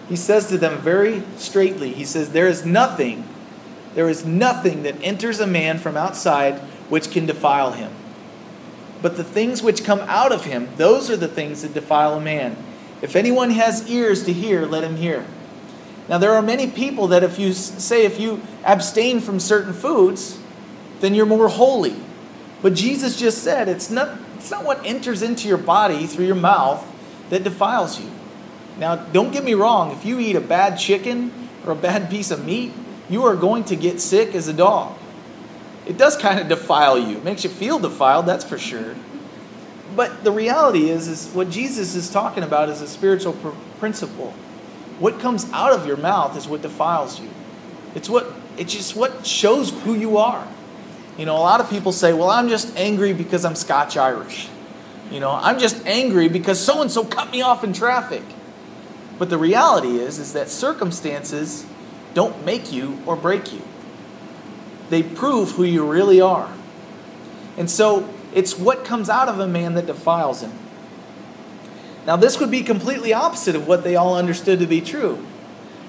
he 0.09 0.17
says 0.17 0.49
to 0.49 0.59
them 0.59 0.79
very 0.79 1.23
straightly, 1.37 1.93
He 1.93 2.05
says, 2.05 2.31
There 2.31 2.47
is 2.47 2.65
nothing, 2.65 3.27
there 3.95 4.09
is 4.09 4.25
nothing 4.25 4.83
that 4.85 5.03
enters 5.03 5.41
a 5.41 5.47
man 5.47 5.79
from 5.79 5.97
outside 5.97 6.61
which 6.89 7.11
can 7.11 7.27
defile 7.27 7.73
him. 7.73 7.93
But 9.03 9.17
the 9.17 9.25
things 9.25 9.63
which 9.63 9.85
come 9.85 10.01
out 10.01 10.33
of 10.33 10.45
him, 10.45 10.69
those 10.77 11.11
are 11.11 11.17
the 11.17 11.29
things 11.29 11.63
that 11.63 11.75
defile 11.75 12.15
a 12.15 12.21
man. 12.21 12.57
If 13.03 13.17
anyone 13.17 13.51
has 13.51 13.91
ears 13.91 14.25
to 14.25 14.33
hear, 14.33 14.65
let 14.65 14.85
him 14.85 14.97
hear. 14.97 15.27
Now, 16.09 16.19
there 16.19 16.33
are 16.33 16.43
many 16.43 16.67
people 16.67 17.09
that 17.09 17.23
if 17.23 17.39
you 17.39 17.53
say 17.53 18.05
if 18.05 18.21
you 18.21 18.43
abstain 18.65 19.21
from 19.21 19.41
certain 19.41 19.73
foods, 19.73 20.39
then 21.01 21.15
you're 21.15 21.27
more 21.27 21.49
holy. 21.49 21.97
But 22.63 22.75
Jesus 22.75 23.19
just 23.19 23.43
said 23.43 23.69
it's 23.69 23.91
not, 23.91 24.19
it's 24.37 24.51
not 24.51 24.65
what 24.65 24.85
enters 24.85 25.23
into 25.23 25.49
your 25.49 25.59
body 25.59 26.07
through 26.07 26.27
your 26.27 26.35
mouth 26.35 26.87
that 27.31 27.43
defiles 27.43 28.01
you. 28.01 28.11
Now, 28.79 28.97
don't 28.97 29.33
get 29.33 29.45
me 29.45 29.55
wrong, 29.55 29.93
if 29.93 30.05
you 30.05 30.19
eat 30.19 30.37
a 30.37 30.41
bad 30.41 30.77
chicken 30.77 31.33
or 31.65 31.73
a 31.73 31.77
bad 31.77 32.11
piece 32.11 32.31
of 32.31 32.45
meat, 32.45 32.73
you 33.09 33.25
are 33.25 33.37
going 33.37 33.65
to 33.65 33.77
get 33.77 34.01
sick 34.01 34.35
as 34.35 34.49
a 34.49 34.53
dog 34.53 34.97
it 35.87 35.99
does 35.99 36.17
kind 36.17 36.39
of 36.39 36.49
defile 36.49 36.99
you. 36.99 37.19
It 37.19 37.25
makes 37.25 37.45
you 37.45 37.51
feel 37.51 37.79
defiled, 37.79 38.27
that's 38.27 38.45
for 38.45 38.59
sure. 38.59 38.95
But 39.95 40.25
the 40.25 40.33
reality 40.33 40.89
is, 40.89 41.09
is 41.09 41.29
what 41.35 41.51
Jesus 41.51 41.95
is 41.95 42.11
talking 42.11 42.43
about 42.43 42.69
is 42.69 42.81
a 42.81 42.89
spiritual 42.89 43.35
pr- 43.35 43.51
principle. 43.79 44.35
What 44.99 45.19
comes 45.21 45.51
out 45.53 45.73
of 45.73 45.87
your 45.87 45.97
mouth 45.97 46.37
is 46.37 46.47
what 46.47 46.63
defiles 46.63 47.21
you. 47.21 47.29
It's 47.95 48.09
what 48.09 48.33
it's 48.57 48.73
just 48.73 48.95
what 48.97 49.27
shows 49.27 49.71
who 49.83 49.95
you 49.95 50.17
are. 50.17 50.47
You 51.19 51.27
know, 51.27 51.37
a 51.37 51.39
lot 51.39 51.61
of 51.61 51.69
people 51.71 51.93
say, 51.93 52.13
"Well, 52.13 52.31
I'm 52.31 52.49
just 52.49 52.77
angry 52.77 53.13
because 53.13 53.45
I'm 53.45 53.57
Scotch 53.57 53.97
Irish." 53.97 54.49
You 55.11 55.21
know, 55.21 55.31
I'm 55.31 55.59
just 55.59 55.85
angry 55.87 56.29
because 56.29 56.59
so 56.59 56.81
and 56.81 56.91
so 56.91 57.05
cut 57.05 57.31
me 57.31 57.43
off 57.43 57.63
in 57.63 57.73
traffic. 57.73 58.23
But 59.19 59.31
the 59.31 59.39
reality 59.39 59.99
is 59.99 60.19
is 60.19 60.33
that 60.33 60.49
circumstances 60.49 61.67
don't 62.15 62.45
make 62.45 62.73
you 62.73 62.99
or 63.07 63.17
break 63.17 63.53
you 63.53 63.63
they 64.91 65.03
prove 65.03 65.53
who 65.53 65.65
you 65.65 65.85
really 65.85 66.21
are. 66.21 66.51
And 67.57 67.71
so 67.71 68.09
it's 68.33 68.59
what 68.59 68.85
comes 68.85 69.09
out 69.09 69.29
of 69.29 69.39
a 69.39 69.47
man 69.47 69.75
that 69.75 69.87
defiles 69.87 70.43
him. 70.43 70.53
Now, 72.07 72.17
this 72.17 72.39
would 72.39 72.51
be 72.51 72.63
completely 72.63 73.15
opposite 73.15 73.57
of 73.57 73.67
what 73.67 73.83
they 73.83 73.97
all 73.97 74.17
understood 74.17 74.59
to 74.61 74.67
be 74.67 74.81
true. 74.81 75.25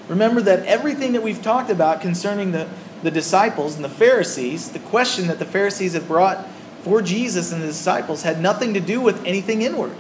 Remember 0.08 0.42
that 0.42 0.66
everything 0.66 1.14
that 1.14 1.24
we've 1.24 1.42
talked 1.42 1.70
about 1.70 2.00
concerning 2.00 2.52
the, 2.52 2.68
the 3.04 3.12
disciples 3.12 3.76
and 3.76 3.84
the 3.84 3.90
Pharisees, 3.90 4.72
the 4.72 4.80
question 4.80 5.28
that 5.28 5.40
the 5.40 5.46
Pharisees 5.46 5.94
had 5.94 6.08
brought 6.08 6.48
for 6.84 7.02
Jesus 7.02 7.52
and 7.52 7.62
the 7.62 7.68
disciples 7.68 8.22
had 8.22 8.40
nothing 8.40 8.74
to 8.76 8.80
do 8.80 9.02
with 9.02 9.26
anything 9.26 9.64
inward. 9.64 9.96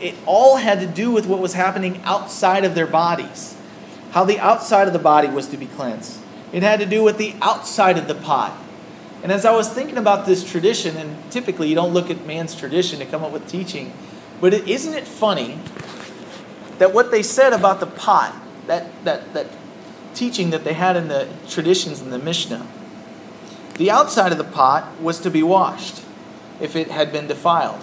It 0.00 0.14
all 0.26 0.56
had 0.56 0.80
to 0.80 0.86
do 0.86 1.12
with 1.12 1.26
what 1.26 1.38
was 1.38 1.54
happening 1.54 2.02
outside 2.02 2.64
of 2.64 2.74
their 2.74 2.86
bodies, 2.86 3.56
how 4.10 4.24
the 4.24 4.40
outside 4.40 4.88
of 4.88 4.92
the 4.92 4.98
body 4.98 5.28
was 5.28 5.46
to 5.48 5.56
be 5.56 5.66
cleansed. 5.66 6.18
It 6.52 6.62
had 6.62 6.80
to 6.80 6.86
do 6.86 7.02
with 7.02 7.16
the 7.16 7.34
outside 7.40 7.96
of 7.96 8.08
the 8.08 8.14
pot. 8.14 8.58
And 9.22 9.32
as 9.32 9.44
I 9.44 9.52
was 9.52 9.72
thinking 9.72 9.96
about 9.96 10.26
this 10.26 10.48
tradition, 10.48 10.96
and 10.96 11.16
typically 11.30 11.68
you 11.68 11.74
don't 11.74 11.94
look 11.94 12.10
at 12.10 12.26
man's 12.26 12.54
tradition 12.54 12.98
to 12.98 13.06
come 13.06 13.24
up 13.24 13.32
with 13.32 13.48
teaching, 13.48 13.92
but 14.40 14.52
is 14.54 14.62
isn't 14.62 14.94
it 14.94 15.06
funny 15.06 15.58
that 16.78 16.92
what 16.92 17.10
they 17.10 17.22
said 17.22 17.52
about 17.52 17.80
the 17.80 17.86
pot, 17.86 18.34
that, 18.66 18.90
that, 19.04 19.32
that 19.34 19.46
teaching 20.14 20.50
that 20.50 20.64
they 20.64 20.72
had 20.72 20.96
in 20.96 21.08
the 21.08 21.28
traditions 21.48 22.00
in 22.00 22.10
the 22.10 22.18
Mishnah, 22.18 22.66
the 23.76 23.90
outside 23.90 24.32
of 24.32 24.38
the 24.38 24.44
pot 24.44 25.00
was 25.00 25.20
to 25.20 25.30
be 25.30 25.42
washed 25.42 26.02
if 26.60 26.76
it 26.76 26.90
had 26.90 27.12
been 27.12 27.26
defiled. 27.26 27.82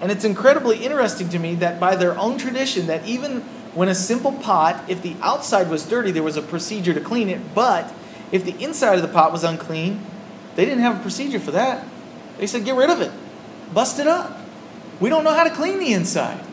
And 0.00 0.12
it's 0.12 0.24
incredibly 0.24 0.84
interesting 0.84 1.28
to 1.30 1.38
me 1.38 1.54
that 1.56 1.80
by 1.80 1.96
their 1.96 2.16
own 2.18 2.38
tradition, 2.38 2.86
that 2.86 3.04
even 3.04 3.40
when 3.74 3.88
a 3.88 3.94
simple 3.94 4.32
pot, 4.32 4.84
if 4.88 5.02
the 5.02 5.16
outside 5.20 5.68
was 5.70 5.84
dirty, 5.84 6.10
there 6.10 6.22
was 6.22 6.36
a 6.36 6.42
procedure 6.42 6.94
to 6.94 7.00
clean 7.00 7.28
it, 7.28 7.54
but 7.54 7.92
if 8.30 8.44
the 8.44 8.56
inside 8.62 8.94
of 8.94 9.02
the 9.02 9.08
pot 9.08 9.32
was 9.32 9.44
unclean, 9.44 10.00
they 10.54 10.64
didn't 10.64 10.80
have 10.80 10.98
a 10.98 11.02
procedure 11.02 11.40
for 11.40 11.50
that. 11.52 11.86
They 12.38 12.46
said, 12.46 12.64
get 12.64 12.76
rid 12.76 12.90
of 12.90 13.00
it, 13.00 13.10
bust 13.74 13.98
it 13.98 14.06
up. 14.06 14.38
We 15.00 15.08
don't 15.08 15.24
know 15.24 15.34
how 15.34 15.44
to 15.44 15.50
clean 15.50 15.78
the 15.78 15.92
inside. 15.92 16.44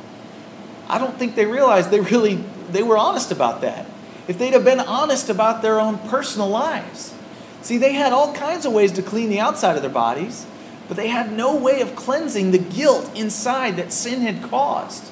I 0.87 0.97
don't 0.99 1.17
think 1.17 1.35
they 1.35 1.45
realized 1.45 1.89
they 1.89 1.99
really 1.99 2.43
they 2.71 2.83
were 2.83 2.97
honest 2.97 3.31
about 3.31 3.61
that. 3.61 3.85
If 4.27 4.37
they'd 4.37 4.53
have 4.53 4.65
been 4.65 4.79
honest 4.79 5.29
about 5.29 5.61
their 5.61 5.79
own 5.79 5.97
personal 6.09 6.49
lives. 6.49 7.13
See, 7.61 7.77
they 7.77 7.93
had 7.93 8.13
all 8.13 8.33
kinds 8.33 8.65
of 8.65 8.73
ways 8.73 8.91
to 8.93 9.01
clean 9.01 9.29
the 9.29 9.39
outside 9.39 9.75
of 9.75 9.81
their 9.81 9.91
bodies, 9.91 10.45
but 10.87 10.97
they 10.97 11.07
had 11.07 11.31
no 11.31 11.55
way 11.55 11.81
of 11.81 11.95
cleansing 11.95 12.51
the 12.51 12.59
guilt 12.59 13.09
inside 13.15 13.77
that 13.77 13.91
sin 13.91 14.21
had 14.21 14.43
caused. 14.43 15.11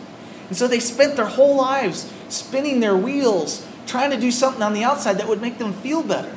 And 0.50 0.58
so 0.58 0.67
they 0.67 0.80
spent 0.80 1.15
their 1.15 1.26
whole 1.26 1.56
lives 1.56 2.12
spinning 2.30 2.80
their 2.80 2.96
wheels, 2.96 3.65
trying 3.88 4.12
to 4.12 4.19
do 4.19 4.32
something 4.32 4.62
on 4.62 4.74
the 4.74 4.84
outside 4.84 5.17
that 5.17 5.28
would 5.28 5.41
make 5.41 5.58
them 5.58 5.74
feel 5.74 6.04
better. 6.04 6.36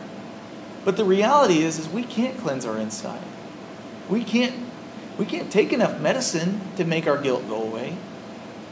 But 0.84 0.96
the 0.96 1.04
reality 1.04 1.62
is, 1.62 1.78
is 1.78 1.88
we 1.88 2.02
can't 2.02 2.38
cleanse 2.38 2.64
our 2.64 2.78
inside. 2.78 3.22
We 4.08 4.22
can't, 4.22 4.54
we 5.18 5.24
can't 5.24 5.50
take 5.50 5.72
enough 5.72 6.00
medicine 6.00 6.60
to 6.76 6.84
make 6.84 7.06
our 7.06 7.16
guilt 7.18 7.48
go 7.48 7.62
away. 7.62 7.96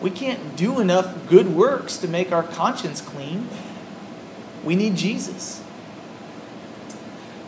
We 0.00 0.11
can't 0.11 0.57
do 0.57 0.80
enough 0.80 1.28
good 1.28 1.54
works 1.54 1.96
to 1.98 2.09
make 2.09 2.33
our 2.33 2.42
conscience 2.42 3.00
clean. 3.00 3.48
We 4.62 4.76
need 4.76 4.96
Jesus. 4.96 5.62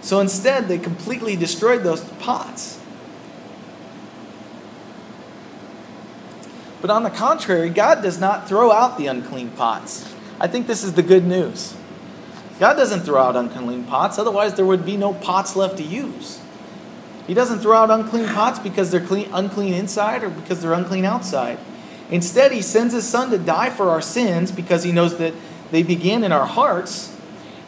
So 0.01 0.21
instead, 0.21 0.69
they 0.69 0.79
completely 0.79 1.37
destroyed 1.37 1.83
those 1.83 2.01
pots. 2.21 2.81
But 6.81 6.91
on 6.91 7.03
the 7.03 7.11
contrary, 7.11 7.71
God 7.71 8.03
does 8.03 8.21
not 8.21 8.49
throw 8.49 8.71
out 8.71 8.99
the 8.99 9.09
unclean 9.09 9.51
pots. 9.51 10.15
I 10.39 10.47
think 10.47 10.67
this 10.67 10.85
is 10.85 10.93
the 10.93 11.03
good 11.03 11.27
news. 11.27 11.75
God 12.61 12.75
doesn't 12.75 13.01
throw 13.01 13.21
out 13.21 13.37
unclean 13.37 13.85
pots, 13.85 14.19
otherwise, 14.19 14.55
there 14.55 14.65
would 14.65 14.87
be 14.87 14.97
no 14.97 15.13
pots 15.13 15.57
left 15.57 15.77
to 15.79 15.83
use. 15.83 16.41
He 17.27 17.35
doesn't 17.35 17.59
throw 17.59 17.77
out 17.77 17.91
unclean 17.91 18.27
pots 18.27 18.59
because 18.59 18.91
they're 18.91 19.05
clean, 19.05 19.29
unclean 19.33 19.75
inside 19.75 20.23
or 20.23 20.31
because 20.31 20.63
they're 20.63 20.73
unclean 20.73 21.05
outside. 21.05 21.59
Instead, 22.11 22.53
He 22.53 22.63
sends 22.63 22.95
His 22.95 23.07
Son 23.07 23.31
to 23.31 23.39
die 23.39 23.71
for 23.71 23.91
our 23.91 24.01
sins 24.01 24.53
because 24.53 24.85
He 24.85 24.93
knows 24.93 25.19
that 25.19 25.35
they 25.71 25.83
begin 25.83 26.23
in 26.23 26.31
our 26.33 26.47
hearts. 26.47 27.17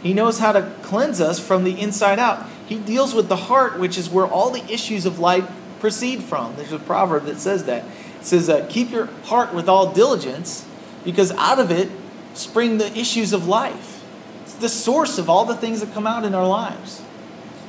He 0.03 0.14
knows 0.14 0.38
how 0.38 0.53
to 0.53 0.73
cleanse 0.83 1.21
us 1.21 1.40
from 1.40 1.64
the 1.64 1.81
inside 1.81 2.18
out. 2.21 2.47
He 2.66 2.79
deals 2.79 3.14
with 3.14 3.29
the 3.29 3.37
heart, 3.37 3.79
which 3.79 3.99
is 3.99 4.09
where 4.09 4.27
all 4.27 4.51
the 4.51 4.64
issues 4.73 5.07
of 5.07 5.18
life 5.18 5.51
proceed 5.81 6.23
from. 6.23 6.55
There's 6.57 6.73
a 6.73 6.79
proverb 6.79 7.25
that 7.25 7.40
says 7.40 7.64
that. 7.64 7.85
It 8.21 8.25
says, 8.25 8.49
uh, 8.49 8.66
Keep 8.68 8.90
your 8.90 9.07
heart 9.25 9.53
with 9.55 9.68
all 9.68 9.92
diligence, 9.92 10.66
because 11.05 11.33
out 11.33 11.59
of 11.59 11.71
it 11.71 11.90
spring 12.35 12.79
the 12.79 12.97
issues 12.97 13.33
of 13.33 13.49
life 13.49 14.05
It's 14.42 14.55
the 14.55 14.68
source 14.68 15.18
of 15.18 15.29
all 15.29 15.44
the 15.44 15.57
things 15.57 15.81
that 15.81 15.92
come 15.92 16.07
out 16.07 16.25
in 16.25 16.35
our 16.35 16.47
lives. 16.47 17.03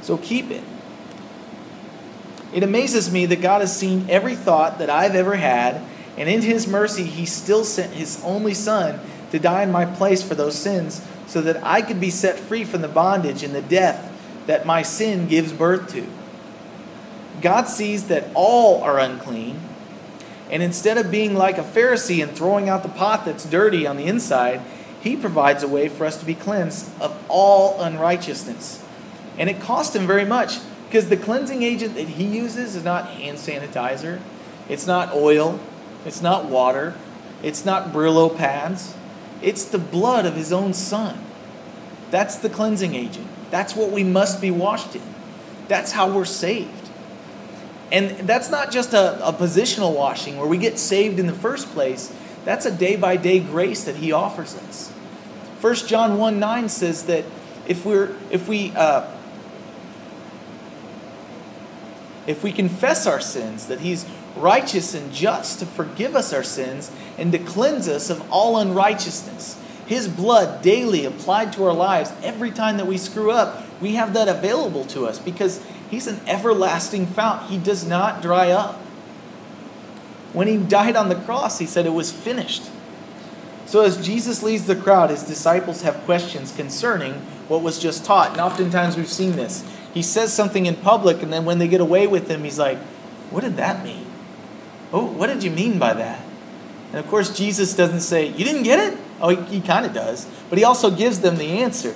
So 0.02 0.18
keep 0.18 0.52
it. 0.52 0.64
It 2.54 2.64
amazes 2.64 3.12
me 3.12 3.26
that 3.28 3.42
God 3.42 3.62
has 3.62 3.78
seen 3.78 4.08
every 4.10 4.36
thought 4.36 4.80
that 4.80 4.90
I've 4.90 5.16
ever 5.16 5.36
had, 5.36 5.82
and 6.18 6.28
in 6.28 6.42
His 6.42 6.68
mercy, 6.68 7.04
He 7.04 7.26
still 7.26 7.64
sent 7.64 7.94
His 7.94 8.22
only 8.24 8.54
Son 8.54 9.00
to 9.32 9.40
die 9.40 9.64
in 9.64 9.72
my 9.72 9.86
place 9.86 10.24
for 10.24 10.36
those 10.36 10.58
sins 10.58 11.06
so 11.28 11.42
that 11.42 11.64
I 11.64 11.82
could 11.82 12.00
be 12.00 12.10
set 12.10 12.40
free 12.40 12.64
from 12.64 12.82
the 12.82 12.88
bondage 12.88 13.44
and 13.44 13.54
the 13.54 13.62
death 13.62 14.12
that 14.48 14.66
my 14.66 14.82
sin 14.82 15.28
gives 15.28 15.54
birth 15.54 15.92
to. 15.94 16.08
God 17.42 17.68
sees 17.68 18.08
that 18.08 18.30
all 18.34 18.82
are 18.82 19.00
unclean, 19.00 19.60
and 20.50 20.64
instead 20.64 20.98
of 20.98 21.12
being 21.12 21.36
like 21.36 21.60
a 21.60 21.64
Pharisee 21.64 22.24
and 22.24 22.36
throwing 22.36 22.68
out 22.68 22.82
the 22.82 22.90
pot 22.90 23.26
that's 23.26 23.46
dirty 23.46 23.86
on 23.86 23.98
the 23.98 24.06
inside, 24.06 24.62
he 25.02 25.16
provides 25.16 25.64
a 25.64 25.68
way 25.68 25.88
for 25.88 26.06
us 26.06 26.18
to 26.18 26.26
be 26.26 26.36
cleansed 26.36 26.90
of 27.00 27.18
all 27.30 27.80
unrighteousness. 27.82 28.84
And 29.38 29.50
it 29.50 29.62
cost 29.62 29.96
him 29.96 30.06
very 30.06 30.26
much 30.26 30.58
because 30.90 31.08
the 31.08 31.18
cleansing 31.18 31.62
agent 31.62 31.94
that 31.94 32.08
he 32.08 32.24
uses 32.24 32.76
is 32.76 32.84
not 32.84 33.10
hand 33.10 33.38
sanitizer, 33.38 34.20
it's 34.68 34.88
not 34.88 35.14
oil, 35.14 35.60
it's 36.04 36.20
not 36.20 36.46
water, 36.46 36.96
it's 37.44 37.64
not 37.64 37.94
Brillo 37.94 38.36
pads. 38.36 38.96
It's 39.40 39.66
the 39.66 39.78
blood 39.78 40.26
of 40.26 40.36
his 40.36 40.52
own 40.52 40.74
son. 40.74 41.24
That's 42.10 42.38
the 42.38 42.50
cleansing 42.50 42.96
agent. 42.96 43.28
That's 43.52 43.76
what 43.76 43.92
we 43.92 44.04
must 44.04 44.42
be 44.42 44.50
washed 44.50 44.96
in. 44.96 45.04
That's 45.68 45.92
how 45.92 46.12
we're 46.12 46.26
saved. 46.26 46.90
And 47.92 48.28
that's 48.28 48.50
not 48.50 48.72
just 48.72 48.94
a, 48.94 49.24
a 49.26 49.32
positional 49.32 49.96
washing 49.96 50.38
where 50.38 50.48
we 50.48 50.58
get 50.58 50.80
saved 50.80 51.20
in 51.20 51.28
the 51.28 51.34
first 51.34 51.68
place. 51.70 52.12
That's 52.46 52.66
a 52.66 52.72
day 52.72 52.96
by 52.96 53.16
day 53.16 53.40
grace 53.40 53.84
that 53.84 53.98
he 53.98 54.12
offers 54.12 54.56
us. 54.56 54.90
1 55.62 55.76
John 55.88 56.18
1 56.18 56.40
9 56.40 56.70
says 56.70 57.06
that 57.06 57.26
if, 57.68 57.86
we're, 57.86 58.16
if, 58.32 58.48
we, 58.48 58.72
uh, 58.76 59.08
if 62.30 62.44
we 62.44 62.52
confess 62.52 63.06
our 63.06 63.20
sins, 63.20 63.68
that 63.68 63.82
he's 63.82 64.06
righteous 64.38 64.94
and 64.94 65.12
just 65.12 65.60
to 65.60 65.66
forgive 65.66 66.16
us 66.16 66.32
our 66.32 66.44
sins 66.44 66.92
and 67.18 67.32
to 67.32 67.40
cleanse 67.40 67.88
us 67.88 68.10
of 68.10 68.32
all 68.32 68.58
unrighteousness. 68.58 69.60
His 69.86 70.08
blood 70.08 70.62
daily 70.62 71.04
applied 71.04 71.52
to 71.54 71.66
our 71.66 71.74
lives 71.74 72.14
every 72.24 72.52
time 72.52 72.78
that 72.78 72.88
we 72.88 72.98
screw 72.98 73.32
up, 73.32 73.66
we 73.82 73.96
have 73.96 74.14
that 74.14 74.28
available 74.28 74.86
to 74.86 75.08
us 75.08 75.20
because 75.20 75.62
He's 75.90 76.08
an 76.08 76.20
everlasting 76.28 77.08
fount. 77.08 77.50
He 77.50 77.58
does 77.58 77.86
not 77.86 78.22
dry 78.22 78.52
up. 78.52 78.76
When 80.34 80.48
he 80.48 80.58
died 80.58 80.96
on 80.96 81.10
the 81.10 81.16
cross, 81.16 81.58
he 81.58 81.66
said 81.66 81.88
it 81.88 81.94
was 81.94 82.12
finished. 82.12 82.70
So 83.66 83.82
as 83.82 84.04
Jesus 84.04 84.44
leads 84.44 84.66
the 84.66 84.76
crowd, 84.76 85.10
his 85.10 85.24
disciples 85.24 85.82
have 85.82 85.96
questions 86.06 86.56
concerning 86.56 87.14
what 87.48 87.64
was 87.64 87.80
just 87.80 88.06
taught. 88.06 88.32
And 88.32 88.42
oftentimes 88.42 88.96
we've 88.96 89.10
seen 89.10 89.32
this. 89.32 89.64
He 89.94 90.02
says 90.02 90.34
something 90.34 90.66
in 90.66 90.76
public, 90.76 91.24
and 91.24 91.34
then 91.34 91.46
when 91.46 91.60
they 91.60 91.68
get 91.68 91.82
away 91.82 92.08
with 92.08 92.30
him, 92.30 92.44
he's 92.44 92.60
like, 92.60 92.78
What 93.32 93.42
did 93.42 93.58
that 93.58 93.84
mean? 93.84 94.06
Oh, 94.92 95.06
what 95.06 95.28
did 95.28 95.44
you 95.44 95.52
mean 95.52 95.80
by 95.80 95.94
that? 95.94 96.24
And 96.92 97.00
of 97.00 97.08
course, 97.08 97.36
Jesus 97.36 97.76
doesn't 97.76 98.02
say, 98.02 98.28
You 98.28 98.46
didn't 98.46 98.64
get 98.64 98.94
it? 98.94 99.00
Oh, 99.22 99.30
he, 99.30 99.60
he 99.60 99.62
kind 99.62 99.86
of 99.86 99.94
does. 99.94 100.28
But 100.50 100.58
he 100.58 100.64
also 100.64 100.90
gives 100.90 101.20
them 101.20 101.38
the 101.38 101.60
answer. 101.60 101.96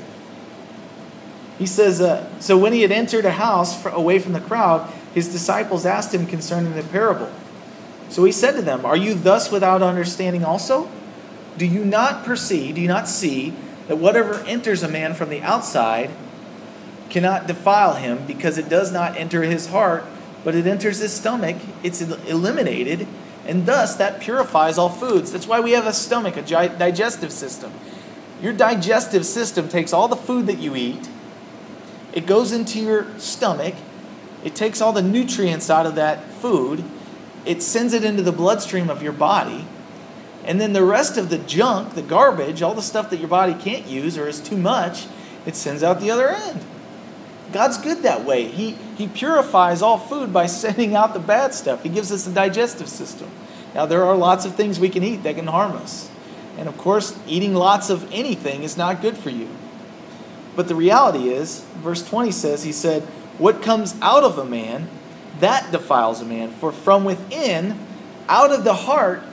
He 1.58 1.66
says, 1.66 2.02
uh, 2.02 2.28
So 2.40 2.58
when 2.58 2.74
he 2.74 2.82
had 2.82 2.92
entered 2.92 3.26
a 3.26 3.32
house 3.32 3.80
for, 3.80 3.90
away 3.90 4.20
from 4.20 4.34
the 4.34 4.42
crowd, 4.42 4.92
his 5.14 5.32
disciples 5.32 5.86
asked 5.86 6.14
him 6.14 6.26
concerning 6.26 6.74
the 6.74 6.84
parable. 6.84 7.32
So 8.10 8.24
he 8.24 8.32
said 8.32 8.52
to 8.52 8.62
them, 8.62 8.86
Are 8.86 8.98
you 8.98 9.14
thus 9.14 9.52
without 9.52 9.82
understanding 9.82 10.44
also? 10.44 10.90
Do 11.58 11.66
you 11.66 11.86
not 11.86 12.26
perceive, 12.26 12.76
do 12.76 12.82
you 12.82 12.88
not 12.88 13.08
see 13.08 13.54
that 13.88 13.98
whatever 13.98 14.40
enters 14.46 14.82
a 14.82 14.88
man 14.88 15.14
from 15.14 15.30
the 15.30 15.42
outside 15.42 16.10
cannot 17.14 17.48
defile 17.48 17.96
him 17.96 18.26
because 18.26 18.58
it 18.58 18.68
does 18.68 18.92
not 18.92 19.16
enter 19.16 19.44
his 19.44 19.68
heart, 19.68 20.04
but 20.44 20.56
it 20.56 20.68
enters 20.68 20.98
his 20.98 21.14
stomach? 21.14 21.56
It's 21.82 22.02
eliminated, 22.02 23.08
and 23.46 23.66
thus 23.66 23.96
that 23.96 24.20
purifies 24.20 24.78
all 24.78 24.90
foods. 24.90 25.32
That's 25.32 25.48
why 25.48 25.62
we 25.62 25.72
have 25.72 25.88
a 25.88 25.94
stomach, 25.94 26.36
a 26.36 26.42
digestive 26.42 27.32
system. 27.32 27.72
Your 28.42 28.52
digestive 28.52 29.26
system 29.26 29.70
takes 29.70 29.94
all 29.94 30.10
the 30.10 30.18
food 30.18 30.48
that 30.48 30.58
you 30.58 30.76
eat, 30.76 31.08
it 32.12 32.26
goes 32.26 32.52
into 32.52 32.80
your 32.80 33.08
stomach, 33.18 33.76
it 34.44 34.54
takes 34.54 34.82
all 34.82 34.92
the 34.92 35.02
nutrients 35.02 35.70
out 35.70 35.86
of 35.86 35.96
that 35.96 36.30
food 36.34 36.84
it 37.46 37.62
sends 37.62 37.94
it 37.94 38.04
into 38.04 38.24
the 38.24 38.32
bloodstream 38.32 38.90
of 38.90 39.04
your 39.04 39.12
body. 39.12 39.66
And 40.46 40.60
then 40.60 40.74
the 40.74 40.84
rest 40.84 41.18
of 41.18 41.30
the 41.30 41.38
junk, 41.38 41.96
the 41.96 42.02
garbage, 42.02 42.62
all 42.62 42.74
the 42.74 42.82
stuff 42.82 43.10
that 43.10 43.18
your 43.18 43.30
body 43.30 43.54
can't 43.54 43.86
use 43.86 44.18
or 44.18 44.28
is 44.28 44.40
too 44.40 44.58
much, 44.58 45.08
it 45.46 45.56
sends 45.56 45.84
out 45.84 46.00
the 46.00 46.12
other 46.12 46.30
end. 46.30 46.62
God's 47.54 47.78
good 47.78 48.04
that 48.04 48.26
way. 48.26 48.46
He, 48.48 48.72
he 48.98 49.08
purifies 49.08 49.82
all 49.82 49.98
food 49.98 50.34
by 50.34 50.46
sending 50.48 50.96
out 50.96 51.14
the 51.14 51.20
bad 51.20 51.54
stuff. 51.54 51.84
He 51.84 51.90
gives 51.90 52.12
us 52.12 52.28
a 52.28 52.34
digestive 52.34 52.90
system. 52.90 53.30
Now, 53.74 53.86
there 53.86 54.04
are 54.04 54.16
lots 54.16 54.46
of 54.46 54.56
things 54.56 54.80
we 54.80 54.90
can 54.90 55.04
eat 55.04 55.24
that 55.24 55.36
can 55.36 55.48
harm 55.48 55.74
us. 55.74 56.10
And 56.58 56.68
of 56.68 56.78
course, 56.78 57.18
eating 57.28 57.56
lots 57.56 57.90
of 57.90 58.12
anything 58.12 58.64
is 58.64 58.78
not 58.78 59.02
good 59.02 59.18
for 59.18 59.30
you. 59.30 59.50
But 60.56 60.68
the 60.68 60.76
reality 60.76 61.30
is, 61.30 61.62
verse 61.78 62.08
20 62.08 62.32
says, 62.32 62.64
He 62.64 62.72
said, 62.72 63.04
What 63.40 63.64
comes 63.64 63.96
out 64.02 64.24
of 64.24 64.38
a 64.38 64.46
man, 64.46 64.88
that 65.40 65.72
defiles 65.72 66.22
a 66.22 66.26
man. 66.26 66.52
For 66.52 66.72
from 66.72 67.04
within, 67.04 67.80
out 68.30 68.52
of 68.52 68.64
the 68.64 68.76
heart 68.76 69.24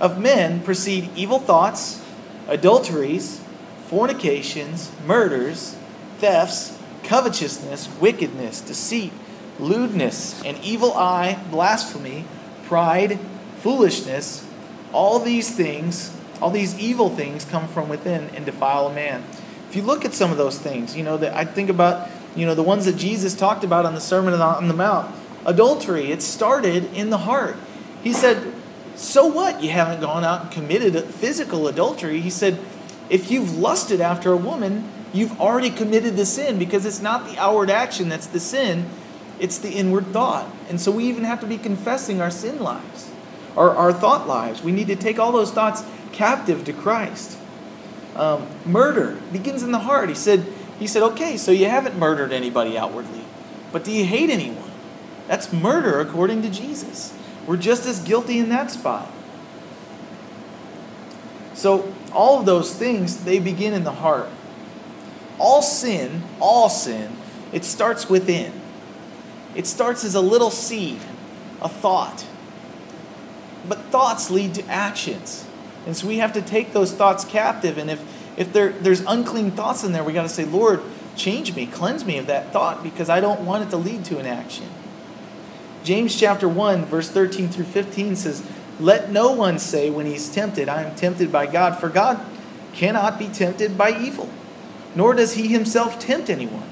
of 0.00 0.18
men, 0.18 0.62
proceed 0.62 1.10
evil 1.14 1.38
thoughts, 1.38 2.04
adulteries, 2.48 3.40
fornications, 3.86 4.90
murders, 5.06 5.76
thefts, 6.18 6.77
covetousness, 7.08 7.88
wickedness, 8.00 8.60
deceit, 8.60 9.12
lewdness, 9.58 10.40
an 10.44 10.56
evil 10.62 10.92
eye, 10.92 11.42
blasphemy, 11.50 12.26
pride, 12.66 13.18
foolishness. 13.56 14.46
All 14.92 15.18
these 15.18 15.50
things, 15.50 16.14
all 16.40 16.50
these 16.50 16.78
evil 16.78 17.08
things 17.08 17.46
come 17.46 17.66
from 17.66 17.88
within 17.88 18.28
and 18.34 18.44
defile 18.44 18.88
a 18.88 18.94
man. 18.94 19.24
If 19.70 19.74
you 19.74 19.82
look 19.82 20.04
at 20.04 20.12
some 20.12 20.30
of 20.30 20.36
those 20.36 20.58
things, 20.58 20.94
you 20.96 21.02
know, 21.02 21.16
that 21.16 21.34
I 21.34 21.46
think 21.46 21.70
about, 21.70 22.10
you 22.36 22.44
know, 22.44 22.54
the 22.54 22.62
ones 22.62 22.84
that 22.84 22.96
Jesus 22.96 23.34
talked 23.34 23.64
about 23.64 23.86
on 23.86 23.94
the 23.94 24.00
Sermon 24.02 24.34
on 24.34 24.68
the 24.68 24.74
Mount. 24.74 25.14
Adultery, 25.46 26.12
it 26.12 26.20
started 26.20 26.92
in 26.92 27.08
the 27.08 27.18
heart. 27.18 27.56
He 28.02 28.12
said, 28.12 28.52
So 28.96 29.26
what? 29.26 29.62
You 29.62 29.70
haven't 29.70 30.00
gone 30.00 30.24
out 30.24 30.42
and 30.42 30.50
committed 30.50 31.02
physical 31.04 31.68
adultery. 31.68 32.20
He 32.20 32.30
said, 32.30 32.58
If 33.08 33.30
you've 33.30 33.56
lusted 33.56 34.02
after 34.02 34.30
a 34.30 34.36
woman, 34.36 34.90
you've 35.12 35.40
already 35.40 35.70
committed 35.70 36.16
the 36.16 36.26
sin 36.26 36.58
because 36.58 36.84
it's 36.84 37.00
not 37.00 37.28
the 37.28 37.38
outward 37.38 37.70
action 37.70 38.08
that's 38.08 38.26
the 38.26 38.40
sin, 38.40 38.88
it's 39.38 39.58
the 39.58 39.70
inward 39.70 40.06
thought. 40.08 40.50
And 40.68 40.80
so 40.80 40.90
we 40.90 41.04
even 41.04 41.24
have 41.24 41.40
to 41.40 41.46
be 41.46 41.58
confessing 41.58 42.20
our 42.20 42.30
sin 42.30 42.60
lives, 42.60 43.10
our, 43.56 43.74
our 43.74 43.92
thought 43.92 44.26
lives. 44.26 44.62
We 44.62 44.72
need 44.72 44.88
to 44.88 44.96
take 44.96 45.18
all 45.18 45.32
those 45.32 45.52
thoughts 45.52 45.84
captive 46.12 46.64
to 46.64 46.72
Christ. 46.72 47.38
Um, 48.16 48.46
murder 48.66 49.18
begins 49.32 49.62
in 49.62 49.70
the 49.70 49.78
heart. 49.78 50.08
He 50.08 50.14
said, 50.14 50.44
he 50.78 50.86
said, 50.86 51.02
okay, 51.02 51.36
so 51.36 51.52
you 51.52 51.68
haven't 51.68 51.98
murdered 51.98 52.32
anybody 52.32 52.76
outwardly, 52.76 53.24
but 53.72 53.84
do 53.84 53.92
you 53.92 54.04
hate 54.04 54.30
anyone? 54.30 54.70
That's 55.26 55.52
murder 55.52 56.00
according 56.00 56.42
to 56.42 56.50
Jesus. 56.50 57.16
We're 57.46 57.56
just 57.56 57.86
as 57.86 58.00
guilty 58.00 58.38
in 58.38 58.48
that 58.48 58.70
spot. 58.70 59.10
So 61.54 61.92
all 62.12 62.38
of 62.38 62.46
those 62.46 62.74
things, 62.74 63.24
they 63.24 63.38
begin 63.38 63.74
in 63.74 63.84
the 63.84 63.92
heart. 63.92 64.28
All 65.38 65.62
sin, 65.62 66.22
all 66.40 66.68
sin, 66.68 67.16
it 67.52 67.64
starts 67.64 68.08
within. 68.08 68.52
It 69.54 69.66
starts 69.66 70.04
as 70.04 70.14
a 70.14 70.20
little 70.20 70.50
seed, 70.50 71.00
a 71.60 71.68
thought. 71.68 72.26
But 73.68 73.78
thoughts 73.86 74.30
lead 74.30 74.54
to 74.54 74.64
actions. 74.66 75.46
And 75.86 75.96
so 75.96 76.06
we 76.06 76.18
have 76.18 76.32
to 76.34 76.42
take 76.42 76.72
those 76.72 76.92
thoughts 76.92 77.24
captive. 77.24 77.78
And 77.78 77.90
if, 77.90 78.02
if 78.36 78.52
there, 78.52 78.70
there's 78.70 79.00
unclean 79.00 79.52
thoughts 79.52 79.84
in 79.84 79.92
there, 79.92 80.04
we 80.04 80.12
got 80.12 80.22
to 80.22 80.28
say, 80.28 80.44
Lord, 80.44 80.82
change 81.16 81.54
me, 81.54 81.66
cleanse 81.66 82.04
me 82.04 82.18
of 82.18 82.26
that 82.26 82.52
thought 82.52 82.82
because 82.82 83.08
I 83.08 83.20
don't 83.20 83.40
want 83.40 83.64
it 83.64 83.70
to 83.70 83.76
lead 83.76 84.04
to 84.06 84.18
an 84.18 84.26
action. 84.26 84.68
James 85.84 86.18
chapter 86.18 86.48
1, 86.48 86.84
verse 86.84 87.08
13 87.08 87.48
through 87.48 87.64
15 87.64 88.16
says, 88.16 88.46
Let 88.78 89.10
no 89.10 89.32
one 89.32 89.58
say 89.58 89.90
when 89.90 90.06
he's 90.06 90.28
tempted, 90.28 90.68
I 90.68 90.82
am 90.82 90.94
tempted 90.94 91.32
by 91.32 91.46
God, 91.46 91.78
for 91.78 91.88
God 91.88 92.20
cannot 92.74 93.18
be 93.18 93.28
tempted 93.28 93.78
by 93.78 93.98
evil, 93.98 94.28
nor 94.98 95.14
does 95.14 95.34
he 95.34 95.46
himself 95.46 96.00
tempt 96.00 96.28
anyone. 96.28 96.68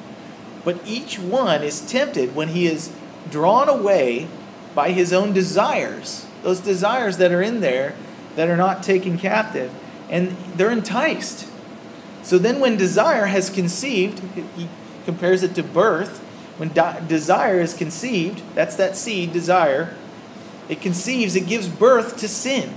But 0.64 0.80
each 0.84 1.16
one 1.16 1.62
is 1.62 1.80
tempted 1.80 2.34
when 2.34 2.48
he 2.48 2.66
is 2.66 2.92
drawn 3.30 3.68
away 3.68 4.26
by 4.74 4.90
his 4.90 5.12
own 5.12 5.32
desires, 5.32 6.26
those 6.42 6.58
desires 6.58 7.18
that 7.18 7.30
are 7.30 7.40
in 7.40 7.60
there 7.60 7.94
that 8.34 8.48
are 8.48 8.56
not 8.56 8.82
taken 8.82 9.16
captive, 9.16 9.72
and 10.10 10.30
they're 10.56 10.72
enticed. 10.72 11.48
So 12.24 12.36
then, 12.36 12.58
when 12.58 12.76
desire 12.76 13.26
has 13.26 13.48
conceived, 13.48 14.18
he 14.56 14.68
compares 15.04 15.44
it 15.44 15.54
to 15.54 15.62
birth. 15.62 16.18
When 16.58 16.72
desire 17.06 17.60
is 17.60 17.74
conceived, 17.74 18.42
that's 18.56 18.74
that 18.74 18.96
seed, 18.96 19.32
desire, 19.32 19.94
it 20.68 20.80
conceives, 20.80 21.36
it 21.36 21.46
gives 21.46 21.68
birth 21.68 22.16
to 22.18 22.26
sin. 22.26 22.74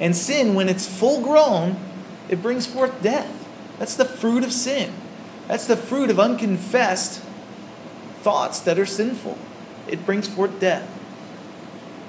And 0.00 0.16
sin, 0.16 0.54
when 0.54 0.68
it's 0.68 0.88
full 0.88 1.22
grown, 1.22 1.76
it 2.28 2.42
brings 2.42 2.66
forth 2.66 3.00
death. 3.04 3.39
That's 3.80 3.96
the 3.96 4.04
fruit 4.04 4.44
of 4.44 4.52
sin. 4.52 4.92
That's 5.48 5.66
the 5.66 5.76
fruit 5.76 6.10
of 6.10 6.20
unconfessed 6.20 7.22
thoughts 8.20 8.60
that 8.60 8.78
are 8.78 8.86
sinful. 8.86 9.36
It 9.88 10.04
brings 10.06 10.28
forth 10.28 10.60
death. 10.60 10.88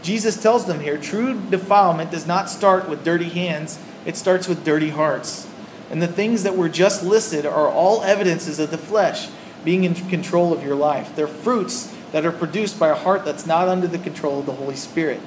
Jesus 0.04 0.40
tells 0.40 0.66
them 0.66 0.82
here 0.82 0.98
true 0.98 1.40
defilement 1.50 2.12
does 2.12 2.28
not 2.28 2.50
start 2.50 2.90
with 2.90 3.06
dirty 3.06 3.30
hands, 3.30 3.80
it 4.06 4.18
starts 4.18 4.48
with 4.48 4.66
dirty 4.66 4.90
hearts. 4.90 5.48
And 5.90 6.02
the 6.02 6.08
things 6.08 6.44
that 6.44 6.58
were 6.58 6.70
just 6.70 7.04
listed 7.04 7.46
are 7.46 7.70
all 7.70 8.04
evidences 8.04 8.60
of 8.60 8.70
the 8.70 8.78
flesh 8.78 9.30
being 9.64 9.86
in 9.86 9.94
control 9.94 10.54
of 10.54 10.64
your 10.64 10.76
life. 10.76 11.16
They're 11.16 11.28
fruits 11.28 11.96
that 12.12 12.26
are 12.26 12.32
produced 12.34 12.78
by 12.80 12.90
a 12.90 12.96
heart 12.96 13.24
that's 13.24 13.46
not 13.46 13.70
under 13.70 13.88
the 13.88 13.98
control 13.98 14.40
of 14.40 14.46
the 14.46 14.54
Holy 14.54 14.76
Spirit. 14.76 15.22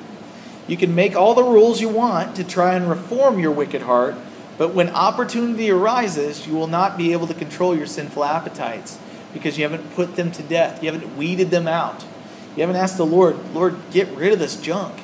You 0.66 0.76
can 0.76 0.94
make 0.94 1.16
all 1.16 1.34
the 1.34 1.42
rules 1.42 1.80
you 1.80 1.88
want 1.88 2.36
to 2.36 2.44
try 2.44 2.74
and 2.74 2.88
reform 2.88 3.38
your 3.38 3.50
wicked 3.50 3.82
heart, 3.82 4.14
but 4.56 4.74
when 4.74 4.90
opportunity 4.90 5.70
arises, 5.70 6.46
you 6.46 6.54
will 6.54 6.66
not 6.66 6.96
be 6.96 7.12
able 7.12 7.26
to 7.26 7.34
control 7.34 7.76
your 7.76 7.86
sinful 7.86 8.24
appetites 8.24 8.98
because 9.32 9.58
you 9.58 9.64
haven't 9.64 9.94
put 9.94 10.16
them 10.16 10.30
to 10.32 10.42
death. 10.42 10.82
You 10.82 10.92
haven't 10.92 11.16
weeded 11.16 11.50
them 11.50 11.66
out. 11.66 12.04
You 12.54 12.60
haven't 12.62 12.76
asked 12.76 12.96
the 12.96 13.06
Lord, 13.06 13.36
Lord, 13.52 13.76
get 13.90 14.08
rid 14.10 14.32
of 14.32 14.38
this 14.38 14.56
junk. 14.60 15.00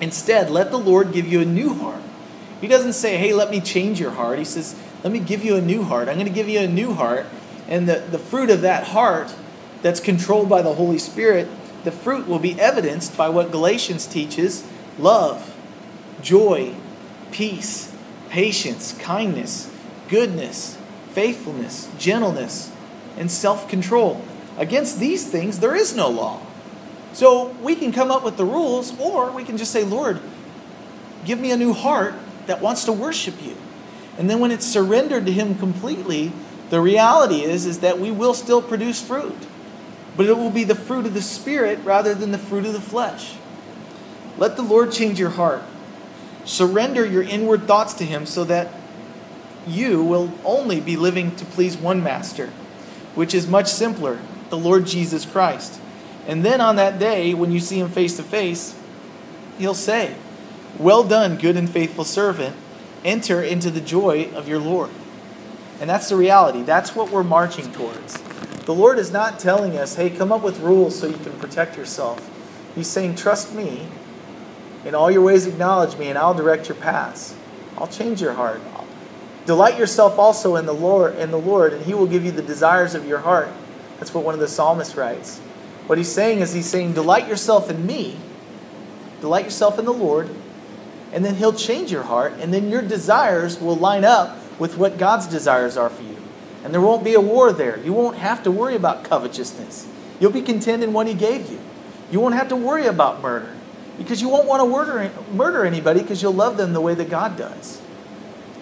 Instead, 0.00 0.50
let 0.50 0.70
the 0.70 0.78
Lord 0.78 1.12
give 1.12 1.26
you 1.26 1.40
a 1.40 1.44
new 1.44 1.74
heart. 1.74 2.00
He 2.60 2.66
doesn't 2.66 2.94
say, 2.94 3.18
hey, 3.18 3.34
let 3.34 3.50
me 3.50 3.60
change 3.60 4.00
your 4.00 4.12
heart. 4.12 4.38
He 4.38 4.44
says, 4.44 4.74
let 5.04 5.12
me 5.12 5.18
give 5.18 5.44
you 5.44 5.56
a 5.56 5.60
new 5.60 5.82
heart. 5.82 6.08
I'm 6.08 6.14
going 6.14 6.26
to 6.26 6.32
give 6.32 6.48
you 6.48 6.60
a 6.60 6.66
new 6.66 6.94
heart. 6.94 7.26
And 7.68 7.86
the, 7.86 7.98
the 8.10 8.18
fruit 8.18 8.48
of 8.48 8.62
that 8.62 8.88
heart 8.88 9.34
that's 9.82 10.00
controlled 10.00 10.48
by 10.48 10.62
the 10.62 10.74
Holy 10.74 10.98
Spirit, 10.98 11.48
the 11.84 11.92
fruit 11.92 12.26
will 12.26 12.38
be 12.38 12.58
evidenced 12.58 13.16
by 13.16 13.28
what 13.28 13.50
Galatians 13.50 14.06
teaches 14.06 14.66
love, 14.98 15.54
joy, 16.22 16.74
peace, 17.30 17.94
patience, 18.28 18.96
kindness, 18.98 19.70
goodness, 20.08 20.78
faithfulness, 21.10 21.88
gentleness, 21.98 22.72
and 23.16 23.30
self 23.30 23.68
control. 23.68 24.22
Against 24.58 24.98
these 24.98 25.28
things, 25.28 25.60
there 25.60 25.74
is 25.74 25.94
no 25.94 26.08
law. 26.08 26.40
So 27.12 27.48
we 27.62 27.74
can 27.74 27.92
come 27.92 28.10
up 28.10 28.22
with 28.22 28.36
the 28.36 28.44
rules, 28.44 28.98
or 29.00 29.30
we 29.30 29.44
can 29.44 29.56
just 29.56 29.72
say, 29.72 29.84
Lord, 29.84 30.20
give 31.24 31.40
me 31.40 31.50
a 31.50 31.56
new 31.56 31.72
heart 31.72 32.14
that 32.46 32.60
wants 32.60 32.84
to 32.84 32.92
worship 32.92 33.42
you. 33.42 33.56
And 34.18 34.30
then 34.30 34.40
when 34.40 34.50
it's 34.50 34.66
surrendered 34.66 35.26
to 35.26 35.32
Him 35.32 35.54
completely, 35.56 36.32
the 36.70 36.80
reality 36.80 37.42
is, 37.42 37.66
is 37.66 37.80
that 37.80 37.98
we 37.98 38.10
will 38.10 38.34
still 38.34 38.62
produce 38.62 39.00
fruit. 39.00 39.46
But 40.16 40.26
it 40.26 40.36
will 40.36 40.50
be 40.50 40.64
the 40.64 40.74
fruit 40.74 41.06
of 41.06 41.14
the 41.14 41.22
Spirit 41.22 41.78
rather 41.84 42.14
than 42.14 42.32
the 42.32 42.38
fruit 42.38 42.64
of 42.64 42.72
the 42.72 42.80
flesh. 42.80 43.34
Let 44.38 44.56
the 44.56 44.62
Lord 44.62 44.92
change 44.92 45.18
your 45.18 45.30
heart. 45.30 45.62
Surrender 46.46 47.04
your 47.04 47.22
inward 47.22 47.64
thoughts 47.64 47.92
to 47.94 48.04
Him 48.04 48.24
so 48.24 48.44
that 48.44 48.72
you 49.66 50.02
will 50.02 50.32
only 50.44 50.80
be 50.80 50.96
living 50.96 51.34
to 51.36 51.44
please 51.44 51.76
one 51.76 52.02
master, 52.02 52.48
which 53.14 53.34
is 53.34 53.46
much 53.46 53.66
simpler 53.66 54.18
the 54.48 54.56
Lord 54.56 54.86
Jesus 54.86 55.26
Christ. 55.26 55.80
And 56.26 56.44
then 56.44 56.60
on 56.60 56.76
that 56.76 56.98
day, 56.98 57.34
when 57.34 57.52
you 57.52 57.60
see 57.60 57.80
Him 57.80 57.88
face 57.88 58.16
to 58.16 58.22
face, 58.22 58.78
He'll 59.58 59.74
say, 59.74 60.14
Well 60.78 61.02
done, 61.04 61.36
good 61.36 61.56
and 61.56 61.68
faithful 61.68 62.04
servant. 62.04 62.56
Enter 63.04 63.42
into 63.42 63.70
the 63.70 63.80
joy 63.80 64.30
of 64.34 64.48
your 64.48 64.58
Lord. 64.58 64.90
And 65.80 65.90
that's 65.90 66.08
the 66.08 66.16
reality. 66.16 66.62
That's 66.62 66.94
what 66.94 67.10
we're 67.10 67.22
marching 67.22 67.70
towards. 67.72 68.20
The 68.66 68.74
Lord 68.74 68.98
is 68.98 69.12
not 69.12 69.38
telling 69.38 69.76
us, 69.76 69.94
hey, 69.94 70.10
come 70.10 70.32
up 70.32 70.42
with 70.42 70.58
rules 70.58 70.98
so 70.98 71.06
you 71.06 71.18
can 71.18 71.32
protect 71.38 71.76
yourself. 71.76 72.28
He's 72.74 72.88
saying, 72.88 73.14
trust 73.14 73.54
me 73.54 73.86
in 74.86 74.94
all 74.94 75.10
your 75.10 75.22
ways, 75.22 75.46
acknowledge 75.48 75.98
me, 75.98 76.08
and 76.08 76.16
I'll 76.16 76.32
direct 76.32 76.68
your 76.68 76.76
paths. 76.76 77.34
I'll 77.76 77.88
change 77.88 78.22
your 78.22 78.34
heart. 78.34 78.60
Delight 79.44 79.78
yourself 79.78 80.16
also 80.16 80.54
in 80.54 80.64
the 80.64 80.72
Lord, 80.72 81.16
in 81.16 81.32
the 81.32 81.38
Lord, 81.38 81.72
and 81.72 81.84
He 81.84 81.92
will 81.92 82.06
give 82.06 82.24
you 82.24 82.30
the 82.30 82.40
desires 82.40 82.94
of 82.94 83.04
your 83.04 83.18
heart. 83.18 83.48
That's 83.98 84.14
what 84.14 84.24
one 84.24 84.34
of 84.34 84.40
the 84.40 84.46
psalmists 84.46 84.96
writes. 84.96 85.38
What 85.88 85.98
he's 85.98 86.10
saying 86.10 86.38
is 86.38 86.52
he's 86.52 86.66
saying, 86.66 86.92
delight 86.92 87.26
yourself 87.28 87.68
in 87.68 87.84
me, 87.84 88.16
delight 89.20 89.44
yourself 89.44 89.78
in 89.78 89.84
the 89.84 89.92
Lord, 89.92 90.30
and 91.12 91.24
then 91.24 91.36
He'll 91.36 91.52
change 91.52 91.90
your 91.90 92.02
heart, 92.04 92.34
and 92.40 92.52
then 92.54 92.68
your 92.68 92.82
desires 92.82 93.60
will 93.60 93.76
line 93.76 94.04
up 94.04 94.36
with 94.58 94.76
what 94.76 94.98
God's 94.98 95.26
desires 95.26 95.76
are 95.76 95.90
for 95.90 96.02
you. 96.02 96.16
And 96.62 96.72
there 96.74 96.80
won't 96.80 97.04
be 97.04 97.14
a 97.14 97.20
war 97.20 97.52
there. 97.52 97.78
You 97.78 97.92
won't 97.92 98.18
have 98.18 98.42
to 98.42 98.50
worry 98.50 98.74
about 98.74 99.04
covetousness. 99.04 99.86
You'll 100.20 100.32
be 100.32 100.42
content 100.42 100.82
in 100.82 100.92
what 100.92 101.06
He 101.06 101.14
gave 101.14 101.50
you. 101.50 101.60
You 102.10 102.20
won't 102.20 102.34
have 102.34 102.48
to 102.48 102.56
worry 102.56 102.86
about 102.86 103.20
murder 103.20 103.55
because 103.98 104.20
you 104.20 104.28
won't 104.28 104.46
want 104.46 104.62
to 104.62 104.68
murder, 104.68 105.10
murder 105.32 105.64
anybody 105.64 106.00
because 106.00 106.22
you'll 106.22 106.34
love 106.34 106.56
them 106.56 106.72
the 106.72 106.80
way 106.80 106.94
that 106.94 107.08
God 107.08 107.36
does. 107.36 107.80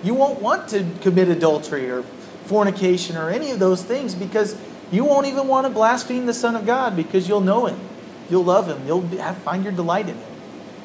You 0.03 0.15
won't 0.15 0.41
want 0.41 0.69
to 0.69 0.87
commit 1.01 1.29
adultery 1.29 1.91
or 1.91 2.03
fornication 2.45 3.17
or 3.17 3.31
any 3.31 3.51
of 3.51 3.59
those 3.59 3.83
things 3.83 4.15
because 4.15 4.57
you 4.93 5.05
won't 5.05 5.27
even 5.27 5.49
want 5.49 5.67
to 5.67 5.73
blaspheme 5.73 6.27
the 6.27 6.35
Son 6.35 6.55
of 6.55 6.67
God 6.67 6.95
because 6.95 7.29
you'll 7.29 7.41
know 7.41 7.67
Him. 7.67 7.81
You'll 8.29 8.45
love 8.45 8.69
Him. 8.69 8.87
You'll 8.87 9.03
find 9.03 9.65
your 9.65 9.73
delight 9.73 10.09
in 10.09 10.17
Him. 10.17 10.29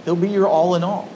He'll 0.06 0.16
be 0.16 0.30
your 0.30 0.48
all 0.48 0.76
in 0.76 0.84
all. 0.84 1.10